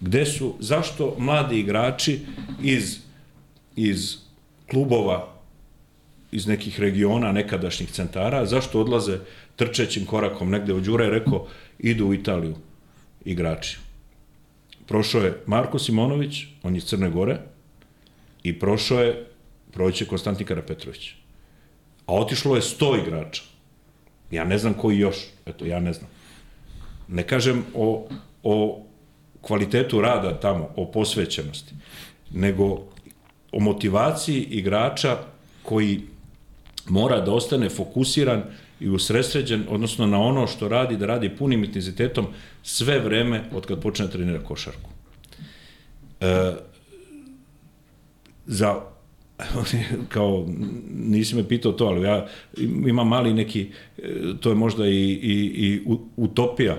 [0.00, 2.20] Gde su, zašto mladi igrači
[2.62, 2.98] iz,
[3.76, 4.16] iz
[4.70, 5.36] klubova
[6.32, 9.18] iz nekih regiona, nekadašnjih centara, zašto odlaze
[9.56, 11.46] trčećim korakom negde u Đure je rekao,
[11.78, 12.56] idu u Italiju
[13.24, 13.78] igrači.
[14.86, 17.38] Prošao je Marko Simonović, on je iz Crne Gore,
[18.42, 19.26] i prošao je,
[19.72, 21.10] proće Konstantin Karapetrović.
[22.06, 23.42] A otišlo je 100 igrača.
[24.30, 26.10] Ja ne znam koji još, eto, ja ne znam.
[27.08, 28.08] Ne kažem o,
[28.42, 28.82] o
[29.40, 31.74] kvalitetu rada tamo, o posvećenosti,
[32.30, 32.64] nego
[33.52, 35.16] o motivaciji igrača
[35.62, 36.00] koji
[36.88, 38.42] mora da ostane fokusiran
[38.80, 42.26] i usresređen, odnosno na ono što radi, da radi punim intenzitetom
[42.62, 44.90] sve vreme od kad počne da trenira košarku.
[46.20, 46.52] E,
[48.46, 48.80] za
[50.14, 50.46] kao,
[50.94, 52.26] nisi me pitao to, ali ja
[52.86, 54.02] imam mali neki, e,
[54.40, 55.82] to je možda i, i, i
[56.16, 56.76] utopija,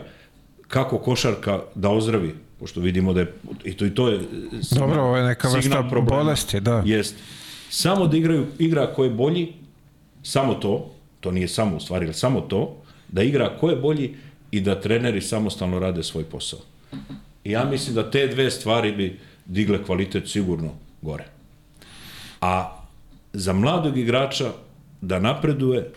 [0.67, 3.33] kako košarka da ozdravi, pošto vidimo da je,
[3.63, 4.19] i to, i to je
[4.61, 6.83] signal, Dobro, ovo je neka vrsta bolesti, da.
[6.85, 7.15] Jest.
[7.69, 9.53] Samo da igraju igra ko je bolji,
[10.23, 12.77] samo to, to nije samo u stvari, samo to,
[13.07, 14.15] da igra ko je bolji
[14.51, 16.59] i da treneri samostalno rade svoj posao.
[17.43, 20.71] I ja mislim da te dve stvari bi digle kvalitet sigurno
[21.01, 21.25] gore.
[22.41, 22.81] A
[23.33, 24.51] za mladog igrača
[25.01, 25.91] da napreduje,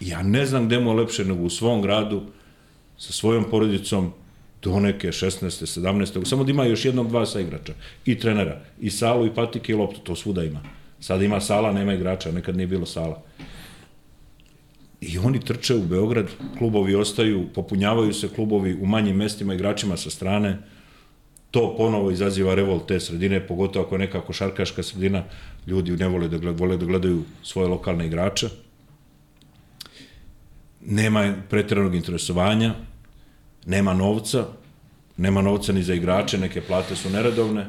[0.00, 2.22] ja ne znam gde mu je lepše nego u svom gradu,
[2.98, 4.12] sa svojom porodicom,
[4.62, 5.80] do neke 16.
[5.80, 6.24] 17.
[6.24, 7.72] Samo da ima još jednog, dva sa igrača.
[8.04, 8.60] I trenera.
[8.80, 10.00] I salu, i patike, i loptu.
[10.00, 10.60] To svuda ima.
[11.00, 12.32] Sada ima sala, nema igrača.
[12.32, 13.22] Nekad nije bilo sala.
[15.00, 16.28] I oni trče u Beograd,
[16.58, 20.58] klubovi ostaju, popunjavaju se klubovi u manjim mestima igračima sa strane.
[21.50, 25.24] To ponovo izaziva revolt te sredine, pogotovo ako je neka košarkaška sredina,
[25.66, 28.48] ljudi ne vole da, gled, vole da gledaju svoje lokalne igrače.
[30.80, 32.74] Nema pretrednog interesovanja,
[33.66, 34.46] nema novca,
[35.16, 37.66] nema novca ni za igrače, neke plate su neredovne,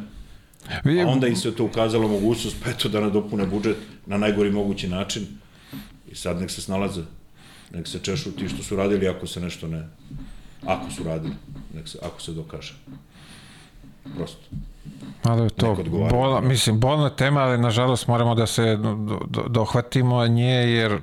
[0.70, 4.88] a onda im se to ukazalo mogućnost, pa eto da nadopune budžet na najgori mogući
[4.88, 5.28] način
[6.12, 7.02] i sad nek se snalaze
[7.74, 9.88] nek se češu ti što su radili ako se nešto ne,
[10.66, 11.34] ako su radili,
[11.74, 12.74] nek se, ako se dokaže.
[14.16, 14.42] Prosto.
[15.24, 15.78] Ali to,
[16.12, 18.96] bola, mislim, bolna tema, ali nažalost moramo da se do,
[19.28, 21.00] do, dohvatimo nje, jer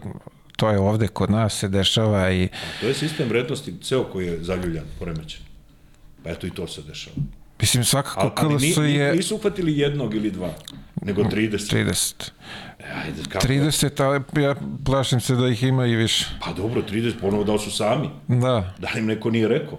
[0.57, 2.45] to je ovde kod nas se dešava i...
[2.45, 5.41] A to je sistem vrednosti ceo koji je zaljuljan, poremećen.
[6.25, 7.17] Pa eto i to se dešava.
[7.61, 9.13] Mislim, svakako KLS je...
[9.15, 10.55] Nisu uhvatili jednog ili dva,
[11.03, 11.75] nego 30.
[11.75, 12.31] 30.
[12.95, 13.47] Ajde, kako?
[13.47, 14.55] 30, ali ja
[14.85, 16.27] plašim se da ih ima i više.
[16.45, 18.11] Pa dobro, 30, ponovo da su sami?
[18.29, 18.75] Da.
[18.79, 19.79] Da li im neko nije rekao?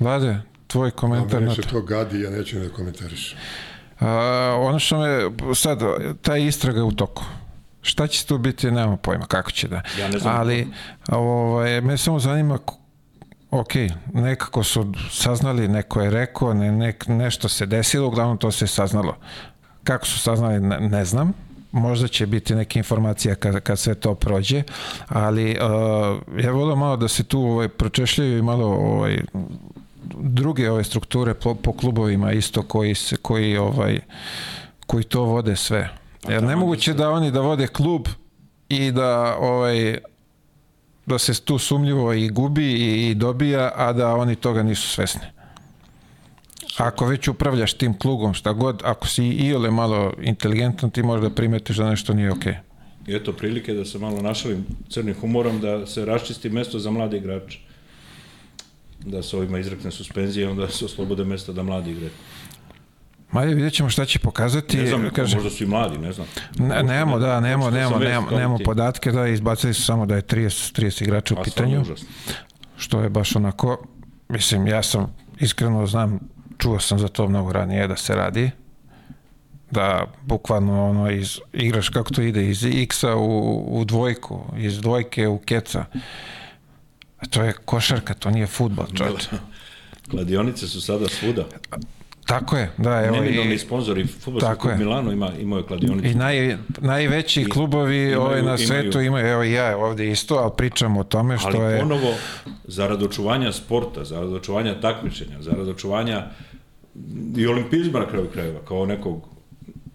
[0.00, 1.62] Vlade, tvoj komentar na to.
[1.62, 3.36] se to gadi, ja neću da komentariš.
[4.00, 4.08] A,
[4.58, 5.78] ono što me, sad,
[6.22, 7.24] ta istraga u toku.
[7.82, 9.82] Šta će tu biti, nemamo pojma kako će da.
[10.00, 10.36] Ja ne znam.
[10.36, 10.68] Ali,
[11.08, 12.58] ovaj, me samo zanima
[13.50, 13.72] ok,
[14.12, 19.16] nekako su saznali, neko je rekao, ne, ne, nešto se desilo, uglavnom to se saznalo.
[19.84, 21.32] Kako su saznali, ne, ne znam.
[21.72, 24.62] Možda će biti neke informacija kad, kad sve to prođe,
[25.08, 29.20] ali uh, ja volim malo da se tu ovaj, pročešljaju i malo ovaj,
[30.18, 34.00] druge ove strukture po, po klubovima isto koji se koji ovaj
[34.86, 35.90] koji to vode sve.
[36.28, 38.08] Jer nemoguće da oni da vode klub
[38.68, 39.98] i da ovaj
[41.06, 45.33] da se tu sumljivo i gubi i, i dobija, a da oni toga nisu svesni.
[46.76, 51.30] Ako već upravljaš tim klugom, šta god, ako si i ole malo inteligentan, ti možda
[51.30, 52.52] primetiš da nešto nije okej.
[52.52, 52.74] Okay.
[53.06, 57.16] I eto prilike da se malo našalim crnim humorom, da se raščisti mesto za mlade
[57.16, 57.58] igrače.
[59.04, 62.10] Da se ovima izrekne suspenzije, onda se oslobode mesta da mladi igraju.
[63.32, 64.76] Maja, vidjet ćemo šta će pokazati.
[64.76, 66.26] Ne znam, kaže, možda su i mladi, ne znam.
[66.58, 70.80] Ne, nemo, da, nemo, nemo, nemo, nemo podatke, da, izbacili su samo da je 30,
[70.80, 71.84] 30 igrača u pitanju.
[72.76, 73.86] Što je baš onako,
[74.28, 76.20] mislim, ja sam iskreno znam,
[76.58, 78.50] čuo sam za to mnogo ranije da se radi,
[79.70, 85.28] da bukvalno ono iz, igraš kako to ide, iz X-a u, u dvojku, iz dvojke
[85.28, 85.84] u keca.
[87.18, 89.28] A to je košarka, to nije futbol, čovječ.
[90.10, 91.44] Kladionice su sada svuda.
[92.26, 94.78] Tako je, da, evo Neminovni i, sponzori, futbolski klub je.
[94.78, 96.06] Milano ima, imao je kladionicu.
[96.06, 100.34] i naj, najveći klubovi imaju- ovaj, na imaju- svetu imaju, evo i ja ovde isto,
[100.34, 101.80] ali pričamo o tome što Ali je...
[101.80, 102.14] ponovo,
[102.64, 106.26] zarad očuvanja sporta, zarad očuvanja takmičenja, zarad očuvanja
[107.36, 109.28] i olimpizma na kraju krajeva, kao nekog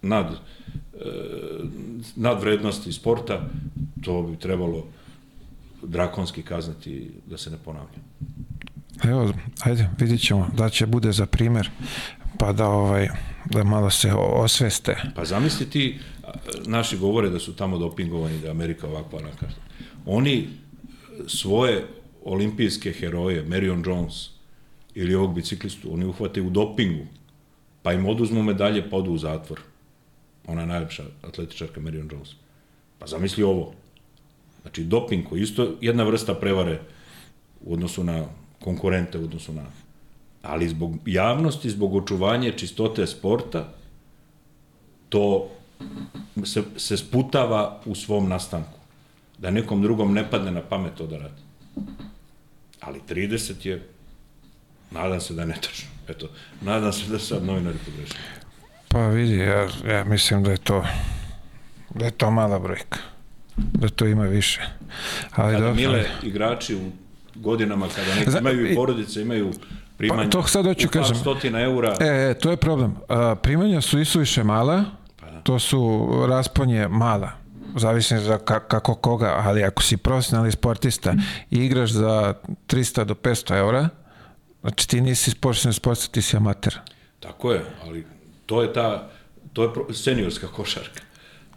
[0.02, 1.06] nad, e,
[2.16, 3.42] nadvrednosti sporta,
[4.04, 4.86] to bi trebalo
[5.84, 8.00] drakonski kaznati da se ne ponavlja.
[9.04, 11.70] Evo, ajde, vidit ćemo da će bude za primer,
[12.40, 13.08] pa da ovaj
[13.46, 14.96] da malo se osveste.
[15.16, 16.00] Pa zamisli ti,
[16.66, 19.48] naši govore da su tamo dopingovani, da Amerika ovakva onaka.
[20.06, 20.48] Oni
[21.28, 21.88] svoje
[22.24, 24.30] olimpijske heroje, Marion Jones
[24.96, 27.06] ili ovog biciklistu, oni uhvate u dopingu,
[27.84, 29.60] pa im oduzmu medalje, pa odu u zatvor.
[30.48, 32.30] Ona je najlepša atletičarka Marion Jones.
[33.00, 33.74] Pa zamisli ovo.
[34.62, 36.80] Znači, doping koji isto jedna vrsta prevare
[37.62, 38.26] u odnosu na
[38.60, 39.66] konkurente, u odnosu na...
[40.42, 43.74] Ali zbog javnosti, zbog očuvanja čistote sporta,
[45.10, 45.50] to
[46.46, 48.80] se, se sputava u svom nastanku.
[49.38, 51.42] Da nekom drugom ne padne na pamet to da radi.
[52.80, 53.88] Ali 30 je,
[54.92, 55.90] nadam se da je netačno.
[56.08, 56.30] Eto,
[56.62, 58.20] nadam se da sad novinari pogrešili.
[58.88, 60.84] Pa vidi, ja, ja mislim da je to
[61.96, 63.00] da je to mala brojka.
[63.56, 64.62] Da to ima više.
[65.32, 66.92] Ali Kada dobro, mile igrači u
[67.36, 69.52] godinama, kada neki imaju i porodice, imaju
[70.00, 71.16] primanja Pa, to sad hoću u kažem.
[71.16, 72.96] stotina eura, E, e, to je problem.
[73.10, 74.84] A, primanja su isuviše mala,
[75.20, 75.80] Pa to su
[76.28, 77.32] rasponje mala,
[77.76, 81.14] zavisno za ka, kako koga, ali ako si profesionalni sportista
[81.52, 82.34] i igraš za
[82.68, 83.90] 300 do 500 eura,
[84.62, 86.80] znači ti nisi profesionalni sportista, ti si amater.
[87.20, 88.06] tako je, ali
[88.46, 89.10] to je ta,
[89.54, 91.02] to je seniorska košarka.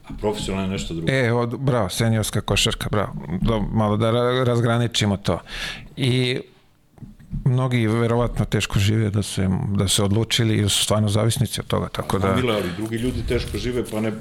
[0.04, 1.12] A profesionalno je nešto drugo.
[1.12, 3.12] E, od, bravo, seniorska košarka, bravo.
[3.40, 5.40] Do, malo da ra, razgraničimo to.
[5.96, 6.40] I
[7.44, 11.66] mnogi verovatno teško žive da im- da su odlučili i da su stvarno zavisnici od
[11.66, 12.36] toga, tako da...
[12.36, 14.12] Mile, ali drugi ljudi teško žive, pa ne,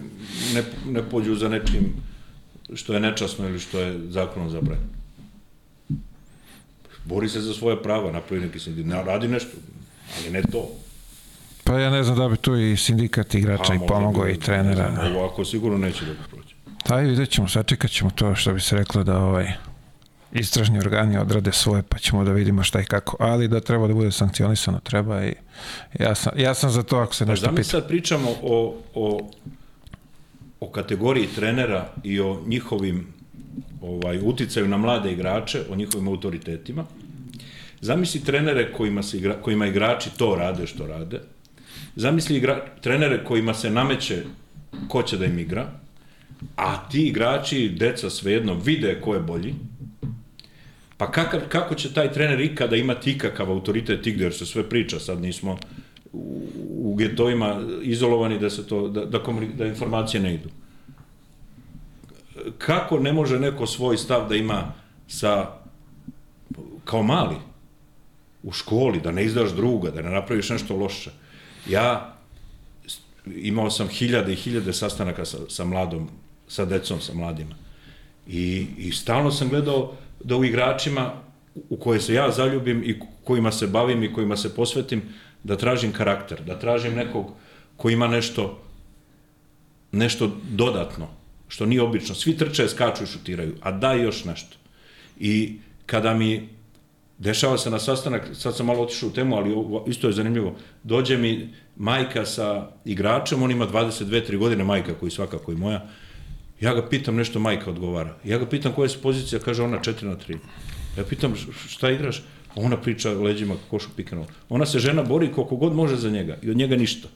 [0.54, 1.94] ne, ne pođu za nečim
[2.74, 4.88] što je nečasno ili što je zakonom zabranjeno.
[7.06, 9.52] Bori se za svoje prava, napravi neki sindikat, radi nešto,
[10.18, 10.70] ali ne to.
[11.64, 14.90] Pa ja ne znam da bi tu i sindikat igrača i možda pomogao i trenera.
[14.90, 16.56] ne znam, Ovako sigurno neće da prođe.
[16.90, 19.52] Ajde, vidjet ćemo, sačekat ćemo to što bi se reklo da ovaj
[20.32, 23.18] istražni organi odrade svoje, pa ćemo da vidimo šta i kako.
[23.20, 25.34] Ali da treba da bude sankcionisano, treba i
[26.00, 27.70] ja sam, ja sam za to ako se Pa nešto da mi pita.
[27.70, 29.30] sad pričamo o, o,
[30.60, 33.08] o kategoriji trenera i o njihovim
[33.82, 36.86] ovaj, uticaju na mlade igrače, o njihovim autoritetima.
[37.82, 41.22] Zamisli trenere kojima, se igra, kojima igrači to rade što rade.
[41.96, 44.24] Zamisli igra, trenere kojima se nameće
[44.88, 45.68] ko će da im igra,
[46.56, 49.56] a ti igrači, deca svejedno, vide ko je bolji,
[51.02, 55.00] Pa kakav, kako će taj trener ikada imati ikakav autoritet igde, jer se sve priča,
[55.00, 55.58] sad nismo
[56.14, 56.44] u,
[56.78, 59.20] u getovima izolovani da se to, da, da,
[59.58, 60.50] da informacije ne idu.
[62.58, 64.74] Kako ne može neko svoj stav da ima
[65.08, 65.52] sa,
[66.86, 67.36] kao mali,
[68.44, 71.12] u školi, da ne izdaš druga, da ne napraviš nešto loše.
[71.70, 72.14] Ja
[73.26, 76.10] imao sam hiljade i hiljade sastanaka sa, sa mladom,
[76.48, 77.56] sa decom, sa mladima.
[78.28, 79.94] I, I stalno sam gledao
[80.24, 81.12] da u igračima
[81.70, 85.02] u koje se ja zaljubim i kojima se bavim i kojima se posvetim,
[85.44, 87.34] da tražim karakter, da tražim nekog
[87.78, 88.62] ko ima nešto
[89.92, 91.08] nešto dodatno,
[91.48, 92.16] što nije obično.
[92.16, 94.58] Svi trče, skaču i šutiraju, a daj još nešto.
[95.20, 96.50] I kada mi
[97.18, 99.56] dešava se na sastanak, sad sam malo otišao u temu, ali
[99.88, 105.52] isto je zanimljivo, dođe mi majka sa igračem, on ima 22-3 godine, majka koji svakako
[105.52, 105.88] i moja,
[106.62, 108.16] ja ga pitam nešto, majka odgovara.
[108.24, 110.38] Ja ga pitam koja je pozicija, kaže ona 4 na 3.
[110.98, 111.34] Ja pitam
[111.68, 112.24] šta igraš?
[112.56, 114.26] Ona priča leđima košu pikano.
[114.50, 117.08] Ona se žena bori koliko god može za njega i od njega ništa,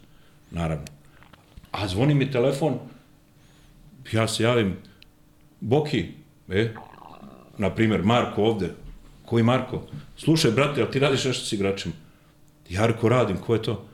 [0.51, 0.85] naravno.
[1.71, 2.79] A zvoni mi telefon,
[4.11, 4.75] ja se javim,
[5.59, 6.05] Boki,
[6.49, 6.73] e,
[7.57, 8.69] na primjer, Marko ovde,
[9.25, 9.81] koji Marko?
[10.17, 11.93] Slušaj, brate, jel ti radiš nešto s igračima?
[12.69, 13.85] Ja reko, radim, ko je to?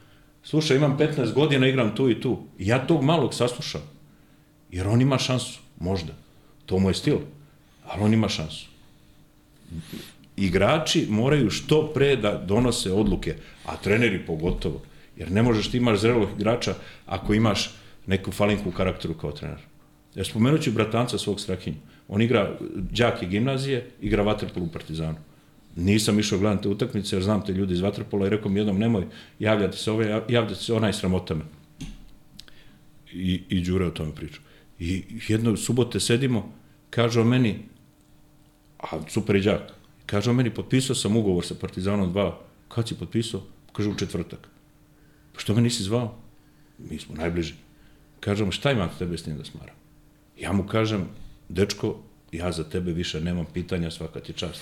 [0.43, 2.47] Slušaj, imam 15 godina, igram tu i tu.
[2.59, 3.81] Ja tog malog saslušam.
[4.71, 6.13] Jer on ima šansu, možda.
[6.65, 7.17] To mu je stil.
[7.85, 8.67] Ali on ima šansu.
[10.37, 13.35] Igrači moraju što pre da donose odluke,
[13.65, 14.81] a treneri pogotovo.
[15.17, 16.75] Jer ne možeš ti imaš zrelog igrača
[17.05, 17.69] ako imaš
[18.05, 19.59] neku falinku u karakteru kao trener.
[20.15, 21.77] Ja spomenut ću bratanca svog Strahinja.
[22.07, 25.17] On igra đak i gimnazije, igra vaterpol u Partizanu.
[25.75, 28.79] Nisam išao gledati te utakmice jer znam te ljudi iz vaterpola i rekao mi jednom
[28.79, 29.05] nemoj
[29.39, 31.43] javljati se ove, javljati se onaj sramota me.
[33.13, 34.39] I, i Đure o tome priča.
[34.81, 36.53] I jedno subote sedimo,
[36.89, 37.59] kaže o meni,
[38.79, 39.73] a super i đak,
[40.05, 42.31] kaže o meni, potpisao sam ugovor sa Partizanom 2,
[42.67, 43.43] kad si potpisao?
[43.73, 44.47] Kaže u četvrtak.
[45.37, 46.15] Što me nisi zvao?
[46.77, 47.53] Mi smo najbliži.
[48.19, 49.75] Kažem, šta imam tebe s njim da smaram?
[50.39, 51.05] Ja mu kažem,
[51.49, 51.99] dečko,
[52.31, 54.61] ja za tebe više nemam pitanja, svaka ti čast.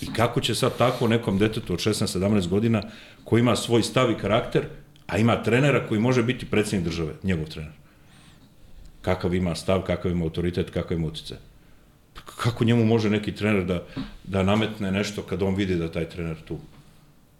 [0.00, 2.82] I kako će sad tako nekom detetu od 16-17 godina
[3.24, 4.68] koji ima svoj stav i karakter,
[5.06, 7.77] a ima trenera koji može biti predsednik države, njegov trener.
[9.08, 11.36] Kakav ima stav, kakav ima autoritet, kakav ima utice.
[12.36, 13.86] Kako njemu može neki trener da,
[14.24, 16.58] da nametne nešto kad on vidi da taj trener tu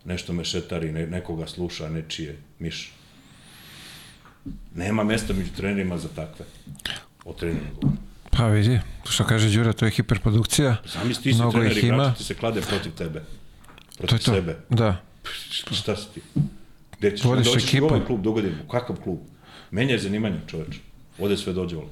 [0.05, 2.93] nešto mešetari, ne, nekoga sluša, nečije miš.
[4.74, 6.47] Nema mesta među trenerima za takve.
[7.24, 7.61] O govorim.
[8.31, 8.81] Pa vidi,
[9.11, 10.77] što kaže Đura, to je hiperprodukcija.
[10.85, 13.20] Zamisli ti si trener igrači ti se klade protiv tebe.
[13.20, 14.35] To Protiv je to.
[14.35, 14.57] sebe.
[14.69, 14.97] Da.
[15.70, 16.20] Šta si ti?
[16.99, 17.24] Gde ćeš?
[17.24, 17.86] Vodiš ekipu.
[17.86, 18.57] ovaj klub dogodinu.
[18.70, 19.19] Kakav klub?
[19.70, 20.88] Menjaj zanimanje, čoveč.
[21.19, 21.89] Ode sve dođevalo.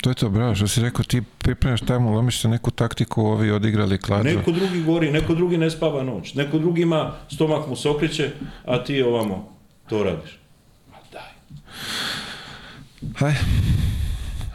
[0.00, 3.50] To je to, bravo, što si rekao, ti pripremaš tamo, lomiš se neku taktiku, ovi
[3.50, 4.24] odigrali kladu.
[4.24, 6.34] Neko drugi gori, neko drugi ne spava noć.
[6.34, 8.30] Neko drugi ima, stomak mu se okreće,
[8.64, 9.48] a ti ovamo
[9.88, 10.38] to radiš.
[10.90, 11.30] Ma daj.
[13.18, 13.34] Haj,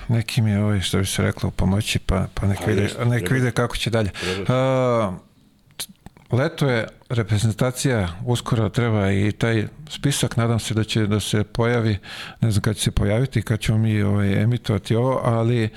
[0.08, 2.82] neki mi je ovaj, što bi se reklo, u pomoći, pa, pa nek, Pa vide,
[2.82, 3.36] jeste, nek treba.
[3.36, 4.10] vide kako će dalje.
[4.48, 5.14] A,
[6.34, 11.98] leto je reprezentacija, uskoro treba i taj spisak, nadam se da će da se pojavi,
[12.42, 15.70] ne znam kad će se pojaviti, kad ćemo mi ovaj, emitovati ovo, ali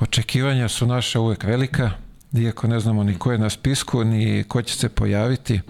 [0.00, 1.90] očekivanja su naša uvek velika,
[2.38, 5.60] iako ne znamo ni ko je na spisku, ni ko će se pojaviti.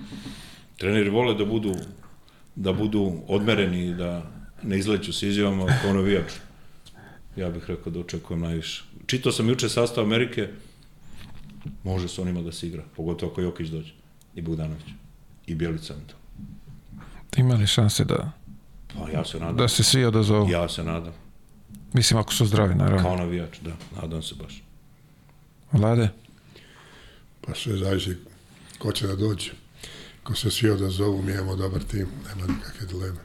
[0.79, 1.75] Treneri vole da budu
[2.55, 4.23] da budu odmereni da
[4.63, 6.33] ne izleću s izjavama kao navijač.
[7.37, 8.85] Ja bih rekao da očekujem najviše.
[9.07, 10.49] Čitao sam juče sastav Amerike,
[11.85, 13.93] može s onima da se igra, pogotovo ako Jokić dođe.
[14.35, 14.85] I Bogdanović.
[15.47, 16.15] I Bjelica to.
[17.37, 18.31] Ima li šanse da,
[18.95, 19.57] Pa ja se nadam.
[19.57, 20.51] da se svi odazovu?
[20.51, 21.13] Ja se nadam.
[21.93, 23.03] Mislim, ako su zdravi, naravno.
[23.03, 23.73] Kao navijač, da.
[24.03, 24.63] Nadam se baš.
[25.73, 26.09] Vlade?
[27.41, 28.17] Pa sve zavisi
[28.79, 29.51] ko će da dođe.
[30.23, 33.21] Ko se svi odazovu, mi imamo dobar tim, nema nikakve dileme.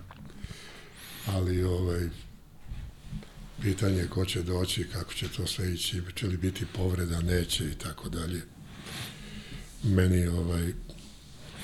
[1.28, 2.10] Ali ovaj,
[3.62, 7.66] pitanje je ko će doći, kako će to sve ići, će li biti povreda, neće
[7.66, 8.42] i tako dalje.
[9.84, 10.74] Meni, ovaj,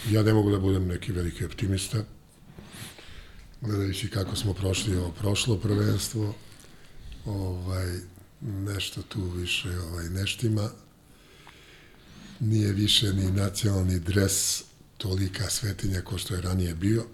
[0.09, 2.03] ja ne mogu da budem neki veliki optimista,
[3.61, 6.35] gledajući kako smo prošli ovo prošlo prvenstvo,
[7.25, 7.99] ovaj,
[8.41, 10.69] nešto tu više ovaj, neštima,
[12.39, 14.63] nije više ni nacionalni dres
[14.97, 17.05] tolika svetinja ko što je ranije bio.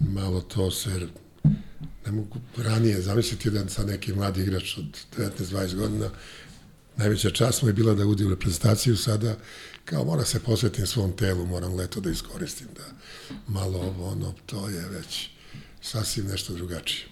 [0.00, 1.08] Malo to se
[2.06, 6.10] ne mogu ranije zamisliti da sa neki mladi igrač od 19-20 godina
[6.96, 9.36] najveća čast mu je bila da udi u reprezentaciju sada
[9.84, 12.84] kao mora se posvetim svom telu, moram leto da iskoristim da
[13.46, 15.28] malo ovo ono, to je već
[15.82, 17.06] sasvim nešto drugačije.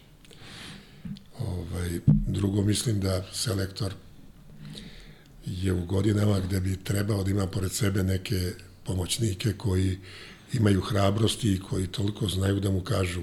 [1.39, 3.95] Ovaj, drugo mislim da selektor
[5.47, 8.53] je u godinama gde bi trebao da ima pored sebe neke
[8.85, 9.99] pomoćnike koji
[10.53, 13.23] imaju hrabrosti i koji toliko znaju da mu kažu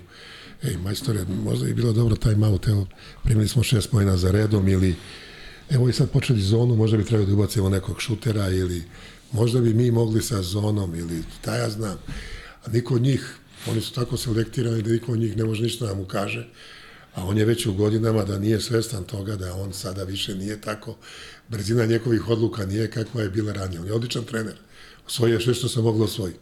[0.63, 2.88] ej, majstore, možda je bilo dobro taj out, evo,
[3.23, 4.95] primili smo šest pojena za redom ili
[5.69, 8.83] evo i sad počeli zonu, možda bi trebalo da ubacimo nekog šutera ili
[9.31, 11.97] možda bi mi mogli sa zonom ili šta ja znam.
[12.65, 13.35] A niko od njih,
[13.67, 16.47] oni su tako selektirani da niko od njih ne može ništa da mu kaže,
[17.15, 20.61] a on je već u godinama da nije svestan toga da on sada više nije
[20.61, 20.95] tako,
[21.49, 23.79] brzina njegovih odluka nije kakva je bila ranije.
[23.79, 24.55] On je odličan trener,
[25.07, 26.39] osvojio sve što se moglo osvojiti,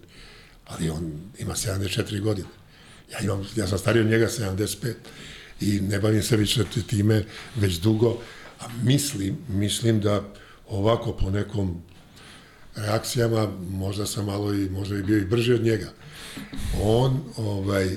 [0.65, 2.58] ali on ima 74 godine.
[3.11, 4.93] Ja, imam, ja sam stariji od njega 75
[5.61, 7.23] i ne bavim se više time
[7.55, 8.17] već dugo,
[8.59, 10.23] a mislim, mislim da
[10.67, 11.81] ovako po nekom
[12.75, 15.91] reakcijama, možda sam malo i, možda bi bio i brži od njega.
[16.81, 17.89] On, ovaj,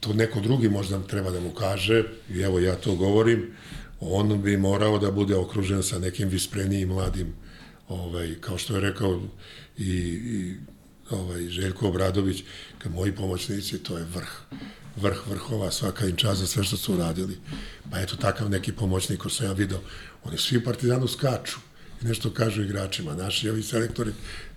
[0.00, 3.50] to neko drugi možda treba da mu kaže, i evo ja to govorim,
[4.00, 7.34] on bi morao da bude okružen sa nekim visprenijim mladim,
[7.88, 9.22] ovaj, kao što je rekao
[9.78, 10.56] i, i
[11.16, 12.44] ovaj, Željko Obradović,
[12.78, 14.30] kad moji pomoćnici, to je vrh,
[14.96, 17.38] vrh vrhova, svaka im čast za sve što su uradili.
[17.90, 19.80] Pa eto, takav neki pomoćnik ko sam ja video,
[20.24, 21.58] oni svi Partizanu skaču
[22.02, 23.14] i nešto kažu igračima.
[23.14, 24.12] Naši ovi selektori,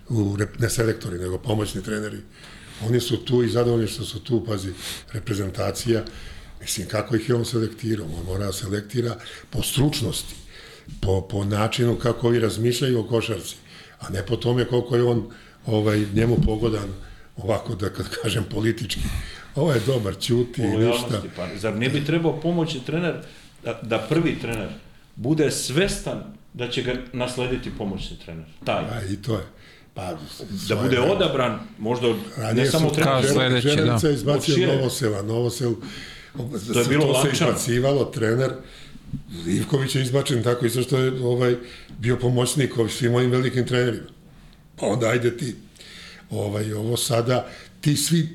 [0.08, 2.18] u, ne selektori, nego pomoćni treneri,
[2.84, 4.72] oni su tu i zadovoljni što su tu, pazi,
[5.12, 6.04] reprezentacija,
[6.60, 8.06] mislim, kako ih je on selektirao?
[8.18, 9.16] On mora da selektira
[9.50, 10.34] po stručnosti,
[11.00, 13.56] po, po načinu kako ovi razmišljaju o košarci,
[13.98, 15.30] a ne po tome koliko je on
[15.66, 16.88] ovaj, njemu pogodan,
[17.36, 19.00] ovako da kad kažem politički.
[19.54, 21.22] Ovo je dobar, ćuti i ništa.
[21.36, 23.14] Pa, zar ne bi trebao pomoći trener,
[23.64, 24.68] da, da prvi trener
[25.16, 26.22] bude svestan
[26.54, 28.44] da će ga naslediti pomoćni trener.
[28.64, 28.84] Taj.
[28.84, 29.44] A, i to je.
[29.94, 30.14] Pa,
[30.68, 34.12] Da bude odabran, možda od- ne Ranije samo su Kao trener, sledeće, Željelica da.
[34.12, 34.66] izbacio.
[34.68, 35.22] Novosela.
[35.22, 35.74] Novosel,
[36.72, 38.50] To je bilo to se izbacivalo, trener,
[39.46, 41.56] Ivković je izbačen tako isto što je ovaj,
[41.98, 44.06] bio pomoćnik ovim svim ovim velikim trenerima.
[44.76, 45.54] Pa onda ajde ti.
[46.30, 47.46] ovaj, ovo sada,
[47.80, 48.28] ti svi,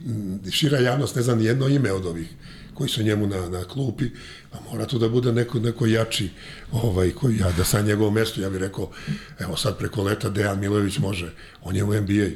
[0.52, 2.28] šira javnost ne zna ni jedno ime od ovih
[2.74, 4.06] koji su njemu na, na klupi,
[4.54, 6.30] a mora to da bude neko, neko jači,
[6.72, 8.92] ovaj, koji, ja da sam njegovom mestu, ja bih rekao,
[9.40, 12.30] evo sad preko leta Dejan Milojević može, on je u NBA,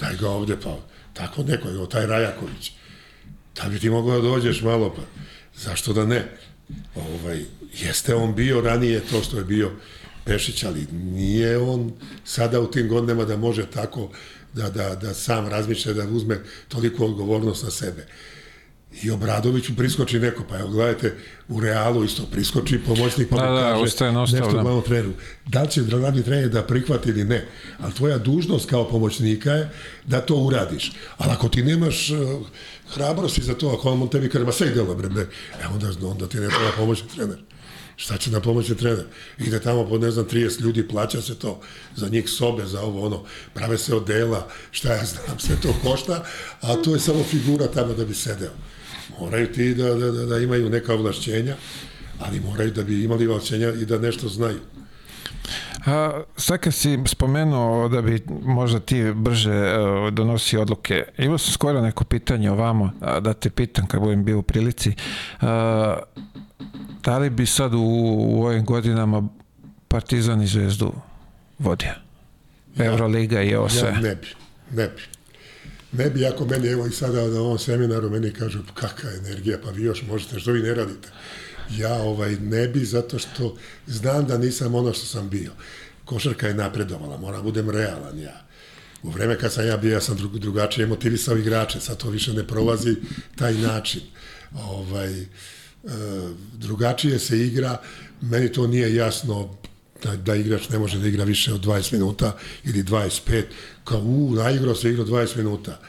[0.00, 0.78] daj ga ovde, pa
[1.12, 2.72] tako neko, evo taj Rajaković,
[3.56, 5.02] da bi ti mogao da dođeš malo, pa
[5.56, 6.24] zašto da ne?
[6.94, 9.70] Ovaj, jeste on bio ranije to što je bio
[10.26, 11.92] Pešić, ali nije on
[12.24, 14.10] sada u tim godinama da može tako
[14.52, 18.06] da, da, da sam razmišlja, da uzme toliko odgovornost na sebe.
[19.02, 21.14] I Obradoviću priskoči neko, pa evo gledajte,
[21.48, 24.62] u Realu isto priskoči pomoćnik, pa Da, mu da, kaže nostav, nešto da.
[24.62, 25.12] glavnom treneru.
[25.46, 27.48] Da li će glavni trener da prihvati ili ne,
[27.78, 29.70] ali tvoja dužnost kao pomoćnika je
[30.06, 30.92] da to uradiš.
[31.18, 32.46] Ali ako ti nemaš uh,
[32.94, 35.26] hrabrosti za to, ako on tebi kaže, ma sve delo, bre, bre,
[35.62, 37.38] e onda, onda ti ne treba pomoćni trener.
[37.96, 39.04] Šta će da pomoći trener?
[39.38, 41.60] Ide tamo pod, ne znam, 30 ljudi, plaća se to,
[41.96, 43.24] za njih sobe, za ovo, ono,
[43.54, 46.24] prave se odela, šta ja znam, sve to košta,
[46.60, 48.52] a to je samo figura tamo da bi sedeo.
[49.20, 51.56] Moraju ti da, da, da, da imaju neka ovlašćenja,
[52.18, 54.60] ali moraju da bi imali ovlašćenja i da nešto znaju.
[55.86, 61.52] A, sad kad si spomenuo da bi možda ti brže uh, donosi odluke, imao sam
[61.52, 64.92] skoro neko pitanje ovamo, a, da te pitam kad budem bio u prilici.
[65.40, 65.98] A,
[67.04, 67.80] da li bi sad u,
[68.18, 69.28] u ovim godinama
[69.88, 70.92] Partizan i Zvezdu
[71.58, 71.92] vodio?
[72.78, 73.88] Euroliga i ovo sve.
[73.88, 74.26] Ja ne bi,
[74.70, 75.02] ne bi.
[75.92, 79.70] Ne bi, ako meni, evo i sada na ovom seminaru, meni kažu, kakva energija, pa
[79.70, 81.08] vi još možete, što vi ne radite?
[81.70, 83.56] Ja ovaj, ne bi, zato što
[83.86, 85.52] znam da nisam ono što sam bio.
[86.04, 88.46] Košarka je napredovala, moram budem realan ja.
[89.02, 92.32] U vreme kad sam ja bio, ja sam drug, drugačije motivisao igrače, sad to više
[92.32, 92.96] ne prolazi
[93.36, 94.00] taj način.
[94.54, 95.26] Ovaj, e,
[96.54, 97.80] drugačije se igra,
[98.20, 99.56] meni to nije jasno
[100.02, 103.42] da, da igrač ne može da igra više od 20 minuta ili 25,
[103.84, 105.80] kao u, naigrao se igrao 20 minuta.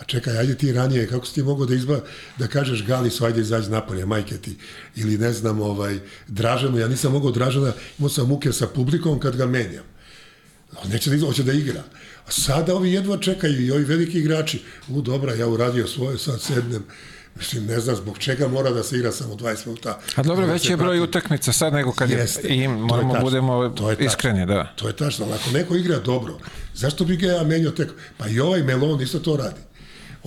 [0.00, 2.00] A čekaj, ajde ti ranije, kako si ti mogao da izba,
[2.38, 4.56] da kažeš Galisu, ajde izađi napolje, majke ti,
[4.96, 5.98] ili ne znam, ovaj,
[6.28, 9.84] Dražanu, ja nisam mogao Dražana, imao sam muke sa publikom kad ga menjam.
[10.84, 11.82] On neće da, hoće da igra.
[12.26, 16.40] A sada ovi jedva čekaju i ovi veliki igrači, u dobra, ja uradio svoje, sad
[16.42, 16.84] sednem,
[17.38, 19.98] Mislim, ne znam zbog čega mora da se igra samo 20 minuta.
[20.14, 23.12] A dobro, Da već se je broj utakmica sad nego kad Jeste, je, i moramo
[23.12, 24.72] tačno, budemo to je iskreni, da.
[24.76, 26.38] To je tačno, ali ako neko igra dobro,
[26.74, 27.88] zašto bi ga ja menjao tek?
[28.16, 29.60] Pa i ovaj Melon isto to radi.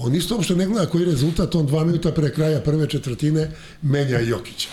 [0.02, 3.52] On isto uopšte ne gleda koji rezultat, on dva minuta pre kraja prve četvrtine
[3.82, 4.70] menja Jokića.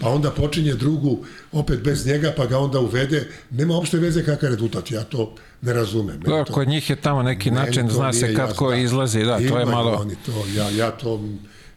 [0.00, 3.28] Pa onda počinje drugu, opet bez njega, pa ga onda uvede.
[3.50, 6.20] Nema uopšte veze kakav rezultat, ja to ne razumem.
[6.20, 9.58] Da, to- kod njih je tamo neki način, zna se kad ko izlazi, da, to
[9.58, 9.98] je malo...
[10.00, 11.20] Oni to, ja, ja to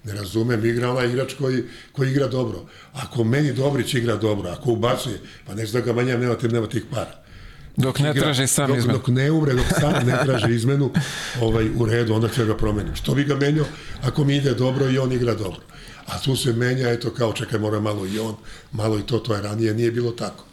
[0.03, 2.65] ne razumem, igra onaj igrač koji, koji igra dobro.
[2.93, 6.83] Ako meni Dobrić igra dobro, ako ubacuje, pa nešto da ga manjam, nema, nema tih
[6.91, 7.20] para.
[7.77, 8.95] Dok ne Igra- traži sam dok, izmen.
[8.95, 10.91] Dok ne umre, dok sam ne traži izmenu,
[11.41, 12.95] ovaj, u redu, onda će ga promenim.
[12.95, 13.65] Što bi ga menjao
[14.03, 15.61] ako mi ide dobro i on igra dobro.
[16.05, 18.35] A tu se menja, eto kao čekaj, mora malo i on,
[18.71, 20.43] malo i to, to je ranije, nije bilo tako.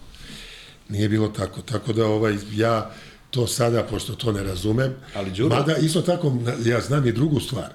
[0.88, 1.62] Nije bilo tako.
[1.62, 2.90] Tako da ovaj, ja
[3.30, 6.32] to sada, pošto to ne razumem, Ali, Đuro- mada isto tako,
[6.64, 7.72] ja znam i drugu stvar.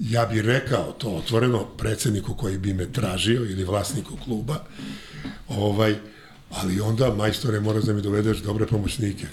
[0.00, 4.64] Ja bih rekao to otvoreno predsedniku koji bi me tražio ili vlasniku kluba,
[5.48, 5.96] ovaj,
[6.52, 9.26] ali onda, majstore, moraš da mi dovedeš dobre pomoćnike.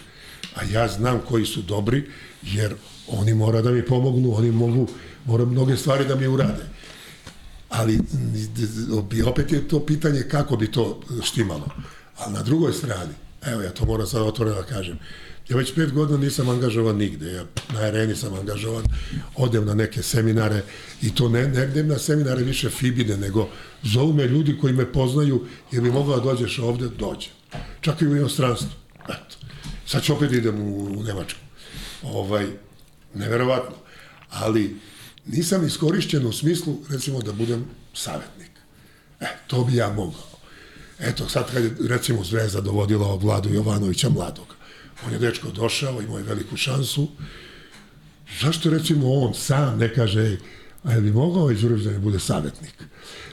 [0.56, 2.10] A ja znam koji su dobri,
[2.44, 2.76] jer
[3.08, 4.88] oni mora da mi pomognu, oni mogu,
[5.26, 6.64] mora mnoge stvari da mi urade.
[7.70, 8.00] Ali
[9.26, 11.68] opet je to pitanje kako bi to štimalo.
[12.18, 13.14] Ali na drugoj strani,
[13.46, 15.00] evo ja to moram sad otvoreno da kažem,
[15.50, 18.86] ja već pet godina nisam angažovan nigde, ja na areni sam angažovan,
[19.36, 20.64] odem na neke seminare
[21.02, 23.50] i to ne, ne idem na seminare više Fibine, nego
[23.84, 27.28] zovu me ljudi koji me poznaju, jer bi mogla da dođeš ovde, dođe.
[27.82, 28.70] Čak i u inostranstvu.
[29.04, 29.38] Eto.
[29.86, 31.40] Sad ću opet idem u, u Nemačku.
[32.04, 32.48] Ovaj,
[33.14, 33.76] neverovatno.
[34.30, 34.76] Ali
[35.26, 38.52] nisam iskorišćen u smislu, recimo, da budem savjetnik.
[39.20, 40.30] E, to bi ja mogao.
[41.00, 44.56] Eto, sad kad je, recimo, Zvezda dovodila od Vladu Jovanovića mladog,
[45.06, 47.08] on je dečko došao, imao je veliku šansu,
[48.42, 50.38] zašto, recimo, on sam ne kaže, ej,
[50.84, 52.84] a jel bi mogao ovaj Đurović da mi bude savjetnik?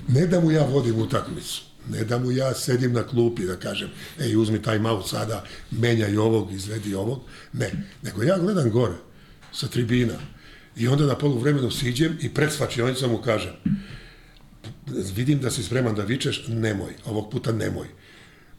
[0.08, 3.88] Ne da mu ja vodim utakmicu, ne da mu ja sedim na klupi da kažem,
[4.20, 7.22] ej, uzmi taj maut sada, menjaj ovog, izvedi ovog,
[7.52, 7.72] ne,
[8.02, 8.96] nego ja gledam gore,
[9.52, 10.18] sa tribina,
[10.76, 13.52] i onda na polu vremenu siđem i pred svačionicom mu kažem,
[15.14, 17.86] vidim da si spreman da vičeš, nemoj, ovog puta nemoj.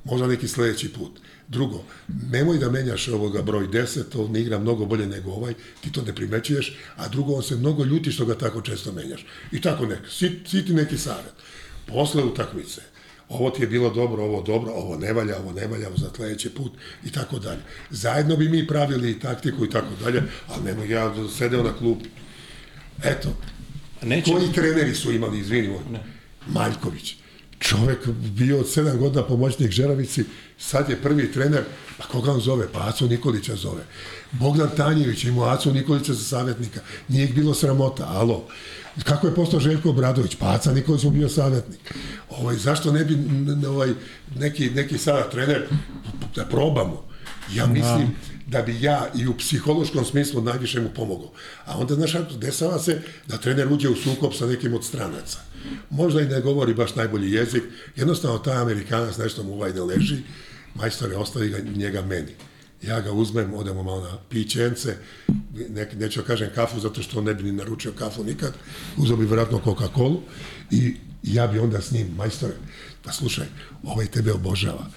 [0.03, 1.19] Možda neki sledeći put.
[1.48, 1.84] Drugo,
[2.32, 6.15] nemoj da menjaš ovoga broj 10, on igra mnogo bolje nego ovaj, ti to ne
[6.15, 9.26] primećuješ, a drugo, on se mnogo ljuti što ga tako često menjaš.
[9.52, 11.34] I tako nek, si, si ti neki savjet.
[11.86, 12.82] Posle utakmice,
[13.30, 16.10] ovo ti je bilo dobro, ovo dobro, ovo ne valja, ovo ne valja, ovo za
[16.15, 16.72] sledeći put
[17.06, 17.61] i tako dalje.
[17.90, 22.10] Zajedno bi mi pravili taktiku i tako dalje, ali nemoj ja sedeo na klupi.
[23.03, 23.30] Eto,
[24.02, 24.32] Neće...
[24.32, 25.84] koji treneri su imali, izvinimo,
[26.48, 27.15] Maljković.
[27.60, 30.24] Čovek bio od sedam godina pomoćnik Žeravici,
[30.57, 31.63] sad je prvi trener,
[31.97, 32.67] pa koga on zove?
[32.73, 33.84] Pa Aco Nikolića zove.
[34.31, 36.79] Bogdan Tanjević imao Aco Nikolića za savjetnika.
[37.07, 38.47] Nije ih bilo sramota, alo.
[39.03, 40.35] Kako je postao Željko Obradović?
[40.35, 41.93] Pa Aca Nikolić mu bio savjetnik.
[42.29, 43.17] Ovaj, zašto ne bi
[43.67, 43.89] ovaj,
[44.35, 45.67] neki, neki sada trener
[46.35, 47.03] da probamo?
[47.53, 48.15] Ja mislim
[48.47, 51.31] da bi ja i u psihološkom smislu najviše mu pomogao.
[51.65, 55.39] A onda, znaš, kako, dešava se da trener uđe u sukob sa nekim od stranaca.
[55.89, 57.63] Možda i ne govori baš najbolji jezik,
[57.95, 60.17] jednostavno taj Amerikanac nešto mu ovaj ne leži,
[60.78, 62.32] majstore, ostavi ga njega meni.
[62.82, 64.98] Ja ga uzmem, odemo malo na pićence,
[65.70, 68.54] ne, neću da kažem kafu, zato što on ne bi ni naručio kafu nikad,
[68.98, 70.20] uzeo bi vjerojatno Coca-Colu
[70.72, 72.54] i ja bi onda s njim, majstore,
[73.04, 73.45] pa slušaj,
[73.84, 74.88] ovaj tebe obožava.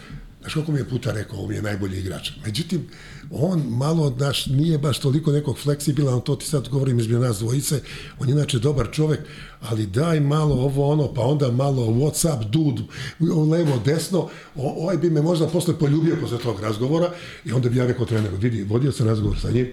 [0.41, 2.31] Znaš koliko mi je puta rekao, mi je najbolji igrač.
[2.45, 2.87] Međutim,
[3.31, 7.81] on malo, naš, nije baš toliko nekog fleksibilan, to ti sad govorim između nas dvojice,
[8.19, 9.21] on je inače dobar čovek,
[9.61, 12.83] ali daj malo ovo ono, pa onda malo Whatsapp, dude,
[13.51, 14.19] levo, desno,
[14.57, 17.11] o, ovaj bi me možda posle poljubio posle tog razgovora
[17.45, 19.73] i onda bi ja rekao treneru, vidi, vodio sam razgovor sa njim,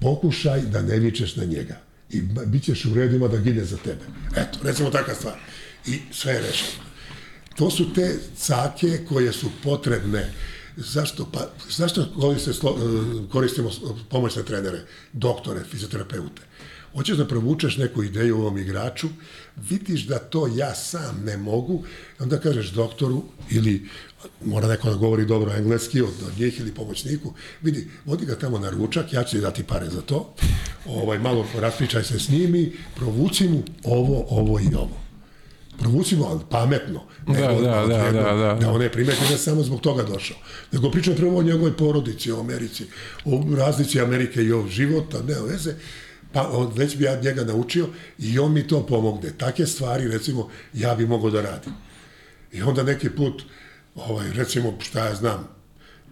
[0.00, 1.80] pokušaj da ne vičeš na njega
[2.10, 4.04] i bit ćeš u redima da gine za tebe.
[4.36, 5.34] Eto, recimo takva stvar.
[5.86, 6.87] I sve je rešeno.
[7.58, 10.32] To su te cake koje su potrebne.
[10.76, 11.28] Zašto?
[11.32, 12.06] Pa, zašto e,
[13.32, 13.70] koristimo
[14.10, 14.80] pomoćne trenere,
[15.12, 16.42] doktore, fizioterapeute?
[16.92, 19.08] Hoćeš da provučeš neku ideju u ovom igraču,
[19.56, 21.84] vidiš da to ja sam ne mogu,
[22.18, 23.88] onda kažeš doktoru ili
[24.44, 28.58] mora neko da govori dobro engleski od, od njih ili pomoćniku, vidi, vodi ga tamo
[28.58, 30.34] na ručak, ja ću ti dati pare za to,
[30.86, 35.07] ovaj, malo raspričaj se s njim i provuci mu ovo, ovo i ovo
[35.78, 37.02] provucimo, ali pametno.
[37.26, 38.56] Ne Da, da, da, odjednom, da, da.
[38.60, 40.36] da on ne primeti da je samo zbog toga došao.
[40.72, 42.86] Nego pričam prvo o njegovoj porodici, o Americi,
[43.24, 45.74] o razlici Amerike i o života, ne o veze.
[46.32, 47.86] Pa on, već bi ja njega naučio
[48.18, 49.30] i on mi to pomogne.
[49.38, 51.72] Take stvari, recimo, ja bi mogao da radim.
[52.52, 53.42] I onda neki put,
[53.94, 55.48] ovaj, recimo, šta ja znam,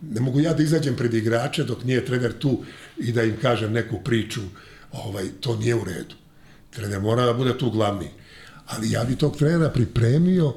[0.03, 2.63] ne mogu ja da izađem pred igrače dok nije trener tu
[2.99, 4.41] i da im kažem neku priču,
[4.93, 6.15] ovaj, to nije u redu.
[6.71, 8.11] Trener mora da bude tu glavni.
[8.67, 10.55] Ali ja bi tog trenera pripremio,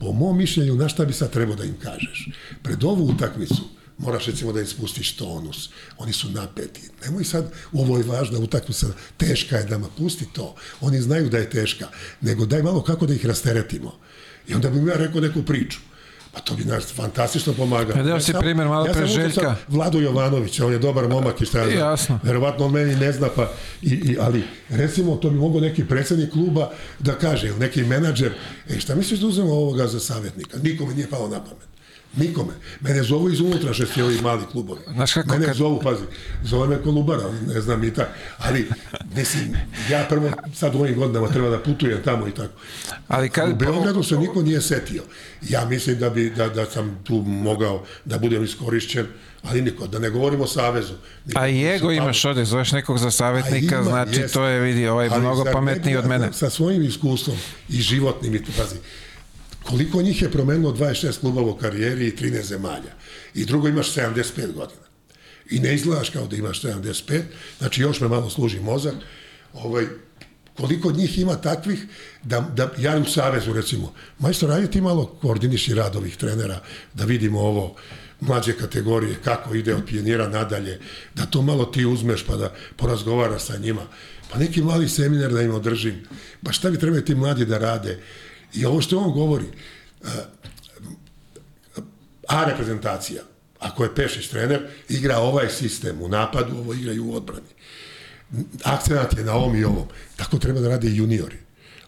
[0.00, 2.28] po mom mišljenju, na šta bi sad trebao da im kažeš.
[2.62, 5.70] Pred ovu utakmicu moraš recimo da im spustiš tonus.
[5.98, 6.80] Oni su napeti.
[7.04, 10.54] Nemoj sad, ovo je važna utakmica, teška je da ma pusti to.
[10.80, 11.88] Oni znaju da je teška.
[12.20, 13.98] Nego daj malo kako da ih rasteretimo.
[14.48, 15.78] I onda bi ja rekao neku priču.
[16.36, 17.94] Pa to bi nas fantastično pomagalo.
[17.94, 19.40] Pa dao Ja si primer malo ja pre Željka.
[19.40, 21.78] sad Vlado Jovanović, on je dobar momak i šta ja znam.
[21.78, 22.18] Jasno.
[22.22, 23.50] Verovatno on meni ne zna, pa,
[23.82, 28.32] i, i, ali recimo to bi mogao neki predsednik kluba da kaže, ili neki menadžer,
[28.68, 30.58] e šta misliš da uzmemo ovoga za savjetnika?
[30.62, 31.75] Nikome nije palo na pamet.
[32.16, 32.52] Nikome.
[32.80, 34.80] Mene zovu iz unutrašnjosti ovi mali klubovi.
[34.94, 36.02] Znaš kako Mene kad- zovu, pazi,
[36.44, 38.10] zove me Kolubara, ne znam i tako.
[38.38, 38.68] Ali,
[39.16, 39.56] mislim,
[39.90, 42.52] ja prvo sad u ovim godinama treba da putujem tamo i tako.
[43.08, 45.02] Ali U kad, Beogradu se niko nije setio.
[45.42, 49.06] Ja mislim da bi da, da sam tu mogao da budem iskorišćen,
[49.42, 50.94] ali niko, da ne govorimo o Savezu.
[51.26, 54.32] Niko a i ego imaš ovde, zoveš nekog za savjetnika, ima, znači jeste.
[54.32, 56.32] to je, vidi, ovaj mnogo pametniji od mene.
[56.32, 57.36] Sa svojim iskustvom
[57.68, 58.76] i životnim, i pazi,
[59.66, 62.92] koliko njih je promenilo 26 klubova u karijeri i 13 zemalja.
[63.34, 64.86] I drugo imaš 75 godina.
[65.50, 67.22] I ne izgledaš kao da imaš 75,
[67.58, 68.94] znači još me malo služi mozak.
[69.52, 69.86] Ovaj,
[70.56, 71.86] koliko njih ima takvih
[72.22, 76.60] da, da ja u Savezu recimo, majstor, ajde ti malo koordiniši rad ovih trenera,
[76.94, 77.76] da vidimo ovo
[78.20, 80.80] mlađe kategorije, kako ide od pionira nadalje,
[81.14, 83.82] da to malo ti uzmeš pa da porazgovaraš sa njima.
[84.32, 86.02] Pa neki mali seminar da im održim.
[86.42, 87.98] Pa šta bi trebali ti mladi da rade?
[88.56, 89.46] I ovo što on govori,
[92.28, 93.22] A reprezentacija,
[93.58, 97.46] ako je Pešić trener, igra ovaj sistem u napadu, ovo igra i u odbrani.
[98.64, 99.86] Akcenat je na ovom i ovom.
[100.16, 101.36] Tako treba da rade i juniori.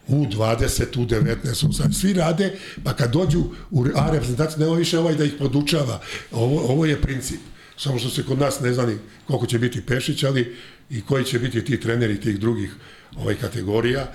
[0.08, 1.94] U 20, u 19, u sad.
[1.94, 6.00] Svi rade, pa kad dođu u A reprezentaciju, nema više ovaj da ih podučava.
[6.32, 7.40] Ovo, ovo je princip.
[7.76, 10.56] Samo što se kod nas ne zna ni koliko će biti Pešić, ali
[10.90, 12.74] i koji će biti ti treneri tih drugih
[13.16, 14.12] ovaj kategorija.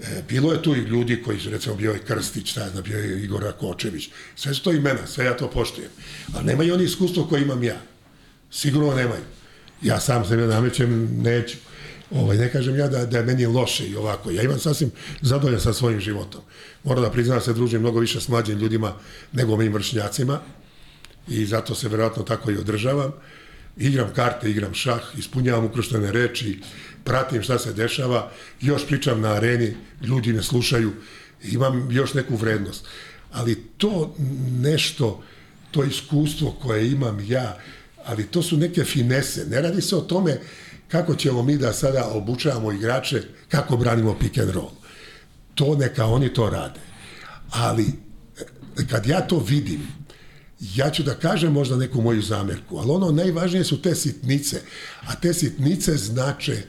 [0.00, 2.98] E, bilo je tu i ljudi koji su, recimo, bio je Krstić, ja znam, bio
[2.98, 4.08] je Igor Rakočević.
[4.36, 5.90] Sve su to imena, sve ja to poštujem.
[6.34, 7.76] Ali nemaju oni iskustvo koje imam ja.
[8.50, 9.22] Sigurno nemaju.
[9.82, 11.56] Ja sam sebe namećem, neću.
[12.10, 14.30] Ovaj, ne kažem ja da, da je meni loše i ovako.
[14.30, 14.90] Ja imam sasvim
[15.20, 16.40] zadovoljan sa svojim životom.
[16.84, 18.94] Moram da priznam da se družim mnogo više s mlađim ljudima
[19.32, 20.40] nego mojim vršnjacima
[21.28, 23.12] i zato se verovatno tako i održavam.
[23.76, 26.60] Igram karte, igram šah, ispunjavam ukrštene reči,
[27.04, 28.30] pratim šta se dešava,
[28.60, 30.92] još pričam na areni, ljudi me slušaju,
[31.42, 32.86] imam još neku vrednost.
[33.32, 34.14] ali to
[34.50, 35.22] nešto,
[35.70, 37.58] to iskustvo koje imam ja,
[38.04, 39.46] ali to su neke finese.
[39.46, 40.40] Ne radi se o tome
[40.88, 44.70] kako ćemo mi da sada obučavamo igrače, kako branimo pick and roll.
[45.54, 46.80] To neka oni to rade.
[47.50, 47.86] Ali
[48.90, 49.80] kad ja to vidim,
[50.60, 54.60] ja ću da kažem možda neku moju zamerku, ali ono najvažnije su te sitnice,
[55.00, 56.62] a te sitnice znače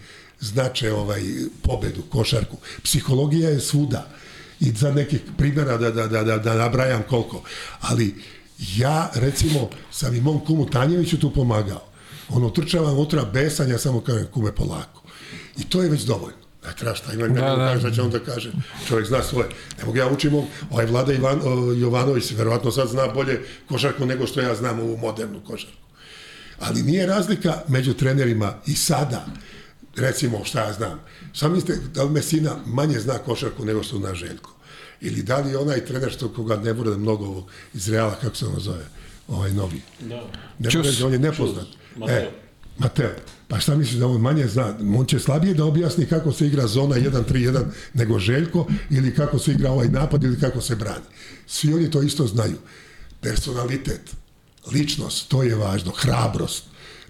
[0.44, 1.22] znače ovaj
[1.61, 2.57] pobedu, košarku.
[2.84, 4.10] Psihologija je svuda
[4.60, 7.44] i za nekih primjera da, da, da, da, da nabrajam koliko.
[7.82, 8.15] Ali
[8.76, 11.84] ja, recimo, sam i mom kumu Tanjeviću tu pomagao.
[12.30, 15.03] Ono, trčavam utra besanja, samo kažem kume polako.
[15.57, 16.44] I to je već dovoljno.
[16.65, 17.56] Ne treba šta ima, da, da.
[17.56, 18.52] kaže šta će on da kaže.
[18.88, 19.48] Čovjek zna svoje.
[19.80, 20.34] Ne mogu ja učim
[20.72, 23.40] ovaj Vlada Ivan, o, Jovanović, verovatno sad zna bolje
[23.70, 25.78] košarku nego što ja znam ovu modernu košarku.
[26.60, 29.26] Ali nije razlika među trenerima i sada,
[29.95, 30.99] recimo, šta ja znam,
[31.34, 34.53] sam mislite da li Mesina manje zna košarku nego što zna Željko?
[35.02, 38.45] Ili da li onaj trener što koga ne bude mnogo ovog iz Reala, kako se
[38.45, 38.86] ono zove,
[39.28, 39.82] ovaj novi?
[39.99, 40.24] Da.
[40.60, 41.68] Ne bude, on je nepoznat.
[41.98, 42.10] Čus.
[42.10, 42.30] E,
[42.78, 43.15] Mateo.
[43.48, 44.76] Pa šta misliš da on manje zna?
[44.98, 49.52] On će slabije da objasni kako se igra zona 1-3-1 nego Željko ili kako se
[49.52, 51.06] igra ovaj napad ili kako se brani.
[51.48, 52.57] Svi oni to isto znaju.
[53.22, 54.02] Personalitet,
[54.72, 56.64] ličnost, to je važno, hrabrost.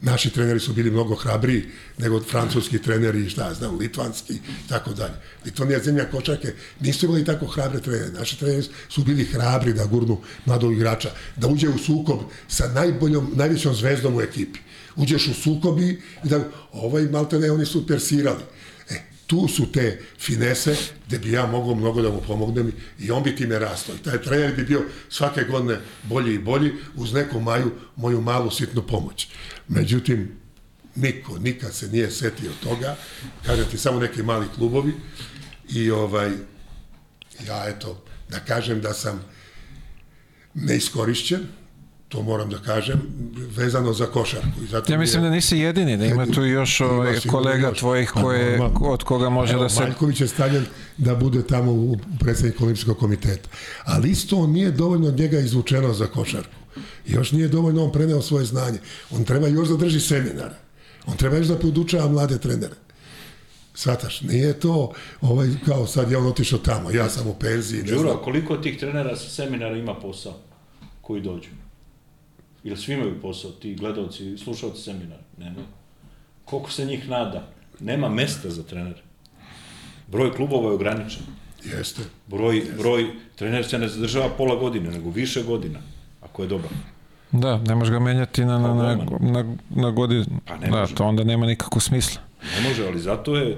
[0.04, 1.64] Naši treneri su bili mnogo hrabriji
[1.98, 5.14] nego francuski treneri, šta ja znam, litvanski i tako dalje.
[5.46, 8.12] Litvanija zemlja kočake nisu imali tako hrabre trenere.
[8.12, 13.32] Naši treneri su bili hrabri da gurnu mladog igrača, da uđe u sukob sa najboljom,
[13.36, 14.60] najvećom zvezdom u ekipi
[14.96, 16.40] uđeš u sukobi i da
[16.74, 18.44] ovaj malte ne, oni su persirali.
[19.34, 20.76] Tu su te finese
[21.08, 23.96] gde bi ja mogao mnogo da mu pomognem i on bi time rastao.
[23.96, 28.52] I taj trener bi bio svake godine bolji i bolji uz neku maju, moju malu
[28.52, 29.28] sitnu pomoć.
[29.68, 30.32] Međutim,
[30.96, 32.96] niko, nikad se nije setio toga,
[33.46, 34.94] kažem ti, samo neki mali klubovi
[35.70, 36.32] i ovaj,
[37.48, 39.26] ja eto, da kažem da sam
[40.54, 41.48] neiskorišćen,
[42.14, 43.02] to moram da kažem,
[43.56, 44.64] vezano za košarku.
[44.64, 47.80] I zato ja mislim je, da nisi jedini, da ima tu još ovaj kolega još.
[47.80, 49.82] tvojih pa koje, od koga može Evo, da se...
[49.82, 50.66] Maljković je stavljen
[50.98, 53.50] da bude tamo u predsednik olimpijskog komiteta.
[53.86, 56.56] Ali isto on nije dovoljno od njega izvučeno za košarku.
[57.08, 58.80] Još nije dovoljno on preneo svoje znanje.
[59.12, 60.56] On treba još da drži seminare.
[61.06, 62.76] On treba još da podučava mlade trenere.
[63.74, 64.92] Svataš, nije to
[65.22, 67.84] ovaj, kao sad je on otišao tamo, ja sam u penziji.
[67.84, 70.34] Đuro, koliko tih trenera sa seminara ima posao
[71.02, 71.63] koji dođu?
[72.64, 75.22] Ili svi imaju posao, ti gledalci, slušalci seminara?
[75.38, 75.62] Nema.
[76.46, 77.48] Koliko se njih nada?
[77.80, 79.02] Nema mesta za trenere.
[80.08, 81.24] Broj klubova je ograničen.
[81.64, 82.02] Jeste.
[82.28, 82.74] Broj, Jeste.
[82.78, 85.80] broj trener se ne zadržava pola godine, nego više godina,
[86.22, 86.70] ako je dobar.
[87.32, 90.26] Da, ne može ga menjati na, na, na, na, na godinu.
[90.46, 90.96] Pa ne da, može.
[90.96, 92.22] to onda nema nikakvog smisla.
[92.56, 93.58] Ne može, ali zato je,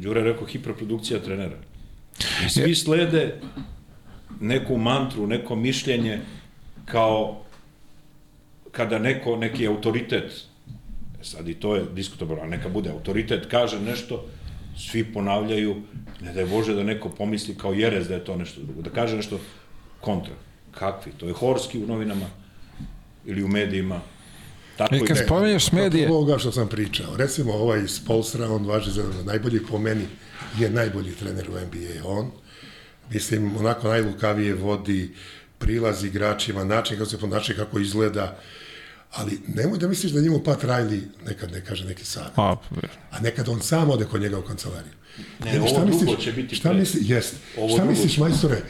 [0.00, 1.56] Đure rekao, hiperprodukcija trenera.
[2.46, 3.40] I svi slede
[4.40, 6.20] neku mantru, neko mišljenje
[6.84, 7.42] kao
[8.72, 10.32] kada neko, neki autoritet,
[11.20, 14.26] e sad i to je diskutabilno, neka bude autoritet, kaže nešto,
[14.78, 15.76] svi ponavljaju,
[16.20, 18.90] ne da je Bože da neko pomisli kao jerez da je to nešto drugo, da
[18.90, 19.40] kaže nešto
[20.00, 20.34] kontra.
[20.70, 21.12] Kakvi?
[21.12, 22.26] To je Horski u novinama
[23.26, 24.00] ili u medijima.
[24.76, 26.04] Tako I kad spomenješ medije...
[26.04, 27.16] Tako ovoga što sam pričao.
[27.16, 30.04] Recimo ovaj Spolstra, on važi za najbolji po meni,
[30.58, 32.08] je najbolji trener u NBA.
[32.08, 32.30] On,
[33.10, 35.14] mislim, onako najlukavije vodi
[35.60, 38.38] prilaz igračima, način kako se ponaša, kako izgleda,
[39.12, 42.32] ali nemoj da misliš da njemu Pat Riley nekad ne kaže neki savjet.
[42.36, 42.56] A,
[43.10, 44.92] a nekad on sam ode kod njega u kancelariju.
[45.44, 48.62] Ne, Jer, šta ovo misliš, će biti šta misliš, jest, ovo šta misliš, majstore,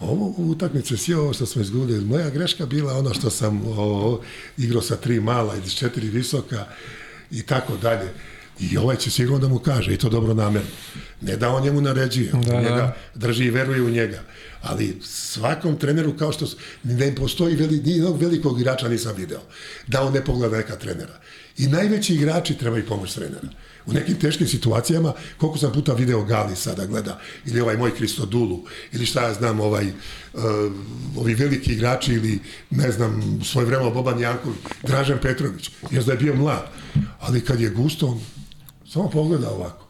[0.00, 4.20] ovo utakmice, svi ovo što smo izgubili, moja greška bila ono što sam o,
[4.58, 6.66] igrao sa tri mala i četiri visoka
[7.30, 8.08] i tako dalje.
[8.60, 10.68] I ovaj će sigurno da mu kaže, i to dobro namerno.
[11.20, 12.96] Ne da on njemu naređuje, on da, njega da.
[13.14, 14.22] drži i veruje u njega.
[14.62, 16.46] Ali svakom treneru, kao što
[16.82, 19.40] ne postoji veli, nijednog velikog igrača nisam video,
[19.86, 21.20] da on ne pogleda neka trenera.
[21.58, 23.48] I najveći igrači trebaju pomoć trenera.
[23.86, 28.64] U nekim teškim situacijama, koliko sam puta video Gali sada gleda, ili ovaj moj Kristodulu,
[28.92, 30.42] ili šta ja znam, ovaj, uh,
[31.16, 32.38] ovi veliki igrači, ili
[32.70, 36.68] ne znam, svoj vremeno Boban Janković, Dražen Petrović, jes da je bio mlad,
[37.20, 38.20] ali kad je gusto, on
[38.92, 39.86] samo pogleda ovako.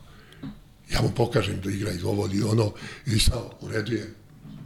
[0.93, 2.73] Ja mu pokažem da igra iz ovo ili ono,
[3.07, 4.15] i šta, u redu je,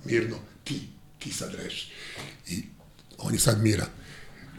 [0.07, 0.81] mirno, ti,
[1.19, 1.93] ti sad reši.
[2.49, 2.63] I
[3.19, 3.89] on je sad miran.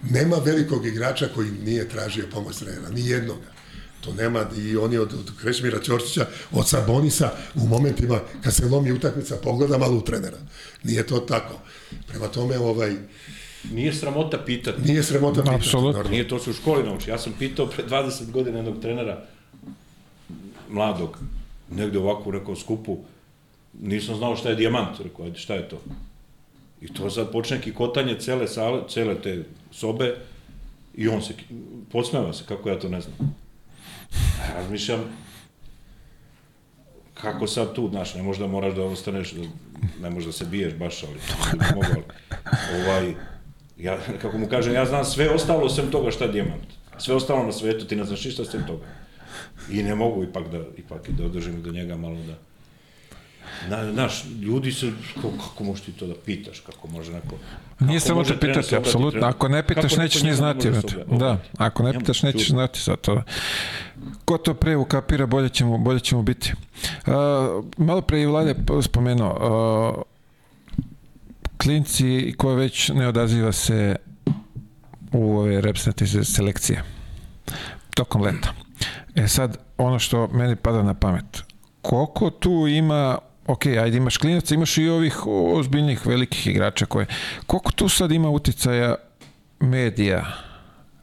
[0.09, 3.57] Nema velikog igrača koji nije tražio pomoć trenera, ni jednoga.
[4.01, 8.91] To nema i oni od, od Krešmira Ćorčića, od Sabonisa u momentima kad se lomi
[8.91, 10.37] utakmica pogleda malo u trenera.
[10.83, 11.61] Nije to tako.
[12.07, 12.95] Prema tome ovaj
[13.71, 14.81] Nije sramota pitati.
[14.81, 15.55] Nije sramota pitati.
[15.55, 16.03] Apsolutno.
[16.03, 17.09] Nije to se u školi nauči.
[17.09, 19.25] Ja sam pitao pre 20 godina jednog trenera
[20.69, 21.17] mladog,
[21.71, 22.97] negde ovako u nekom skupu,
[23.81, 25.81] nisam znao šta je dijamant, rekao, ajde, šta je to?
[26.81, 30.15] I to sad počne kikotanje cele sale, cele te sobe
[30.93, 31.33] i on se
[31.91, 33.35] podsmeva se, kako ja to ne znam.
[34.39, 35.03] Ja razmišljam,
[37.13, 39.41] kako sad tu, znaš, ne možda moraš da ostaneš, da,
[40.01, 42.01] ne možda se biješ baš, ali bi mogu,
[42.71, 43.13] ali, ovaj,
[43.77, 46.77] ja, kako mu kažem, ja znam sve ostalo sem toga šta je dijamant.
[46.97, 48.85] Sve ostalo na svetu, ti ne znaš ništa sem toga.
[49.71, 52.33] I ne mogu ipak da, ipak i da održim do njega malo da...
[53.69, 57.35] Na, znaš, ljudi se, kako, kako možeš ti to da pitaš, kako može neko...
[57.79, 59.27] Nije samo te pitati, apsolutno.
[59.27, 60.71] Ako ne pitaš, nećeš ni znati.
[61.19, 63.23] Da, ako ne pitaš, nećeš znati zato.
[64.25, 66.53] Ko to pre ukapira, bolje ćemo, bolje ćemo biti.
[67.07, 67.13] Uh,
[67.77, 70.03] malo pre i Vlade spomenuo, uh,
[71.57, 73.95] klinci ko već ne odaziva se
[75.11, 76.83] u ove reprezentativne selekcije
[77.95, 78.53] tokom leta.
[79.15, 81.43] E sad, ono što meni pada na pamet,
[81.81, 83.17] koliko tu ima
[83.47, 87.05] ok, ajde imaš klinaca, imaš i ovih ozbiljnih velikih igrača koje,
[87.45, 88.95] koliko tu sad ima uticaja
[89.59, 90.25] medija,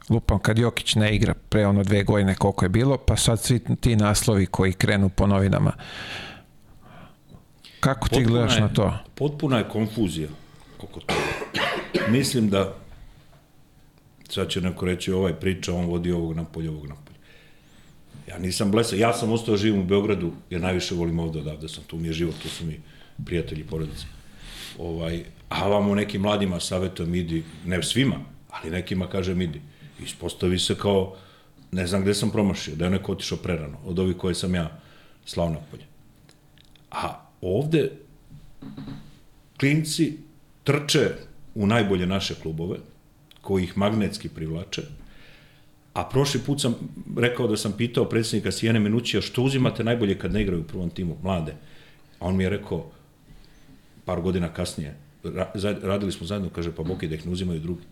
[0.09, 3.61] lupam kad Jokić ne igra pre ono dve godine koliko je bilo, pa sad svi
[3.81, 5.73] ti naslovi koji krenu po novinama.
[7.81, 8.99] Kako ti potpuna gledaš je, na to?
[9.15, 10.29] Potpuna je konfuzija
[10.83, 11.21] oko toga.
[12.09, 12.75] Mislim da
[14.29, 17.14] sad će neko reći ovaj priča, on vodi ovog napolje, ovog napolje.
[18.29, 21.85] Ja nisam blesan, ja sam ostao živim u Beogradu, jer najviše volim ovde odavde sam,
[21.85, 22.81] tu mi je život, tu su mi
[23.25, 24.07] prijatelji porodice.
[24.79, 28.17] Ovaj, a vamo nekim mladima savjetujem idi, ne svima,
[28.51, 29.61] ali nekima kažem idi.
[30.03, 31.17] Ispostavi se kao,
[31.73, 34.81] ne znam gde sam promašio, da je neko otišao prerano, od ovih koje sam ja
[35.25, 35.85] slao napolje.
[36.91, 37.91] A ovde
[39.61, 40.19] klinci
[40.65, 41.11] trče
[41.55, 42.79] u najbolje naše klubove,
[43.41, 44.83] koji ih magnetski privlače,
[45.95, 46.75] A prošli put sam
[47.17, 50.91] rekao da sam pitao predsjednika Sijene Minućija što uzimate najbolje kad ne igraju u prvom
[50.91, 51.53] timu, mlade.
[52.21, 52.87] A on mi je rekao,
[54.05, 54.97] par godina kasnije,
[55.83, 57.83] radili smo zajedno, kaže, pa Boki da ih ne uzimaju drugi.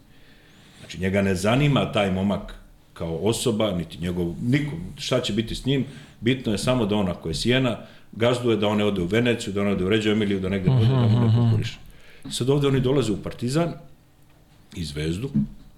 [0.81, 2.55] Znači, njega ne zanima taj momak
[2.93, 5.85] kao osoba, niti njegov, nikom, šta će biti s njim,
[6.21, 7.79] bitno je samo da on, ako je Sijena,
[8.13, 10.87] gazduje da one ode u Veneciju, da one ode u Ređo Emiliju, da negde bude,
[10.87, 11.79] da mu ne pokoriše.
[12.31, 13.73] Sad ovde oni dolaze u Partizan
[14.77, 15.31] i Zvezdu,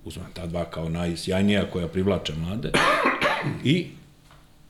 [0.04, 2.72] uzmem ta dva kao najsjajnija koja privlače mlade
[3.64, 3.86] i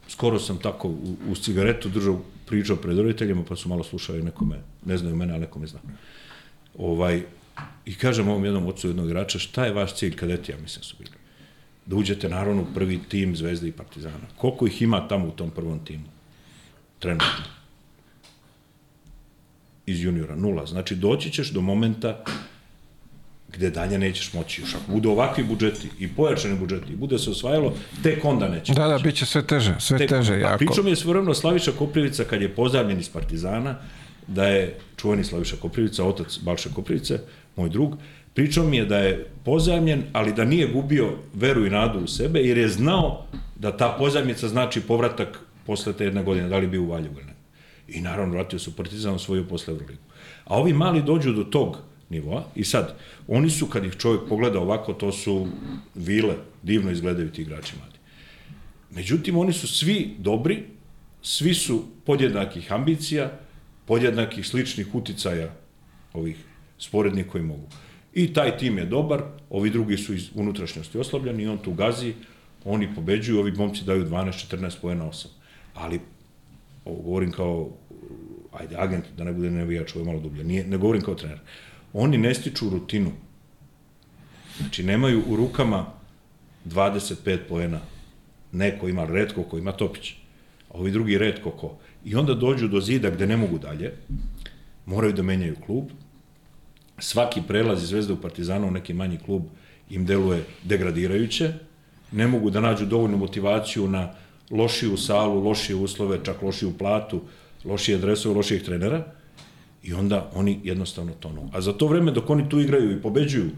[0.09, 4.61] skoro sam tako u, uz cigaretu držao pričao pred roditeljima, pa su malo slušali nekome,
[4.85, 5.81] ne znaju mene, ali nekome zna.
[6.79, 7.23] Ovaj,
[7.87, 10.97] I kažem ovom jednom ocu jednog igrača, šta je vaš cilj kadeti, ja mislim su
[10.99, 11.11] bili?
[11.87, 14.27] Da uđete naravno u prvi tim Zvezde i Partizana.
[14.37, 16.05] Koliko ih ima tamo u tom prvom timu?
[16.99, 17.45] Trenutno.
[19.87, 20.67] Iz juniora, nula.
[20.67, 22.25] Znači doći ćeš do momenta
[23.57, 24.61] gde dalje nećeš moći.
[24.61, 27.73] Još ako bude ovakvi budžeti i pojačani budžeti i bude se osvajalo,
[28.03, 30.39] tek onda neće Da, da, bit će sve teže, sve tek, teže.
[30.39, 30.55] Jako.
[30.55, 33.75] A pričao mi je svojevremeno Slaviša Koprivica kad je pozavljen iz Partizana,
[34.27, 37.19] da je čuveni Slaviša Koprivica, otac Balša Koprivice,
[37.57, 37.97] moj drug,
[38.35, 42.41] pričao mi je da je pozajmljen, ali da nije gubio veru i nadu u sebe,
[42.41, 43.27] jer je znao
[43.57, 47.25] da ta pozajmnica znači povratak posle te jedne godine, da li bi u Valjevu ili
[47.25, 47.35] ne.
[47.89, 50.03] I naravno vratio se u Partizan, osvojio posle Euroligu.
[50.45, 51.79] A ovi mali dođu do tog
[52.15, 52.45] nivoa.
[52.55, 52.95] I sad,
[53.29, 55.47] oni su, kad ih čovjek pogleda ovako, to su
[55.95, 57.99] vile, divno izgledaju ti igrači mladi.
[58.91, 60.63] Međutim, oni su svi dobri,
[61.23, 63.31] svi su podjednakih ambicija,
[63.87, 65.51] podjednakih sličnih uticaja
[66.13, 66.37] ovih
[66.79, 67.67] sporednih koji mogu.
[68.15, 72.15] I taj tim je dobar, ovi drugi su iz unutrašnjosti oslabljeni on tu gazi,
[72.65, 75.27] oni pobeđuju, ovi momci daju 12, 14 pojena 8.
[75.75, 76.01] Ali,
[76.85, 77.71] ovo govorim kao,
[78.53, 81.41] ajde, agent, da ne bude nevijač, ovo je malo dublje, Nije, ne govorim kao trener
[81.95, 83.13] oni ne stiču rutinu.
[84.59, 85.87] Znači, nemaju u rukama
[86.67, 87.81] 25 poena.
[88.53, 90.11] Neko ima redko ko ima Topić,
[90.71, 91.79] a ovi drugi redko ko.
[92.05, 93.93] I onda dođu do zida gde ne mogu dalje,
[94.87, 95.85] moraju da menjaju klub.
[96.99, 99.43] Svaki prelaz iz Zvezda u Partizanu u neki manji klub
[99.91, 101.53] im deluje degradirajuće,
[102.13, 104.13] ne mogu da nađu dovoljnu motivaciju na
[104.51, 107.21] lošiju salu, lošije uslove, čak lošiju platu,
[107.65, 109.05] lošije adresove, lošijih trenera,
[109.85, 111.51] I onda oni jednostavno tonu.
[111.53, 113.51] A za to vreme dok oni tu igraju i pobeđuju,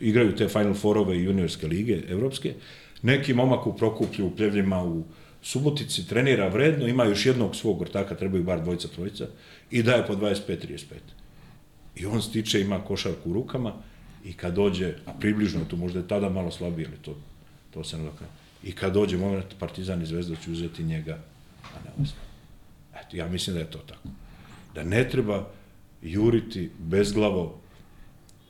[0.00, 2.54] igraju te Final Fourove i juniorske lige evropske,
[3.02, 5.04] neki momak u Prokuplju, u Pljevljima, u
[5.42, 9.26] Subotici trenira vredno, ima još jednog svog ortaka, trebaju bar dvojica, trojica,
[9.70, 10.82] i daje po 25-35.
[11.96, 13.72] I on stiče, ima košarku u rukama,
[14.24, 17.16] i kad dođe, a približno je to, možda je tada malo slabije, ali to,
[17.70, 18.30] to se ne dokaže.
[18.62, 21.18] I kad dođe moment, Partizan i Zvezda će uzeti njega,
[21.62, 22.06] a ne
[23.00, 24.08] Eto, ja mislim da je to tako
[24.76, 25.46] da ne treba
[26.02, 27.60] juriti bezglavo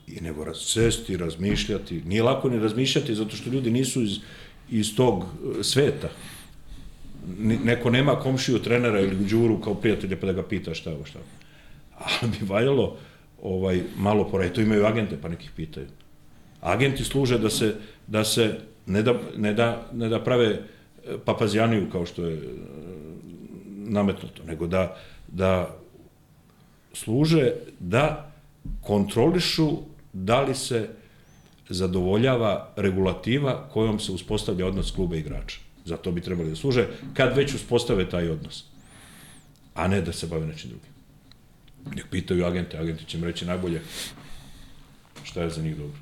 [0.06, 2.02] i nego razcesti, razmišljati.
[2.06, 4.18] Nije lako ni razmišljati zato što ljudi nisu iz,
[4.70, 6.08] iz tog e, sveta.
[7.38, 11.18] Neko nema komšiju trenera ili đuru kao prijatelja pa da ga pita šta je šta.
[11.98, 12.96] Ali bi valjalo
[13.42, 15.86] ovaj, malo pore, to imaju agente, pa nekih pitaju.
[16.60, 17.74] Agenti služe da se,
[18.06, 20.60] da se ne, da, ne, da, ne da prave e,
[21.24, 22.40] papazijaniju kao što je e,
[23.66, 24.96] nametnuto, nego da,
[25.28, 25.76] da
[26.96, 28.32] služe da
[28.80, 29.70] kontrolišu
[30.12, 30.88] da li se
[31.68, 35.58] zadovoljava regulativa kojom se uspostavlja odnos kluba i igrača.
[35.84, 38.64] Zato bi trebali da služe kad već uspostave taj odnos.
[39.74, 40.92] A ne da se bave nečim drugim.
[41.96, 43.80] Nek pitaju agente, agenti će im reći najbolje
[45.22, 45.98] šta je za njih dobro.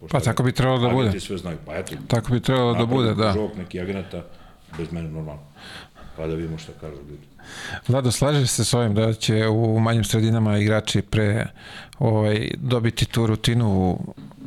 [0.00, 1.20] Pošto Pa tako bi trebalo da bude.
[1.20, 1.58] Sve znaju.
[1.66, 3.32] Pa eto, Tako bi trebalo da bude, da.
[3.32, 4.24] Žok neki agenata,
[4.78, 5.42] bez mene normalno.
[6.16, 7.26] Pa da vidimo šta kažu ljudi.
[7.88, 11.46] Vlado, slažeš se s ovim da će u manjim sredinama igrači pre
[11.98, 13.98] ovaj, dobiti tu rutinu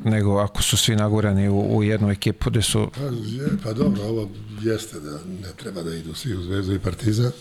[0.03, 4.03] nego ako su svi nagurani u, u jednu ekipu gde su Pa, je, pa dobro,
[4.03, 4.29] ovo
[4.61, 5.11] jeste da
[5.41, 7.31] ne treba da idu svi u Zvezdu i Partizan.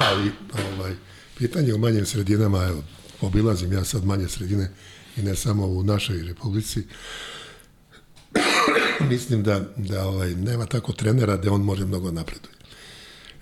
[0.00, 0.30] Ali,
[0.76, 0.94] ovaj,
[1.38, 2.82] pitanje u manjim sredinama, evo,
[3.20, 4.70] obilazim ja sad manje sredine
[5.16, 6.82] i ne samo u našoj republici.
[9.10, 12.59] Mislim da, da ovaj, nema tako trenera da on može mnogo napreduje.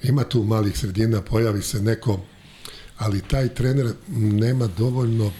[0.02, 2.20] Ima tu malih sredina, pojavi se neko,
[2.98, 5.32] ali taj trener nema dovoljno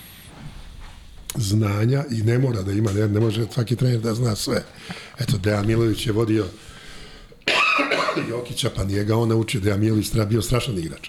[1.35, 4.63] znanja i ne mora da ima, ne, ne može svaki trener da zna sve.
[5.19, 6.47] Eto, Dejan Milović je vodio
[8.31, 11.09] Jokića, pa nije ga on naučio, Dejan Milović treba bio strašan igrač.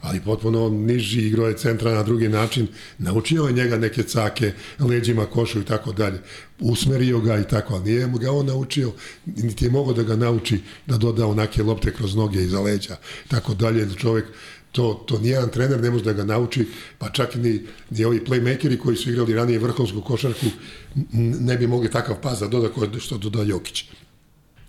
[0.00, 2.66] Ali potpuno niži igrao je centra na drugi način,
[2.98, 6.18] naučio je njega neke cake, leđima, košu i tako dalje.
[6.60, 8.92] Usmerio ga i tako, ali nije ga on naučio,
[9.26, 12.96] niti je mogao da ga nauči da doda onake lopte kroz noge iza leđa,
[13.28, 13.88] tako dalje.
[13.96, 14.24] Čovek
[14.72, 16.66] to, to nijedan trener ne može da ga nauči,
[16.98, 17.60] pa čak ni,
[17.90, 20.46] ni ovi playmakeri koji su igrali ranije vrhovsku košarku
[21.12, 22.68] ne bi mogli takav pas da doda
[23.00, 23.84] što doda Jokić.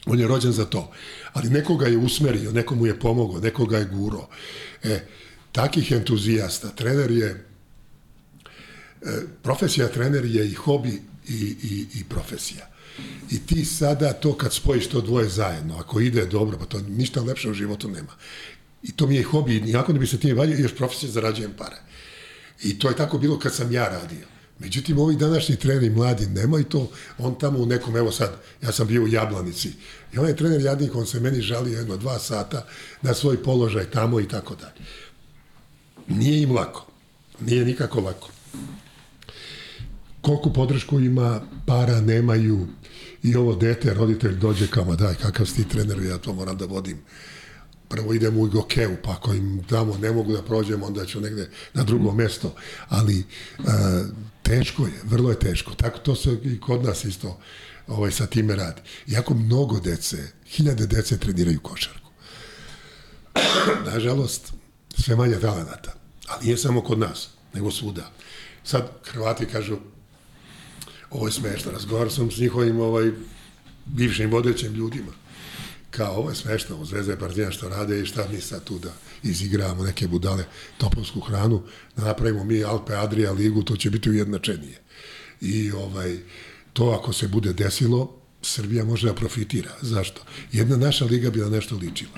[0.09, 0.91] On je rođen za to.
[1.33, 4.27] Ali nekoga je usmerio, nekomu je pomogao, nekoga je guro.
[4.83, 4.99] E,
[5.51, 12.69] takih entuzijasta, trener je, e, profesija trener je i hobi i, i, i profesija.
[13.31, 17.21] I ti sada to kad spojiš to dvoje zajedno, ako ide dobro, pa to ništa
[17.21, 18.13] lepše u životu nema.
[18.83, 21.77] I to mi je hobi, nijako ne bi se tim bavio, još profesija zarađujem pare.
[22.63, 24.25] I to je tako bilo kad sam ja radio.
[24.59, 28.87] Međutim, ovi današnji treneri mladi nemaju to, on tamo u nekom, evo sad, ja sam
[28.87, 29.71] bio u Jablanici,
[30.13, 32.65] i onaj trener jadnik, on se meni žali jedno, dva sata
[33.01, 34.85] na svoj položaj tamo i tako dalje.
[36.07, 36.85] Nije im lako.
[37.39, 38.29] Nije nikako lako.
[40.21, 42.67] Koliko podršku ima, para nemaju,
[43.23, 46.57] i ovo dete, roditelj dođe kao, ma daj, kakav si ti trener, ja to moram
[46.57, 46.97] da vodim
[47.89, 51.49] prvo idem u Igokevu, pa ako im tamo ne mogu da prođem, onda ću negde
[51.73, 52.55] na drugo mesto.
[52.89, 53.23] Ali
[53.59, 53.65] uh,
[54.43, 55.73] teško je, vrlo je teško.
[55.73, 57.39] Tako to se i kod nas isto
[57.89, 58.81] ovaj, sa time radi.
[59.07, 62.11] Iako mnogo dece, hiljade dece treniraju košarku.
[63.91, 64.53] Nažalost,
[64.97, 65.93] sve manje talenata.
[66.27, 68.11] Ali nije samo kod nas, nego svuda.
[68.63, 69.77] Sad Hrvati kažu,
[71.09, 73.11] ovo je smešno, razgovarao sam s njihovim ovaj,
[73.85, 75.11] bivšim vodećim ljudima
[75.91, 78.79] kao ovo je smešno, u Zvezda i Partizan što rade i šta mi sad tu
[78.79, 78.93] da
[79.23, 80.43] izigravamo neke budale
[80.77, 81.63] topovsku hranu,
[81.95, 84.81] da napravimo mi Alpe Adria ligu, to će biti ujednačenije.
[85.41, 86.19] I ovaj,
[86.73, 89.71] to ako se bude desilo, Srbija može da profitira.
[89.81, 90.21] Zašto?
[90.51, 92.11] Jedna naša liga bi na nešto ličila.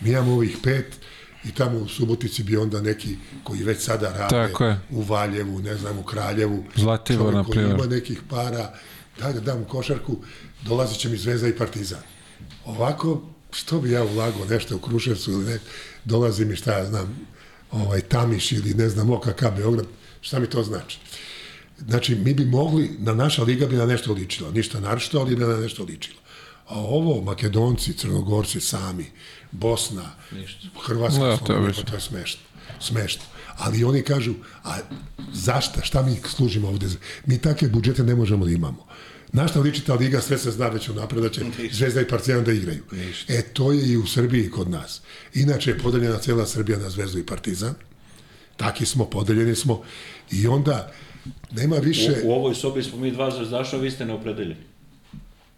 [0.00, 0.96] Mi imamo ovih pet
[1.44, 4.80] i tamo u Subotici bi onda neki koji već sada rade Tako je.
[4.90, 6.64] u Valjevu, ne znam, u Kraljevu.
[6.76, 7.70] Zlatibor, na primjer.
[7.70, 8.74] Ima nekih para,
[9.18, 10.16] daj da dam košarku,
[10.62, 12.02] dolazit će mi Zvezda i Partizan.
[12.64, 15.58] Ovako, što bi ja ulagao nešto u Kruševcu ili ne,
[16.04, 17.26] dolazi mi šta ja znam,
[17.70, 19.86] ovaj Tamiš ili ne znam OKK Beograd,
[20.20, 20.98] šta mi to znači?
[21.78, 25.44] Znači, mi bi mogli, na naša liga bi na nešto ličila, ništa naročito, ali bi
[25.44, 26.20] na nešto ličila.
[26.68, 29.06] A ovo, Makedonci, Crnogorci sami,
[29.52, 30.68] Bosna, Ništa.
[30.86, 32.40] Hrvatska, da, to je to, je smešno.
[32.80, 33.22] Smešno.
[33.56, 34.34] Ali oni kažu,
[34.64, 34.78] a
[35.32, 36.86] zašta, šta mi služimo ovde?
[37.26, 38.86] Mi takve budžete ne možemo da imamo.
[39.32, 42.44] Na šta liči ta liga, sve se zna već unapred da će Zvezda i Partizan
[42.44, 42.82] da igraju.
[42.92, 43.32] Ništa.
[43.32, 45.00] E, to je i u Srbiji kod nas.
[45.34, 47.74] Inače je podeljena cela Srbija na Zvezdu i Partizan.
[48.56, 49.82] Taki smo, podeljeni smo.
[50.30, 50.92] I onda
[51.52, 52.22] nema više...
[52.24, 54.60] U, u ovoj sobi smo mi dva zvezdaša, vi ste neopredeljeni.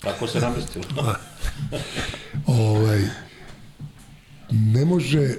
[0.01, 0.85] Tako se namestilo.
[2.47, 3.01] ovaj,
[4.51, 5.35] ne može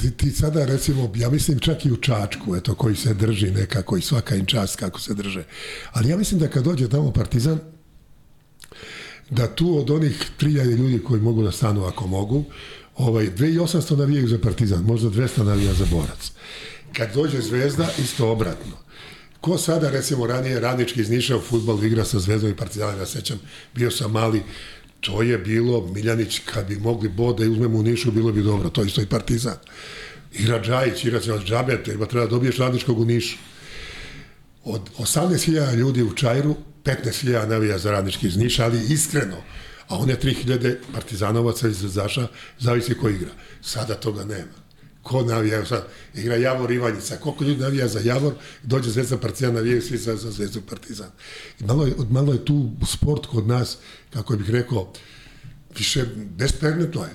[0.00, 3.96] ti, ti sada recimo, ja mislim čak i u Čačku, eto, koji se drži nekako
[3.96, 5.44] i svaka im čast kako se drže.
[5.92, 7.58] Ali ja mislim da kad dođe tamo Partizan,
[9.30, 12.44] da tu od onih 3000 ljudi koji mogu da stanu ako mogu,
[12.96, 16.32] ovaj, 2800 navijaju za Partizan, možda 200 navija za Borac.
[16.92, 18.87] Kad dođe Zvezda, isto obratno.
[19.40, 23.06] Ko sada, recimo, ranije radnički iz Niša u futbol igra sa Zvezdom i Partizanom, ja
[23.06, 23.40] sećam,
[23.74, 24.42] bio sam mali,
[25.00, 28.70] to je bilo, Miljanić, kad bi mogli bod da uzmemo u Nišu, bilo bi dobro,
[28.70, 29.56] to isto i Partizan.
[30.32, 33.36] Igra Džajić, igra se od Džabete, ima treba da dobiješ radničkog u Nišu.
[34.64, 39.36] od 18.000 ljudi u Čajru, 15.000 navija za radnički iz Niša, ali iskreno,
[39.88, 42.26] a one 3.000 partizanovaca iz Zaša,
[42.58, 43.30] zavisi ko igra.
[43.62, 44.67] Sada toga nema.
[45.02, 49.82] Ko navija, sad, igra Javor Ivanjica, koliko ljudi navija za Javor, dođe Zvezda Partizan, navijaju
[49.82, 51.10] svi za, za Zvezdu Partizan.
[51.60, 53.78] I malo je, malo je tu sport kod nas,
[54.10, 54.92] kako bih rekao,
[55.78, 56.04] više
[56.36, 57.10] bespredmetno je.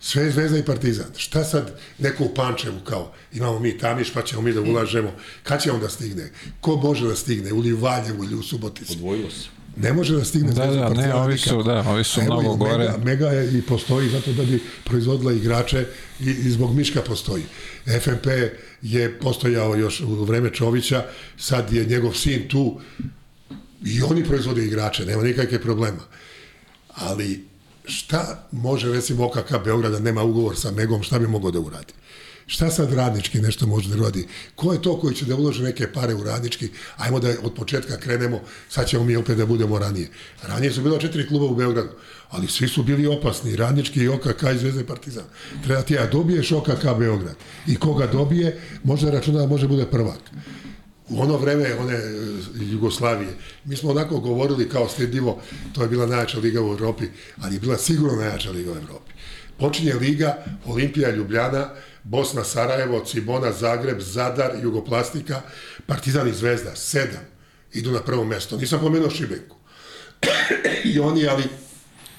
[0.00, 1.06] Sve je Zvezda i Partizan.
[1.16, 5.62] Šta sad neko u Pančevu kao, imamo mi Tamiš pa ćemo mi da ulažemo, kad
[5.62, 6.30] će on da stigne?
[6.60, 7.52] Ko može da stigne?
[7.52, 8.92] U Valjevu ili u Subotici?
[8.92, 9.55] Odvojilo se.
[9.76, 12.78] Ne može da stigne Da, da, ne, ovi su, da, ovi su evo mnogo gore.
[12.78, 15.86] Mega, Mega je i postoji zato da bi proizvodila igrače
[16.20, 17.42] i, i zbog Miška postoji.
[18.00, 18.26] FNP
[18.82, 21.04] je postojao još u vreme Čovića,
[21.38, 22.80] sad je njegov sin tu
[23.84, 26.02] i oni proizvode igrače, nema nikakve problema.
[26.88, 27.44] Ali
[27.84, 31.92] šta može recimo OKK Beograda nema ugovor sa Megom, šta bi mogao da uradi?
[32.46, 34.26] Šta sad radnički nešto može da uradi?
[34.54, 36.68] Ko je to koji će da uloži neke pare u radnički?
[36.96, 40.08] Ajmo da od početka krenemo, sad ćemo mi opet da budemo ranije.
[40.42, 41.90] Ranije su bila četiri kluba u Beogradu,
[42.30, 45.24] ali svi su bili opasni, radnički i OKK i Zvezda i Partizan.
[45.64, 47.36] Treba ti ja dobiješ OKK Beograd
[47.66, 50.20] i koga dobije, može da računa da može bude prvak
[51.08, 52.00] u ono vreme one e,
[52.54, 53.30] Jugoslavije,
[53.64, 55.42] mi smo onako govorili kao stidljivo,
[55.72, 57.04] to je bila najjača liga u Evropi,
[57.42, 59.12] ali je bila sigurno najjača liga u Evropi.
[59.58, 61.68] Počinje liga Olimpija Ljubljana,
[62.08, 65.42] Bosna Sarajevo, Cibona, Zagreb, Zadar, Jugoplastika,
[65.86, 67.24] Partizan i Zvezda, sedam
[67.72, 68.56] idu na prvo mesto.
[68.56, 69.56] Nisam pomenuo Šibenku.
[70.94, 71.42] I oni, ali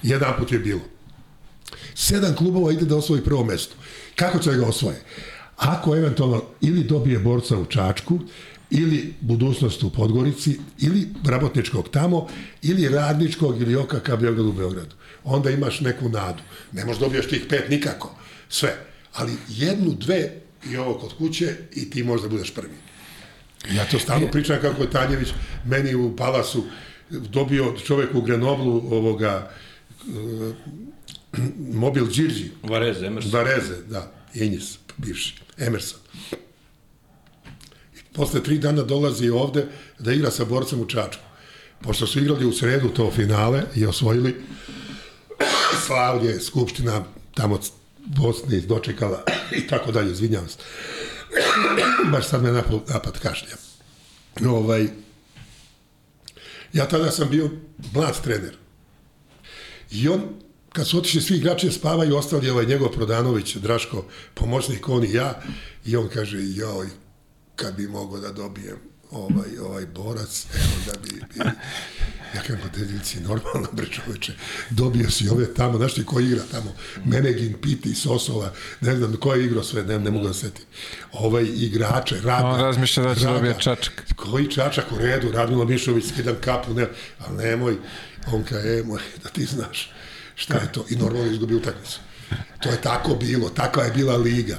[0.04, 0.82] jedan put je bilo.
[1.96, 3.76] Sedam klubova ide da osvoji prvo mesto.
[4.16, 5.02] Kako će da ga osvoje?
[5.58, 8.20] Ako eventualno ili dobije borca u Čačku,
[8.70, 12.28] ili budućnost u Podgorici, ili rabotničkog tamo,
[12.62, 14.96] ili radničkog ili OKK Beograd u Beogradu.
[15.24, 16.44] Onda imaš neku nadu.
[16.72, 18.16] Ne možeš dobiješ tih pet nikako.
[18.50, 18.88] Sve.
[19.18, 22.74] Ali jednu, dve i ovo kod kuće i ti možda budeš prvi.
[23.72, 25.30] Ja to stalno pričam kako je Tanjević
[25.66, 26.64] meni u Palasu
[27.10, 29.52] dobio čovek u Grenoblu ovoga
[29.92, 30.14] e,
[31.58, 33.32] mobil Đirđi, Vareze, Emerson.
[33.32, 36.00] Vareze, da, Injis, bivši, Emerson.
[37.96, 39.68] I posle tri dana dolazi ovde
[40.00, 41.24] da igra sa borcem u Čačku.
[41.82, 44.36] Pošto su igrali u sredu to finale i osvojili,
[45.86, 47.04] slavlje, skupština
[47.34, 47.60] tamo
[48.16, 50.58] Bosni dočekala i tako dalje, izvinjavam se.
[52.12, 53.56] Baš sad me napad, napad kašlja.
[54.46, 54.88] Ovaj,
[56.74, 57.50] ja tada sam bio
[57.94, 58.58] mlad trener.
[59.92, 60.22] I on,
[60.74, 65.14] kad su otišli svi igrači da spavaju, ostali ovaj njegov Prodanović, Draško, pomoćnik, on i
[65.14, 65.42] ja,
[65.86, 66.88] i on kaže, joj,
[67.56, 71.50] kad bi mogao da dobijem ovaj, ovaj borac, evo da bi, bi
[72.36, 74.34] ja kažem, pa deljivci, normalno, bre čoveče,
[74.70, 76.76] dobio si ove tamo, znaš ti ko igra tamo,
[77.06, 80.66] Menegin, Piti, Sosova, ne znam ko je igrao sve, ne, ne mogu da setim.
[81.12, 82.48] Ovaj igrače, Rada.
[82.48, 83.36] On razmišlja da će Rada.
[83.36, 84.14] dobije Čačak.
[84.16, 86.88] Koji Čačak u redu, Radmilo Mišović, skidam kapu, ne,
[87.20, 87.78] ali nemoj,
[88.32, 89.92] on kaže, e, moj, da ti znaš
[90.36, 92.00] šta je to, i normalno izgubi utakmicu.
[92.60, 94.58] To je tako bilo, takva je bila liga.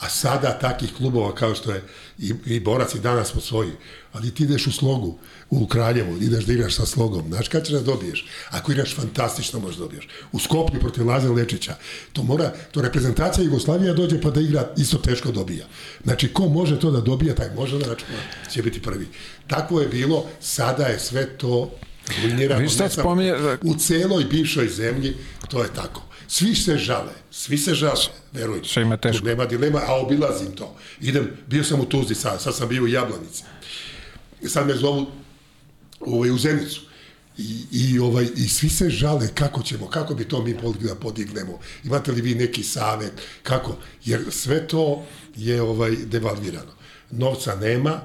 [0.00, 1.82] A sada takih klubova kao što je
[2.18, 3.70] i, i Borac i danas po svoji,
[4.12, 5.18] ali ti ideš u slogu,
[5.50, 8.26] u Kraljevo, ideš da igraš sa slogom, znaš kad ćeš da dobiješ?
[8.50, 10.08] Ako igraš fantastično možeš da dobiješ.
[10.32, 11.74] U Skoplju protiv Lazara Lečića,
[12.12, 15.66] to mora, to reprezentacija Jugoslavija dođe pa da igra isto teško dobija.
[16.04, 18.18] Znači, ko može to da dobija, taj može da računa,
[18.52, 19.06] će biti prvi.
[19.46, 21.70] Tako je bilo, sada je sve to
[22.22, 22.60] ruinirano.
[22.60, 25.14] Vi samo- spominje- U celoj bivšoj zemlji
[25.48, 26.02] to je tako.
[26.30, 28.00] Svi se žale, svi se žale,
[28.32, 28.68] verujte.
[28.68, 29.18] Svima je teško.
[29.18, 30.76] Tu nema dilema, a obilazim to.
[31.00, 33.42] Idem, bio sam u Tuzli sad, sad sam bio u Jablanici.
[34.46, 35.06] Sad me zovu
[36.00, 36.80] ovaj, u Zenicu.
[37.38, 41.58] I, i, ovaj, I svi se žale kako ćemo, kako bi to mi da podignemo.
[41.84, 43.12] Imate li vi neki savet,
[43.42, 43.76] kako?
[44.04, 46.72] Jer sve to je ovaj devalvirano.
[47.10, 48.00] Novca nema,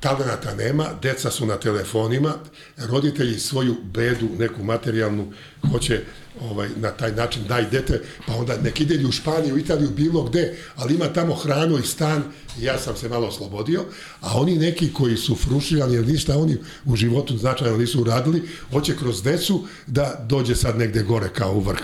[0.00, 2.34] talenata nema, deca su na telefonima,
[2.76, 5.32] roditelji svoju bedu, neku materijalnu,
[5.70, 6.00] hoće
[6.40, 10.56] ovaj, na taj način daj dete, pa onda nek ide u Španiju, Italiju, bilo gde,
[10.76, 12.22] ali ima tamo hranu i stan,
[12.60, 13.84] i ja sam se malo oslobodio,
[14.20, 18.96] a oni neki koji su fruširani, jer ništa oni u životu značajno nisu uradili, hoće
[18.96, 21.82] kroz decu da dođe sad negde gore kao u vrh.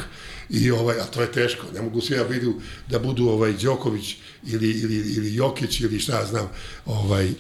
[0.51, 2.55] I ovaj, a to je teško, ne mogu svi da vidu
[2.91, 4.17] da budu ovaj Đoković
[4.47, 6.49] ili, ili, ili Jokić ili šta ja znam,
[6.87, 7.33] ovaj,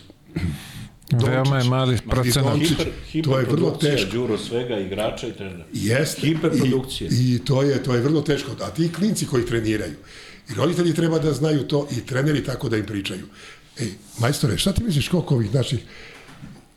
[1.12, 2.10] Veoma je mali Dončić.
[2.10, 2.52] procenat.
[2.52, 2.78] Dončić.
[3.10, 4.10] Hiper, To je vrlo teško.
[4.12, 5.64] Đuro svega, igrača i trenera.
[5.72, 6.20] Jeste.
[6.26, 7.10] Hiperprodukcija.
[7.12, 8.50] I, I to je to je vrlo teško.
[8.60, 9.94] A ti klinci koji treniraju,
[10.50, 13.26] i roditelji treba da znaju to, i treneri tako da im pričaju.
[13.80, 15.80] Ej, majstore, šta ti misliš koliko ovih naših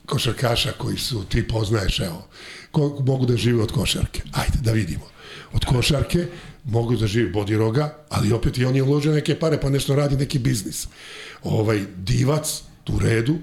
[0.06, 2.28] košarkaša koji su, ti poznaješ, evo,
[2.72, 4.22] koliko mogu da žive od košarke?
[4.32, 5.06] Ajde, da vidimo.
[5.53, 6.26] Od košarke
[6.65, 10.40] mogu da živi bodiroga, ali opet i oni ulože neke pare, pa nešto radi neki
[10.40, 10.88] biznis.
[11.44, 12.61] Ovaj, divac,
[12.95, 13.35] u redu,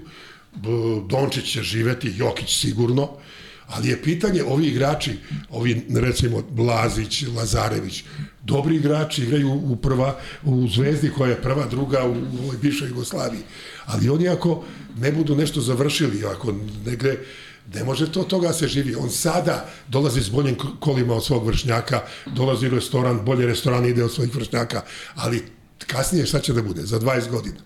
[1.07, 3.09] Dončić će živeti, Jokić sigurno,
[3.67, 5.17] ali je pitanje, ovi igrači,
[5.49, 8.03] ovi recimo Lazić, Lazarević,
[8.43, 12.87] dobri igrači igraju u prva, u Zvezdi koja je prva, druga u, u ovoj bivšoj
[12.87, 13.41] Jugoslaviji.
[13.85, 14.63] Ali oni ako
[14.97, 16.53] ne budu nešto završili, ako
[16.85, 17.17] negde
[17.73, 18.95] Ne može to toga se živi.
[18.95, 24.03] On sada dolazi s boljim kolima od svog vršnjaka, dolazi u restoran, bolje restoran ide
[24.03, 24.81] od svojih vršnjaka,
[25.15, 25.43] ali
[25.87, 26.81] kasnije šta će da bude?
[26.81, 27.57] Za 20 godina.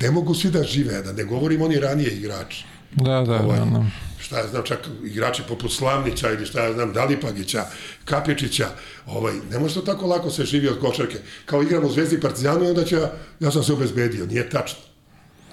[0.00, 2.64] Ne mogu svi da žive, da ne govorim oni ranije igrači.
[2.92, 3.84] Da, da, ovaj, da, da.
[4.18, 7.64] Šta ja znam, čak igrači poput Slavnića ili šta ja znam, Dalipagića,
[8.04, 8.68] Kapičića,
[9.06, 11.18] ovaj, ne može to tako lako se živi od košarke.
[11.46, 12.98] Kao igram u Zvezdi Partizanu i onda će
[13.40, 14.26] ja sam se obezbedio.
[14.26, 14.93] Nije tačno.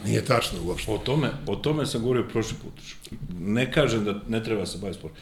[0.05, 0.91] Nije tačno uopšte.
[0.91, 2.73] O tome, o tome sam govorio prošli put.
[3.39, 5.13] Ne kažem da ne treba se baviti sport.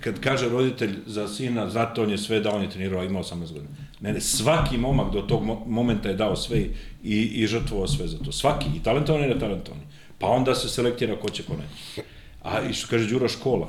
[0.00, 3.38] Kad kaže roditelj za sina, zato on je sve dao, on je trenirao, ima 18
[3.52, 3.74] godina.
[4.00, 6.58] Ne, ne, svaki momak do tog momenta je dao sve
[7.04, 8.32] i, i žrtvovao sve za to.
[8.32, 9.80] Svaki, i talentovan i netalentovan.
[10.18, 11.56] Pa onda se selektira ko će ko.
[12.42, 13.68] A i što kaže Đura škola.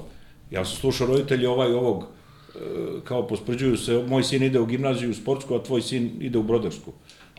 [0.52, 2.60] Ja sam slušao roditelji ovaj ovog, e,
[3.04, 6.44] kao pospređuju se, moj sin ide u gimnaziju u sportsku, a tvoj sin ide u
[6.44, 6.94] brodarsku.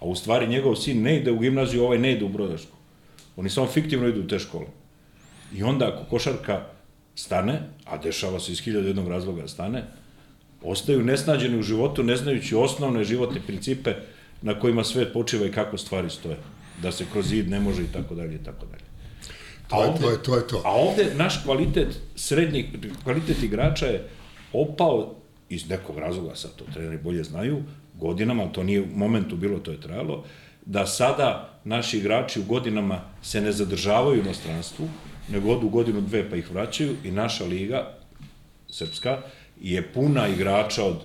[0.04, 2.76] A u stvari njegov sin ne ide u gimnaziju, ovaj ne ide u brodarsku.
[3.36, 4.66] Oni samo fiktivno idu u te škole.
[5.54, 6.64] I onda ako košarka
[7.14, 9.84] stane, a dešava se iz hiljada jednog razloga da stane,
[10.62, 13.94] ostaju nesnađeni u životu, ne znajući osnovne životne principe
[14.42, 16.36] na kojima svet počiva i kako stvari stoje.
[16.82, 18.84] Da se kroz zid ne može i tako dalje i tako dalje.
[19.68, 20.62] To je, ovde, to je, to je to.
[20.64, 22.66] A ovde naš kvalitet srednjih,
[23.04, 24.08] kvalitet igrača je
[24.52, 25.14] opao
[25.48, 27.62] iz nekog razloga, sad to treneri bolje znaju,
[28.04, 30.24] godinama, to nije u momentu bilo, to je trajalo,
[30.66, 34.88] da sada naši igrači u godinama se ne zadržavaju u inostranstvu,
[35.28, 37.98] nego odu godinu, dve pa ih vraćaju i naša liga,
[38.68, 39.18] srpska,
[39.60, 41.00] je puna igrača od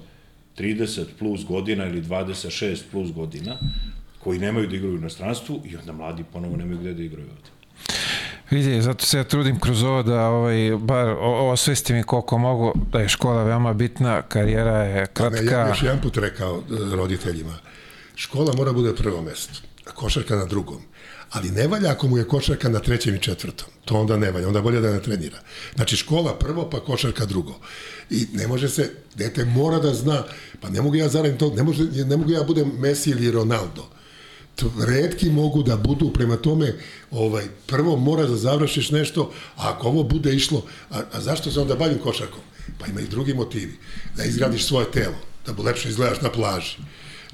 [0.58, 3.56] 30 plus godina ili 26 plus godina,
[4.20, 7.50] koji nemaju da igraju u inostranstvu i onda mladi ponovo nemaju gde da igraju ovde.
[8.52, 13.00] Vidi, zato se ja trudim kroz ovo da ovaj, bar osvestim i koliko mogu da
[13.00, 15.42] je škola veoma bitna, karijera je kratka.
[15.42, 17.58] Ne, ja još jedan put rekao e, roditeljima,
[18.16, 19.54] škola mora bude prvo mesto,
[19.86, 20.82] a košarka na drugom.
[21.30, 23.68] Ali ne valja ako mu je košarka na trećem i četvrtom.
[23.86, 25.40] To onda ne valja, onda bolje da ne trenira.
[25.76, 27.54] Znači škola prvo, pa košarka drugo.
[28.10, 30.24] I ne može se, dete mora da zna,
[30.62, 33.99] pa ne mogu ja zaradim to, ne, može, ne mogu ja budem Messi ili Ronaldo
[34.88, 36.73] redki mogu da budu prema tome
[37.11, 41.60] ovaj prvo mora da završiš nešto a ako ovo bude išlo a, a zašto se
[41.60, 42.41] onda bavim košarkom?
[42.80, 43.77] Pa ima i drugi motivi.
[44.15, 45.15] Da izgradiš svoje telo
[45.45, 46.77] da lepše izgledaš na plaži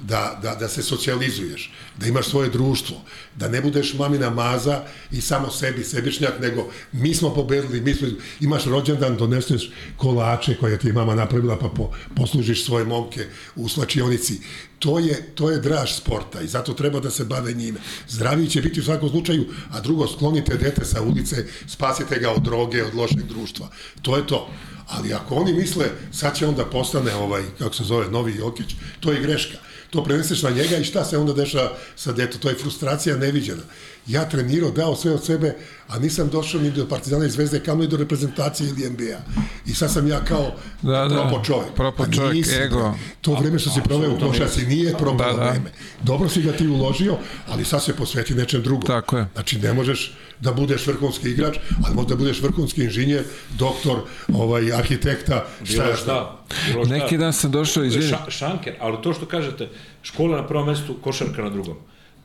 [0.00, 2.96] da, da, da se socijalizuješ, da imaš svoje društvo,
[3.36, 4.82] da ne budeš mamina maza
[5.12, 8.08] i samo sebi, sebišnjak, nego mi smo pobedili, mi smo,
[8.40, 13.68] imaš rođendan, doneseš kolače koje ti je mama napravila pa po, poslužiš svoje momke u
[13.68, 14.40] slačionici.
[14.78, 17.80] To je, to je draž sporta i zato treba da se bave njime.
[18.08, 22.42] Zdravi će biti u svakom slučaju, a drugo, sklonite dete sa ulice, spasite ga od
[22.42, 23.68] droge, od lošeg društva.
[24.02, 24.48] To je to.
[24.86, 29.12] Ali ako oni misle, sad će onda postane ovaj, kako se zove, novi Jokić, to
[29.12, 29.65] je greška
[29.96, 33.62] to preneseš na njega i šta se onda deša sa deto, to je frustracija neviđena.
[34.06, 35.56] Ja trenirao, dao sve od sebe,
[35.88, 39.18] a nisam došao ni do Partizana i Zvezde, kao ni do reprezentacije ili NBA.
[39.66, 40.52] I sad sam ja kao
[40.82, 41.74] da, da, propo čovjek.
[41.74, 42.94] Propo pa čovjek, nisam, ego.
[43.20, 45.50] To vreme što si proveo u košarci nije propalo da, da.
[45.50, 45.70] vreme.
[46.02, 47.16] Dobro si ga ti uložio,
[47.48, 48.86] ali sad se posveti nečem drugom.
[48.86, 49.26] Tako je.
[49.34, 53.24] Znači ne možeš da budeš vrhunski igrač, ali možda da budeš vrhunski inženjer,
[53.58, 53.98] doktor,
[54.32, 56.44] ovaj, arhitekta, šta je šta.
[56.86, 58.08] Neki dan sam došao, izvini.
[58.08, 59.68] Ša, šanker, ali to što kažete,
[60.02, 61.76] škola na prvom mestu, košarka na drugom.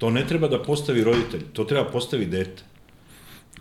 [0.02, 2.64] To ne treba da postavi roditelj, to treba postavi dete.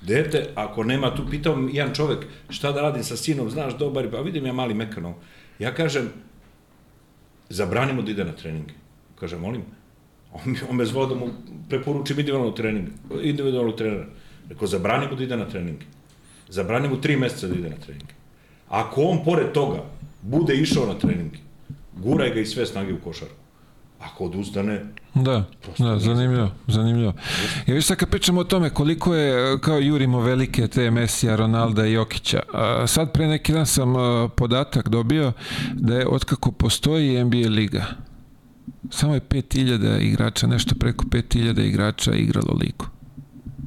[0.00, 4.20] Dete, ako nema tu, pitao jedan čovek šta da radim sa sinom, znaš, dobar, pa
[4.24, 5.14] vidim ja mali mekanov.
[5.58, 6.08] Ja kažem,
[7.48, 8.72] zabranimo da ide na treninge.
[9.20, 9.66] Kaže, molim,
[10.32, 11.28] on, on me zvao da mu
[11.68, 12.90] preporučim individualnog treninga,
[13.22, 14.06] individualnog trenera.
[14.48, 15.84] Rekao, zabranimo da ide na treninge.
[16.48, 18.16] Zabranimo tri meseca da ide na treninge.
[18.68, 19.84] Ako on, pored toga,
[20.22, 21.44] bude išao na treninge,
[21.96, 23.49] guraj ga i sve snage u košarku.
[24.00, 24.84] Ako odustane...
[25.14, 25.44] Da,
[25.78, 27.12] da, zanimljivo, zanimljivo.
[27.66, 31.86] I viš sad kad pričamo o tome koliko je, kao jurimo velike te Mesija, Ronalda
[31.86, 32.40] i Jokića,
[32.86, 33.94] sad pre neki dan sam
[34.36, 35.32] podatak dobio
[35.74, 37.84] da je otkako postoji NBA liga,
[38.90, 42.86] samo je 5000 igrača, nešto preko 5000 igrača igralo ligu.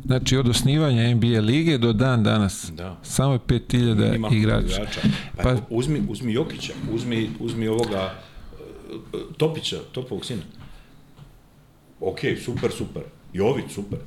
[0.05, 2.71] Znači od osnivanja NBA lige do dan danas.
[2.75, 2.97] Da.
[3.03, 4.65] Samo je 5000 igrača.
[4.75, 5.01] igrača.
[5.35, 8.13] Pa, pa uzmi uzmi Jokića, uzmi uzmi ovoga
[9.37, 10.41] Topića, Topovog sina.
[11.99, 13.03] Ok, super, super.
[13.33, 13.99] Jović, super.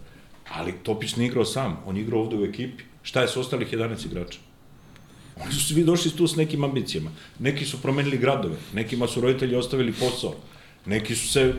[0.51, 2.85] Ali Topić ne igrao sam, on igrao ovde u ekipi.
[3.03, 4.39] Šta je s ostalih 11 igrača?
[5.43, 7.11] Oni su svi došli tu s nekim ambicijama.
[7.39, 10.35] Neki su promenili gradove, nekima su roditelji ostavili posao,
[10.87, 11.55] neki su se,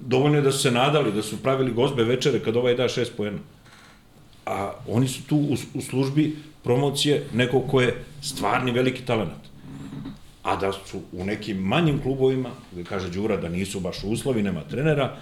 [0.00, 3.38] dovoljno da su se nadali, da su pravili gozbe večere kad ovaj da šest poena.
[4.46, 9.51] a oni su tu u, u službi promocije nekog ko je stvarni veliki talent.
[10.42, 14.60] A da su u nekim manjim klubovima, gde kaže Đura da nisu baš uslovi, nema
[14.60, 15.16] trenera,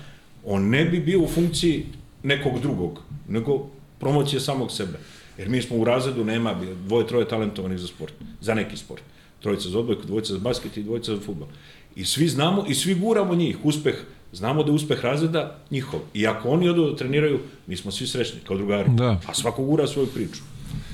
[0.45, 1.87] on ne bi bio u funkciji
[2.23, 3.67] nekog drugog, nego
[3.99, 4.99] promocije samog sebe.
[5.39, 6.55] Jer mi smo u razredu, nema
[6.87, 9.03] dvoje, troje talentovanih za sport, za neki sport.
[9.41, 11.49] Trojica za odbojku, dvojica za basket i dvojica za futbol.
[11.97, 13.57] I svi znamo i svi guramo njih.
[13.65, 13.95] Uspeh,
[14.33, 16.01] znamo da je uspeh razreda njihov.
[16.15, 18.91] I ako oni odu da treniraju, mi smo svi srećni kao drugari.
[18.91, 19.21] Da.
[19.27, 20.43] A svako gura svoju priču.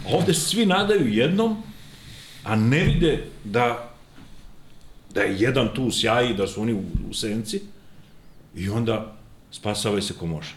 [0.06, 1.62] A ovde svi nadaju jednom,
[2.44, 3.95] a ne vide da
[5.16, 7.60] da je jedan tu sjaji, da su oni u, u senci
[8.56, 9.16] i onda
[9.52, 10.54] spasavaj se ko može.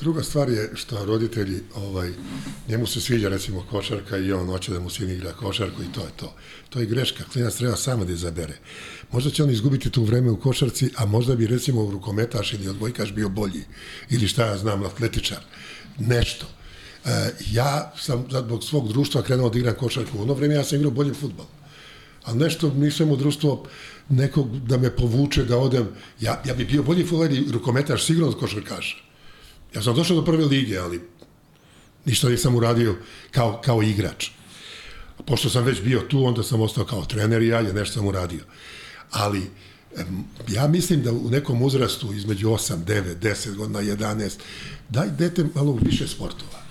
[0.00, 2.12] Druga stvar je što roditelji, ovaj,
[2.68, 6.00] njemu se sviđa recimo košarka i on hoće da mu sin igra košarku i to
[6.00, 6.34] je to.
[6.70, 8.58] To je greška, klinac treba samo da izabere.
[9.12, 13.12] Možda će on izgubiti tu vreme u košarci, a možda bi recimo rukometaš ili odbojkaš
[13.12, 13.64] bio bolji.
[14.10, 15.42] Ili šta ja znam, atletičar.
[15.98, 16.46] Nešto.
[17.04, 20.18] E, ja sam zbog svog društva krenuo da igram košarku.
[20.18, 21.46] U ono vreme ja sam igrao bolje futbol.
[22.24, 23.66] Ali nešto nisam u društvo
[24.08, 25.88] nekog da me povuče, da odem.
[26.20, 28.96] Ja, ja bi bio bolji futbol i rukometaš sigurno od košarkaša.
[29.74, 31.00] Ja sam došao do prve lige, ali
[32.04, 32.96] ništa nisam uradio
[33.30, 34.30] kao, kao igrač.
[35.26, 38.06] Pošto sam već bio tu, onda sam ostao kao trener i ja je nešto sam
[38.06, 38.44] uradio.
[39.10, 39.50] Ali
[40.48, 44.30] ja mislim da u nekom uzrastu između 8, 9, 10 godina, 11,
[44.88, 46.61] daj dete malo više sportova.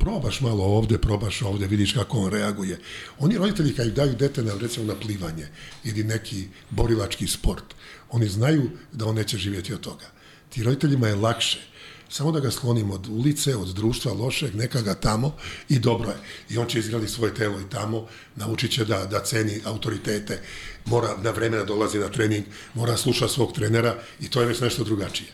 [0.00, 2.80] Probaš malo ovde, probaš ovde, vidiš kako on reaguje.
[3.18, 5.48] Oni roditelji kad daju dete na, recimo, na plivanje
[5.84, 7.74] ili neki borilački sport,
[8.10, 10.06] oni znaju da on neće živjeti od toga.
[10.48, 11.70] Ti roditeljima je lakše
[12.10, 15.36] samo da ga sklonimo od ulice, od društva lošeg, neka ga tamo
[15.68, 16.16] i dobro je.
[16.50, 18.06] I on će izgradi svoje telo i tamo,
[18.36, 20.42] naučit će da, da ceni autoritete,
[20.84, 22.44] mora na vreme da dolazi na trening,
[22.74, 25.28] mora sluša svog trenera i to je već nešto drugačije.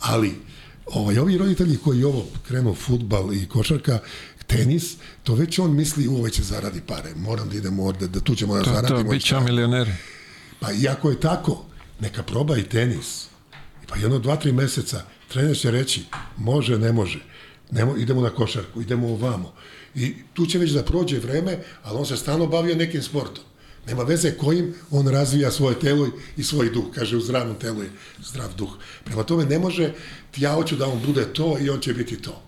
[0.00, 0.34] Ali,
[0.86, 3.98] ovaj, ovi roditelji koji ovo krenu futbal i košarka,
[4.46, 8.34] tenis, to već on misli, u, će zaradi pare, moram da idemo ovde, da tu
[8.34, 9.02] ćemo da To, zaradimo.
[9.02, 9.92] to, bit ćemo milioneri.
[10.60, 11.64] Pa iako je tako,
[12.00, 13.26] neka proba i tenis.
[13.88, 16.04] Pa jedno, dva, tri meseca, trener će reći,
[16.36, 17.18] može, ne može,
[17.70, 19.52] Nemo, idemo na košarku, idemo ovamo.
[19.94, 23.44] I tu će već da prođe vreme, ali on se stalno bavio nekim sportom.
[23.86, 26.84] Nema veze kojim on razvija svoje telo i svoj duh.
[26.94, 27.90] Kaže, u zdravom telu je
[28.24, 28.70] zdrav duh.
[29.04, 29.92] Prema tome, ne može,
[30.36, 32.42] ja hoću da on bude to i on će biti to.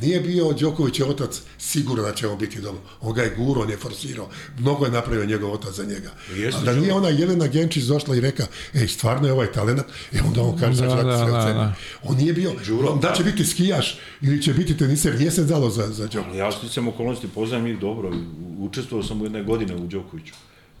[0.00, 2.80] Nije bio Đoković je otac siguran da će on biti dobro.
[3.00, 4.28] On ga je guro, on je forsirao.
[4.58, 6.10] Mnogo je napravio njegov otac za njega.
[6.34, 9.80] Jeste, A da nije ona Jelena Genčić došla i reka, ej, stvarno je ovaj talent,
[10.12, 11.74] e onda on kaže, Da, da, da, da.
[12.02, 13.30] On nije bio, Đuro, da će da.
[13.30, 16.26] biti skijaš ili će biti teniser, nije se dalo za, za Đoković.
[16.28, 18.12] Ali ja sticam okolnosti, poznajem njih dobro.
[18.58, 20.34] Učestvovao sam u jedne godine u Đokoviću.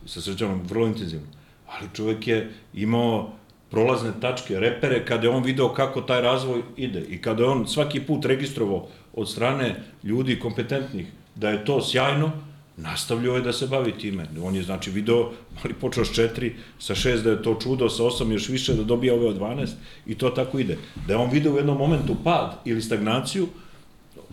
[0.06, 1.26] Sa srđanom vrlo intenzivno.
[1.66, 3.32] Ali čovek je imao
[3.70, 7.66] prolazne tačke, repere, kada je on video kako taj razvoj ide i kada je on
[7.68, 12.30] svaki put registrovao od strane ljudi kompetentnih da je to sjajno,
[12.76, 14.26] nastavljao je da se bavi time.
[14.42, 15.30] On je znači video,
[15.64, 18.84] ali počeo s četiri, sa šest da je to čudo, sa osam još više da
[18.84, 19.70] dobija ove od 12
[20.06, 20.78] i to tako ide.
[21.06, 23.48] Da je on video u jednom momentu pad ili stagnaciju,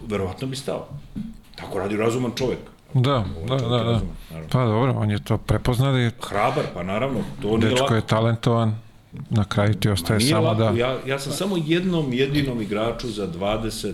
[0.07, 0.87] verovatno bi stao.
[1.55, 2.59] Tako radi razuman čovek.
[2.93, 3.83] Da, da, da, da.
[3.83, 4.49] razuman, naravno.
[4.51, 8.75] Pa dobro, on je to prepoznali, Hrabar, pa naravno, to nije dečko je talentovan,
[9.29, 10.69] na kraju ti ostaje samo lako, da...
[10.69, 13.93] ja, ja sam samo jednom jedinom igraču za 20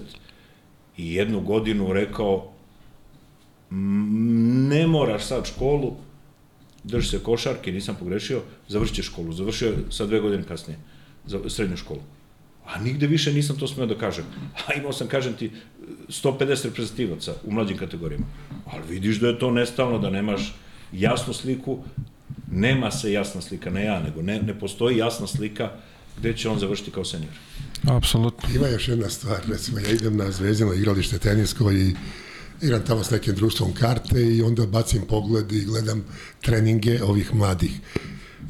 [0.97, 2.47] i jednu godinu rekao
[3.71, 5.95] "M, ne moraš sad školu,
[6.83, 9.33] drži se košarke, nisam pogrešio, završit ćeš školu.
[9.33, 10.79] Završio je sad dve godine kasnije,
[11.25, 11.99] za srednju školu.
[12.65, 14.25] A nigde više nisam to smeo da kažem.
[14.67, 15.51] A imao sam, kažem ti,
[16.07, 18.25] 150 reprezentativaca u mlađim kategorijama.
[18.65, 20.55] Ali vidiš da je to nestalno, da nemaš
[20.91, 21.79] jasnu sliku,
[22.51, 25.71] nema se jasna slika, ne ja, nego ne, ne postoji jasna slika
[26.17, 27.33] gde će on završiti kao senior.
[27.87, 28.49] Apsolutno.
[28.55, 31.95] Ima još jedna stvar, recimo ja idem na zvezdino igralište tenisko i
[32.61, 36.05] igram tamo s nekim društvom karte i onda bacim pogled i gledam
[36.41, 37.71] treninge ovih mladih.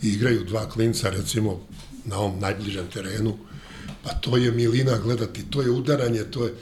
[0.04, 1.62] I igraju dva klinca recimo
[2.06, 3.38] na ovom najbližem terenu,
[4.06, 6.54] pa to je milina gledati, to je udaranje, to je...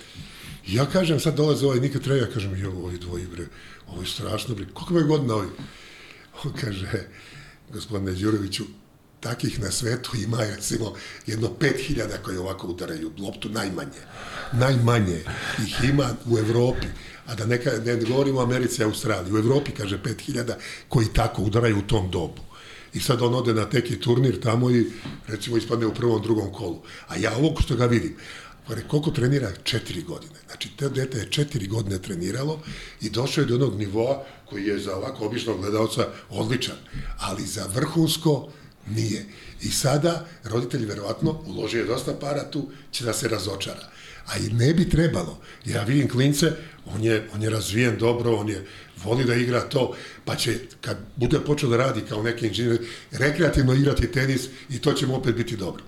[0.67, 3.45] Ja kažem, sad dolaze ovaj nikad trener, ja kažem, jo, ovi dvoji bre,
[3.87, 5.47] ovo je strašno bre, koliko je godina ovi?
[6.43, 7.07] On kaže,
[7.73, 8.63] gospodine Đuroviću,
[9.19, 10.93] takih na svetu ima recimo
[11.27, 14.01] jedno 5000 koji ovako udaraju loptu najmanje.
[14.53, 15.23] Najmanje
[15.65, 16.87] ih ima u Evropi.
[17.25, 19.33] A da neka, ne govorimo o Americi i Australiji.
[19.33, 20.53] U Evropi, kaže, 5000
[20.89, 22.41] koji tako udaraju u tom dobu.
[22.93, 24.85] I sad on ode na teki turnir tamo i
[25.27, 26.81] recimo ispadne u prvom, drugom kolu.
[27.07, 28.15] A ja ovog što ga vidim,
[28.67, 29.51] Pare, koliko trenira?
[29.63, 30.35] Četiri godine.
[30.47, 32.59] Znači, te dete je četiri godine treniralo
[33.01, 36.75] i došao je do onog nivoa koji je za ovako običnog gledalca odličan.
[37.19, 38.49] Ali za vrhunsko
[38.89, 39.25] Nije.
[39.61, 43.89] I sada roditelji verovatno uložio dosta para tu, će da se razočara.
[44.25, 45.39] A i ne bi trebalo.
[45.65, 46.51] Ja vidim klince,
[46.85, 48.65] on je, on je razvijen dobro, on je
[49.05, 52.79] voli da igra to, pa će, kad bude počeo da radi kao neki inženjer,
[53.11, 55.83] rekreativno igrati tenis i to će mu opet biti dobro.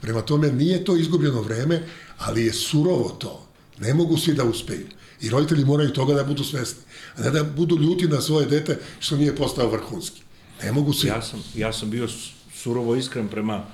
[0.00, 1.82] Prema tome, nije to izgubljeno vreme,
[2.18, 3.48] ali je surovo to.
[3.78, 4.86] Ne mogu svi da uspeju.
[5.20, 6.82] I roditelji moraju toga da budu svesni.
[7.16, 10.22] A ne da budu ljuti na svoje dete što nije postao vrhunski.
[10.62, 11.08] Ne mogu svi.
[11.08, 12.08] Ja sam, ja sam bio
[12.54, 13.64] surovo iskren prema,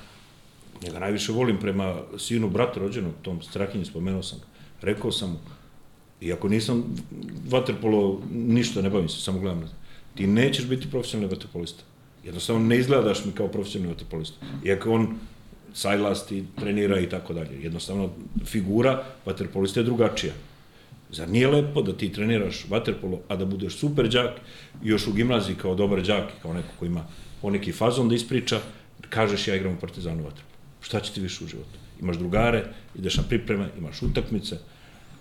[0.83, 4.39] njega najviše volim prema sinu brata rođenog, tom Strahinji, spomenuo sam.
[4.81, 5.39] Rekao sam mu,
[6.27, 6.85] iako nisam
[7.49, 9.69] vaterpolo, ništa ne bavim se, samo gledam na
[10.15, 11.83] ti nećeš biti profesionalni vaterpolista.
[12.25, 14.37] Jednostavno ne izgledaš mi kao profesionalni vaterpolista.
[14.65, 15.19] Iako on
[15.75, 17.63] sajlasti, trenira i tako dalje.
[17.63, 18.11] Jednostavno,
[18.45, 20.33] figura vaterpolista je drugačija.
[21.11, 25.57] Zar nije lepo da ti treniraš vaterpolo, a da budeš super i još u gimnaziji
[25.57, 27.07] kao dobar đak, kao neko ko ima
[27.43, 28.61] poneki fazon da ispriča,
[29.09, 30.55] kažeš ja igram u Partizanu vaterpolo.
[30.81, 31.79] Šta će ti više u životu?
[32.01, 32.65] Imaš drugare,
[32.95, 34.59] ideš na pripreme, imaš utakmice.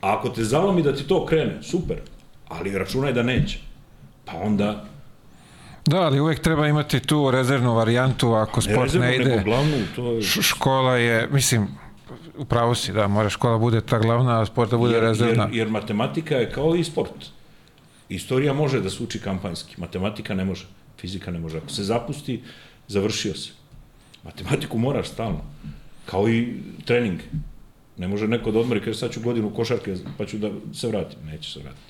[0.04, 1.98] A ako te zalomi da ti to krene, super,
[2.48, 3.60] ali računaj da neće.
[4.26, 4.86] Pa onda
[5.86, 9.30] Da, ali uvek treba imati tu rezervnu varijantu ako sport ne, rezervno, ne ide.
[9.30, 10.22] nego glavnu, to je...
[10.22, 11.68] Škola je, mislim,
[12.38, 15.44] upravo si, da, mora škola bude ta glavna, a sport da bude jer, rezervna.
[15.44, 17.26] Jer, jer matematika je kao i sport.
[18.10, 20.68] Istorija može da se uči kampanjski, matematika ne može,
[21.00, 21.58] fizika ne može.
[21.58, 22.44] Ako se zapusti,
[22.88, 23.52] završio se.
[24.24, 25.42] Matematiku moraš stalno,
[26.06, 26.54] kao i
[26.86, 27.20] trening.
[27.98, 31.20] Ne može neko da odmori, kaže sad ću godinu košarke, pa ću da se vratim.
[31.26, 31.84] Neće se vratiti.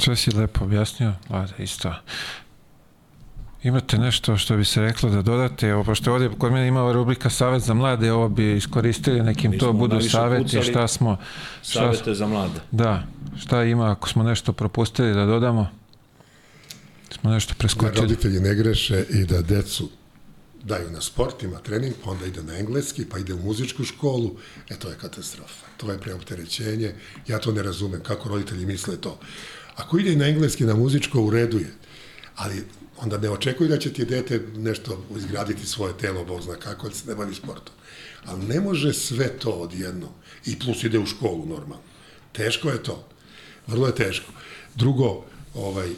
[0.00, 1.94] Sve si lepo objasnio, Vlade, isto.
[3.62, 7.30] Imate nešto što bi se reklo da dodate, evo, pošto ovdje kod mene ima rubrika
[7.30, 11.16] Savet za mlade, ovo bi iskoristili, nekim Mi to budu saveti, šta smo,
[11.62, 12.60] šta, Savete za mlade.
[12.70, 13.02] da,
[13.36, 15.68] šta ima ako smo nešto propustili da dodamo,
[17.10, 18.00] smo nešto Da preskočili.
[18.00, 19.88] roditelji ne greše i da decu
[20.64, 24.36] daju na sport, ima trening, pa onda ide na engleski, pa ide u muzičku školu,
[24.70, 25.66] e to je katastrofa.
[25.76, 26.94] To je preopterećenje,
[27.28, 29.18] ja to ne razumem kako roditelji misle to.
[29.76, 31.74] Ako ide na engleski, na muzičko, u redu je,
[32.36, 32.64] ali
[32.96, 36.94] onda ne očekuj da će ti dete nešto izgraditi svoje telo, Bog zna kako, ali
[36.94, 37.74] se ne bavi sportom.
[38.24, 40.08] Ali ne može sve to odjedno.
[40.46, 41.82] I plus ide u školu normalno.
[42.32, 43.08] Teško je to.
[43.66, 44.32] Vrlo je teško.
[44.74, 45.24] Drugo,
[45.54, 45.88] ovaj,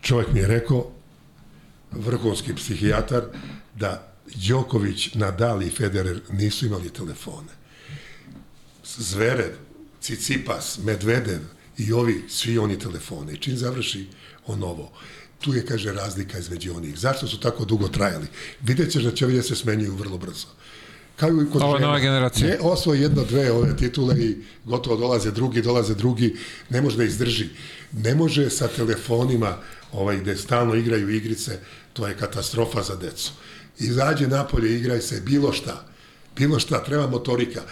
[0.00, 0.90] čovjek mi je rekao,
[1.92, 3.22] vrhunski psihijatar,
[3.74, 4.12] da
[4.48, 7.48] Đoković, Nadal i Federer nisu imali telefone.
[8.84, 9.56] Zverev,
[10.00, 11.40] Cicipas, Medvedev
[11.78, 13.32] i ovi, svi oni telefone.
[13.32, 14.06] I čim završi
[14.46, 14.92] on ovo,
[15.40, 16.98] tu je, kaže, razlika između onih.
[16.98, 18.26] Zašto su tako dugo trajali?
[18.60, 20.46] Vidjet ćeš da će da se smenjuju vrlo brzo.
[21.16, 22.48] Kao i kod Ova nova generacija.
[22.48, 26.36] Je osvoje jedno, dve ove titule i gotovo dolaze drugi, dolaze drugi,
[26.70, 27.48] ne može da izdrži.
[27.92, 29.56] Ne može sa telefonima
[29.92, 31.58] ovaj, gde stalno igraju igrice,
[31.92, 33.32] to je katastrofa za decu.
[33.78, 35.86] Izađe napolje, igraj se, bilo šta.
[36.36, 37.62] Bilo šta, treba motorika.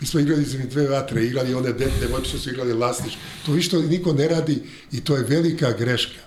[0.00, 3.18] Mi smo igrali za dve vatre, igrali one de, devojčice su igrali lastiš.
[3.46, 6.20] To išto niko ne radi i to je velika greška.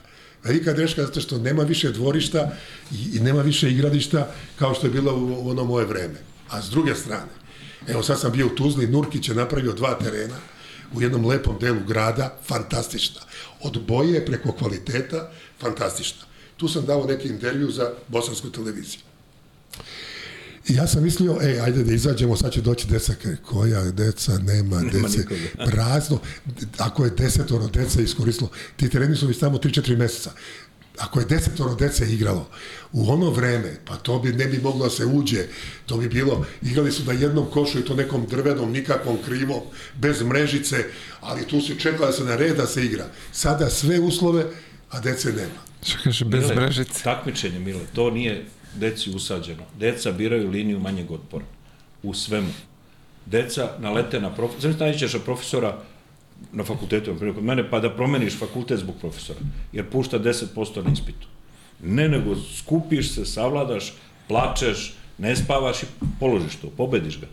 [0.43, 2.51] Velika greška zato što nema više dvorišta
[2.91, 6.19] i, i nema više igrališta kao što je bilo u, u ono moje vreme.
[6.49, 7.31] A s druge strane,
[7.87, 10.35] evo sad sam bio u Tuzli, Nurkić je napravio dva terena
[10.93, 13.21] u jednom lepom delu grada, fantastična.
[13.61, 16.21] Od boje preko kvaliteta, fantastična.
[16.57, 18.99] Tu sam dao neki intervju za bosansku televiziju.
[20.67, 23.13] I ja sam mislio, ej, ajde da izađemo, sad će doći deca.
[23.45, 25.71] Koja deca, nema, Nema dece, nikoga.
[25.71, 26.19] prazno.
[26.77, 30.31] Ako je desetoro dece iskoristilo, ti tereni su već tamo 3-4 meseca.
[30.97, 32.49] Ako je desetoro dece igralo
[32.91, 35.47] u ono vreme, pa to bi ne bi moglo da se uđe,
[35.85, 39.61] to bi bilo, igrali su na jednom košu i to nekom drvenom, nikakvom krivom,
[39.95, 40.85] bez mrežice,
[41.21, 43.05] ali tu se čekala da se na red da se igra.
[43.31, 44.45] Sada sve uslove,
[44.89, 45.59] a dece nema.
[45.83, 47.03] Što kaže, bez Mile, brežice.
[47.03, 48.45] Takmičenje, Mile, to nije
[48.75, 49.63] deci usađeno.
[49.79, 51.45] Deca biraju liniju manjeg otpora.
[52.03, 52.53] U svemu.
[53.25, 54.73] Deca nalete na profesora.
[54.73, 55.81] Znači, na profesora
[56.51, 59.39] na fakultetu, na primjer, kod mene, pa da promeniš fakultet zbog profesora.
[59.73, 61.27] Jer pušta 10% na ispitu.
[61.83, 63.93] Ne, nego skupiš se, savladaš,
[64.27, 65.85] plačeš, ne spavaš i
[66.19, 67.27] položiš to, pobediš ga.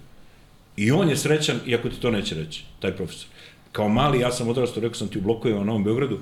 [0.77, 3.29] I on je srećan, iako ti to neće reći, taj profesor.
[3.73, 6.19] Kao mali, ja sam odrastao, rekao sam ti u blokovima na Novom Beogradu,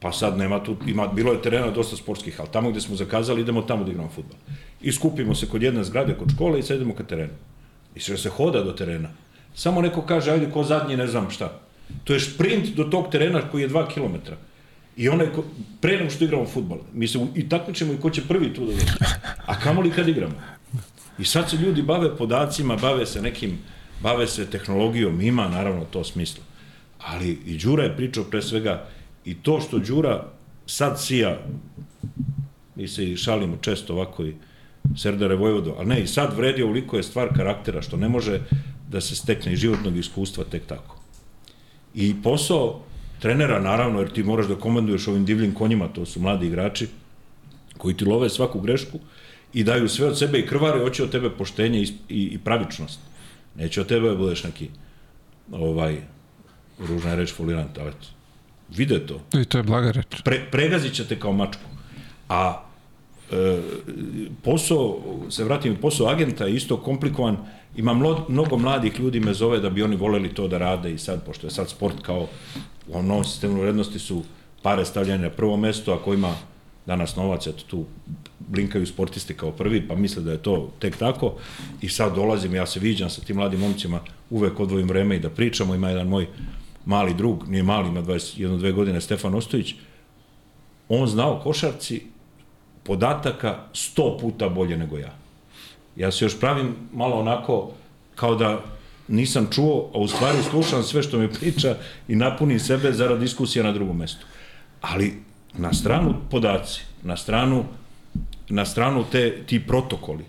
[0.00, 3.40] pa sad nema tu, ima, bilo je terena dosta sportskih, ali tamo gde smo zakazali,
[3.40, 4.38] idemo tamo da igramo futbol.
[4.82, 7.32] I skupimo se kod jedne zgrade, kod škole i sedemo ka terenu.
[7.94, 9.08] I sve se hoda do terena.
[9.54, 11.60] Samo neko kaže, ajde, ko zadnji, ne znam šta.
[12.04, 14.32] To je šprint do tog terena koji je 2 km.
[14.96, 15.44] I onaj ko,
[15.80, 18.72] pre nego što igramo futbol, mi se i takmičimo i ko će prvi tu da
[18.72, 18.86] dođe.
[19.46, 20.34] A kamoli kad igramo.
[21.18, 23.58] I sad se ljudi bave podacima, bave se nekim,
[24.02, 26.44] bave se tehnologijom, ima naravno to smisla.
[26.98, 28.86] Ali i Đura je pričao pre svega
[29.24, 30.24] i to što Đura
[30.66, 31.38] sad sija
[32.76, 34.34] Mi se i šalimo često ovako i
[34.96, 38.40] Serdare Vojvodo, ali ne, i sad vredi ovoliko je stvar karaktera, što ne može
[38.90, 41.03] da se stekne i životnog iskustva tek tako.
[41.94, 42.80] I posao
[43.20, 46.88] trenera, naravno, jer ti moraš da komanduješ ovim divljim konjima, to su mladi igrači,
[47.78, 48.98] koji ti love svaku grešku
[49.52, 53.00] i daju sve od sebe i krvare, hoće od tebe poštenje i, i, i pravičnost.
[53.56, 54.68] Neće od tebe da budeš neki
[55.52, 56.00] ovaj,
[56.78, 58.06] ružna je reč folirant, ali eto,
[58.76, 59.20] vide to.
[59.40, 60.22] I to je blaga reč.
[60.24, 61.62] Pre, pregazit će te kao mačku.
[62.28, 62.64] A
[63.32, 63.60] e,
[64.42, 64.98] posao,
[65.30, 67.36] se vratim, posao agenta je isto komplikovan.
[67.76, 67.94] Ima
[68.28, 71.46] mnogo mladih ljudi me zove da bi oni voleli to da rade i sad, pošto
[71.46, 72.26] je sad sport kao
[72.88, 74.22] u ovom novom sistemu vrednosti su
[74.62, 76.34] pare stavljene na prvo mesto, ako ima
[76.86, 77.84] danas novac, eto tu
[78.38, 81.34] blinkaju sportisti kao prvi, pa misle da je to tek tako.
[81.80, 85.30] I sad dolazim, ja se viđam sa tim mladim momcima, uvek odvojim vreme i da
[85.30, 86.26] pričamo, ima jedan moj
[86.84, 89.74] mali drug, nije mali, ima 21-2 godine, Stefan Ostojić,
[90.88, 92.02] on znao košarci
[92.84, 95.14] podataka 100 puta bolje nego ja.
[95.96, 97.70] Ja se još pravim malo onako
[98.14, 98.60] kao da
[99.08, 101.76] nisam čuo, a u stvari slušam sve što mi priča
[102.08, 104.26] i napunim sebe zarad diskusija na drugom mestu.
[104.80, 105.14] Ali
[105.52, 107.64] na stranu podaci, na stranu
[108.48, 110.24] na stranu te ti protokoli.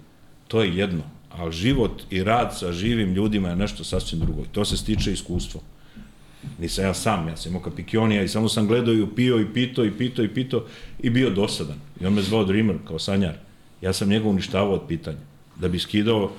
[0.48, 4.44] To je jedno, ali život i rad sa živim ljudima je nešto sasvim drugo.
[4.52, 5.64] To se stiče iskustvom.
[6.60, 9.86] Nisam ja sam, ja sam imao kapikionija i samo sam gledao i pio i pito
[9.86, 10.66] i pito i pito
[11.00, 11.78] i bio dosadan.
[12.02, 13.34] I on me zvao Dreamer kao sanjar.
[13.82, 15.18] Ja sam njega uništavao od pitanja.
[15.56, 16.32] Da bi skidao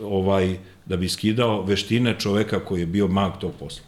[0.00, 3.84] ovaj, da bi skidao veštine čoveka koji je bio mag tog posla.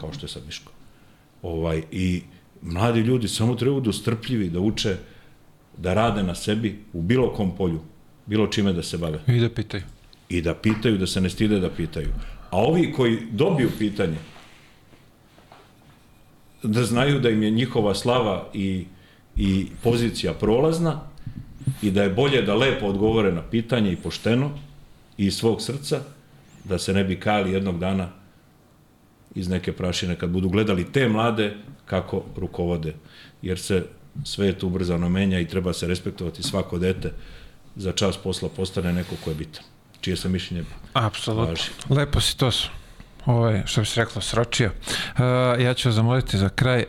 [0.00, 0.72] Kao što je sad Miško.
[1.42, 2.22] Ovaj, I
[2.62, 4.96] mladi ljudi samo treba da strpljivi, da uče,
[5.76, 7.80] da rade na sebi u bilo kom polju,
[8.26, 9.20] bilo čime da se bave.
[9.26, 9.82] I da pitaju.
[10.28, 12.08] I da pitaju, da se ne stide da pitaju.
[12.50, 14.16] A ovi koji dobiju pitanje,
[16.62, 18.84] da znaju da im je njihova slava i,
[19.36, 21.00] i pozicija prolazna
[21.82, 24.50] i da je bolje da lepo odgovore na pitanje i pošteno
[25.18, 26.00] i iz svog srca,
[26.64, 28.08] da se ne bi kali jednog dana
[29.34, 31.54] iz neke prašine kad budu gledali te mlade
[31.84, 32.94] kako rukovode.
[33.42, 33.84] Jer se
[34.24, 37.12] svet ubrzano menja i treba se respektovati svako dete
[37.76, 39.64] za čas posla postane neko ko je bitan.
[40.00, 41.56] Čije se mišljenje Apsolutno.
[41.90, 42.68] Lepo si to su.
[43.26, 44.70] Ovaj, što bi se reklo, sročio.
[44.70, 45.20] Uh,
[45.60, 46.84] ja ću vas zamoliti za kraj.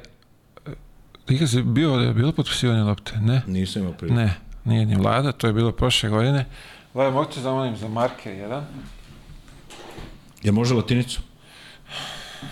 [1.29, 3.17] Ikad si bio, je bilo potpisivanje lopte?
[3.19, 3.41] Ne?
[3.47, 4.19] Nisam imao priliku.
[4.19, 4.33] Ne,
[4.65, 6.45] nije ni vlada, to je bilo prošle godine.
[6.93, 8.65] Vlada, mogu te zamolim za marker jedan?
[10.43, 11.21] Je može latinicu?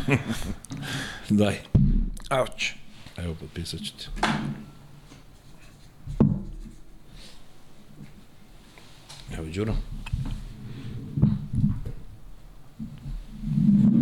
[1.30, 1.60] Daj.
[2.30, 2.72] Auć.
[3.18, 4.08] Evo, potpisat ću ti.
[9.34, 9.76] Evo, Đuro.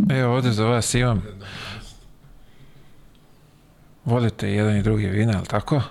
[0.10, 1.22] Evo ovde za vas imam
[4.06, 5.82] volite jedan i drugi vina, ali tako?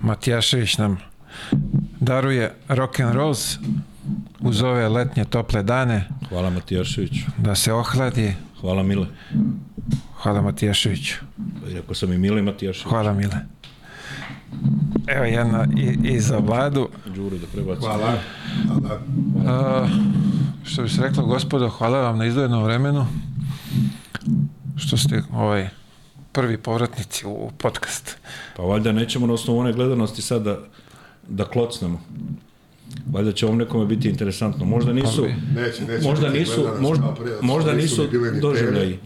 [0.00, 0.98] Matijašević nam
[2.00, 3.56] daruje rock and rolls
[4.40, 7.26] uz ove letnje tople dane Hvala Matijaševiću.
[7.38, 8.34] da se ohladi.
[8.60, 9.06] Hvala Mile.
[10.22, 11.14] Hvala Matijaševiću.
[11.66, 12.88] Rekao sam i Mile Matijašević.
[12.88, 13.36] Hvala Mile.
[15.06, 16.88] Evo jedna i, i za vladu.
[17.06, 17.80] Đuro da prebaci.
[17.80, 18.18] Hvala.
[18.66, 19.00] Hvala.
[19.82, 19.88] Uh,
[20.64, 23.06] što bi se reklo, gospodo, hvala vam na izdvojenom vremenu
[24.76, 25.68] što ste ovaj
[26.32, 28.16] prvi povratnici u, podcast.
[28.56, 30.58] Pa valjda nećemo na osnovu one gledanosti sad da,
[31.28, 32.00] da klocnemo.
[33.12, 34.64] Valjda će ovom nekome biti interesantno.
[34.64, 38.98] Možda nisu, Pa Neće, neće možda nisu, možda, možda nisu nisu ni bile ni doživljaji.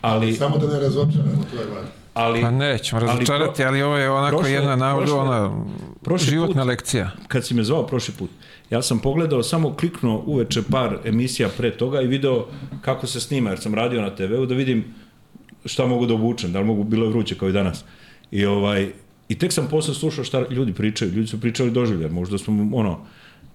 [0.00, 2.03] Ali, Samo da ne razočaramo, to je važno.
[2.14, 5.64] Ali, Pa nećemo ali razočarati, pro- ali ovo je onako prošle- jedna nauda, prošle- ona
[6.02, 7.10] prošli životna put- lekcija.
[7.28, 8.30] kad si me zvao prošli put,
[8.70, 12.46] ja sam pogledao, samo kliknuo uveče par emisija pre toga i video
[12.80, 14.84] kako se snima, jer sam radio na TV-u, da vidim
[15.64, 17.84] šta mogu da obučem, da li mogu, bilo je vruće kao i danas.
[18.30, 18.92] I, ovaj,
[19.28, 23.00] I tek sam posle slušao šta ljudi pričaju, ljudi su pričali doživljaj, možda smo, ono,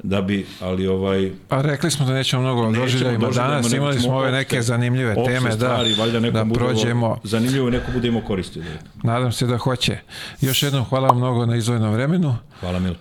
[0.04, 4.00] da bi, ali ovaj, Pa rekli smo da nećemo mnogo doživljajima doživljajima, danas, nego imali
[4.00, 7.18] smo ove neke zanimljive teme da, stvari, valjda nekom da bude ovo prođemo.
[7.24, 8.80] Zanimljivo i neko bude imao ovoga.
[9.04, 9.98] Nadam se da hoće.
[10.42, 12.36] Još jednom hvala vam mnogo na izdvojenom vremenu.
[12.60, 12.96] Hvala Milo.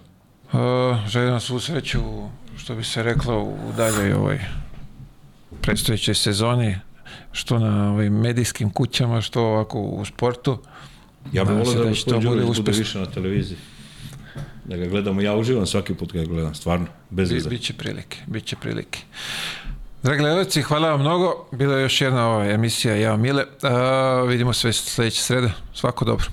[0.52, 0.60] Uh,
[1.08, 4.40] želim vam svu sreću, u, što bi se reklo, u daljoj ovoj
[5.60, 6.78] predstojećoj sezoni,
[7.32, 10.58] što na ovim medijskim kućama, što ovako u sportu.
[11.32, 12.78] Ja bih Nadam se volio da, da će to gospodin bude Đurović bude uspešno.
[12.78, 13.56] više na televiziji.
[13.56, 13.77] Da
[14.76, 17.48] ga gledamo, ja uživam svaki put kad ga gledam, stvarno, bez Bi, veze.
[17.48, 18.98] biće prilike, biće prilike.
[20.02, 21.48] Dragi gledalci, hvala vam mnogo.
[21.52, 23.44] Bila je još jedna ova emisija Ja Mile.
[23.44, 25.50] Uh, vidimo se sledeće srede.
[25.74, 26.26] Svako dobro.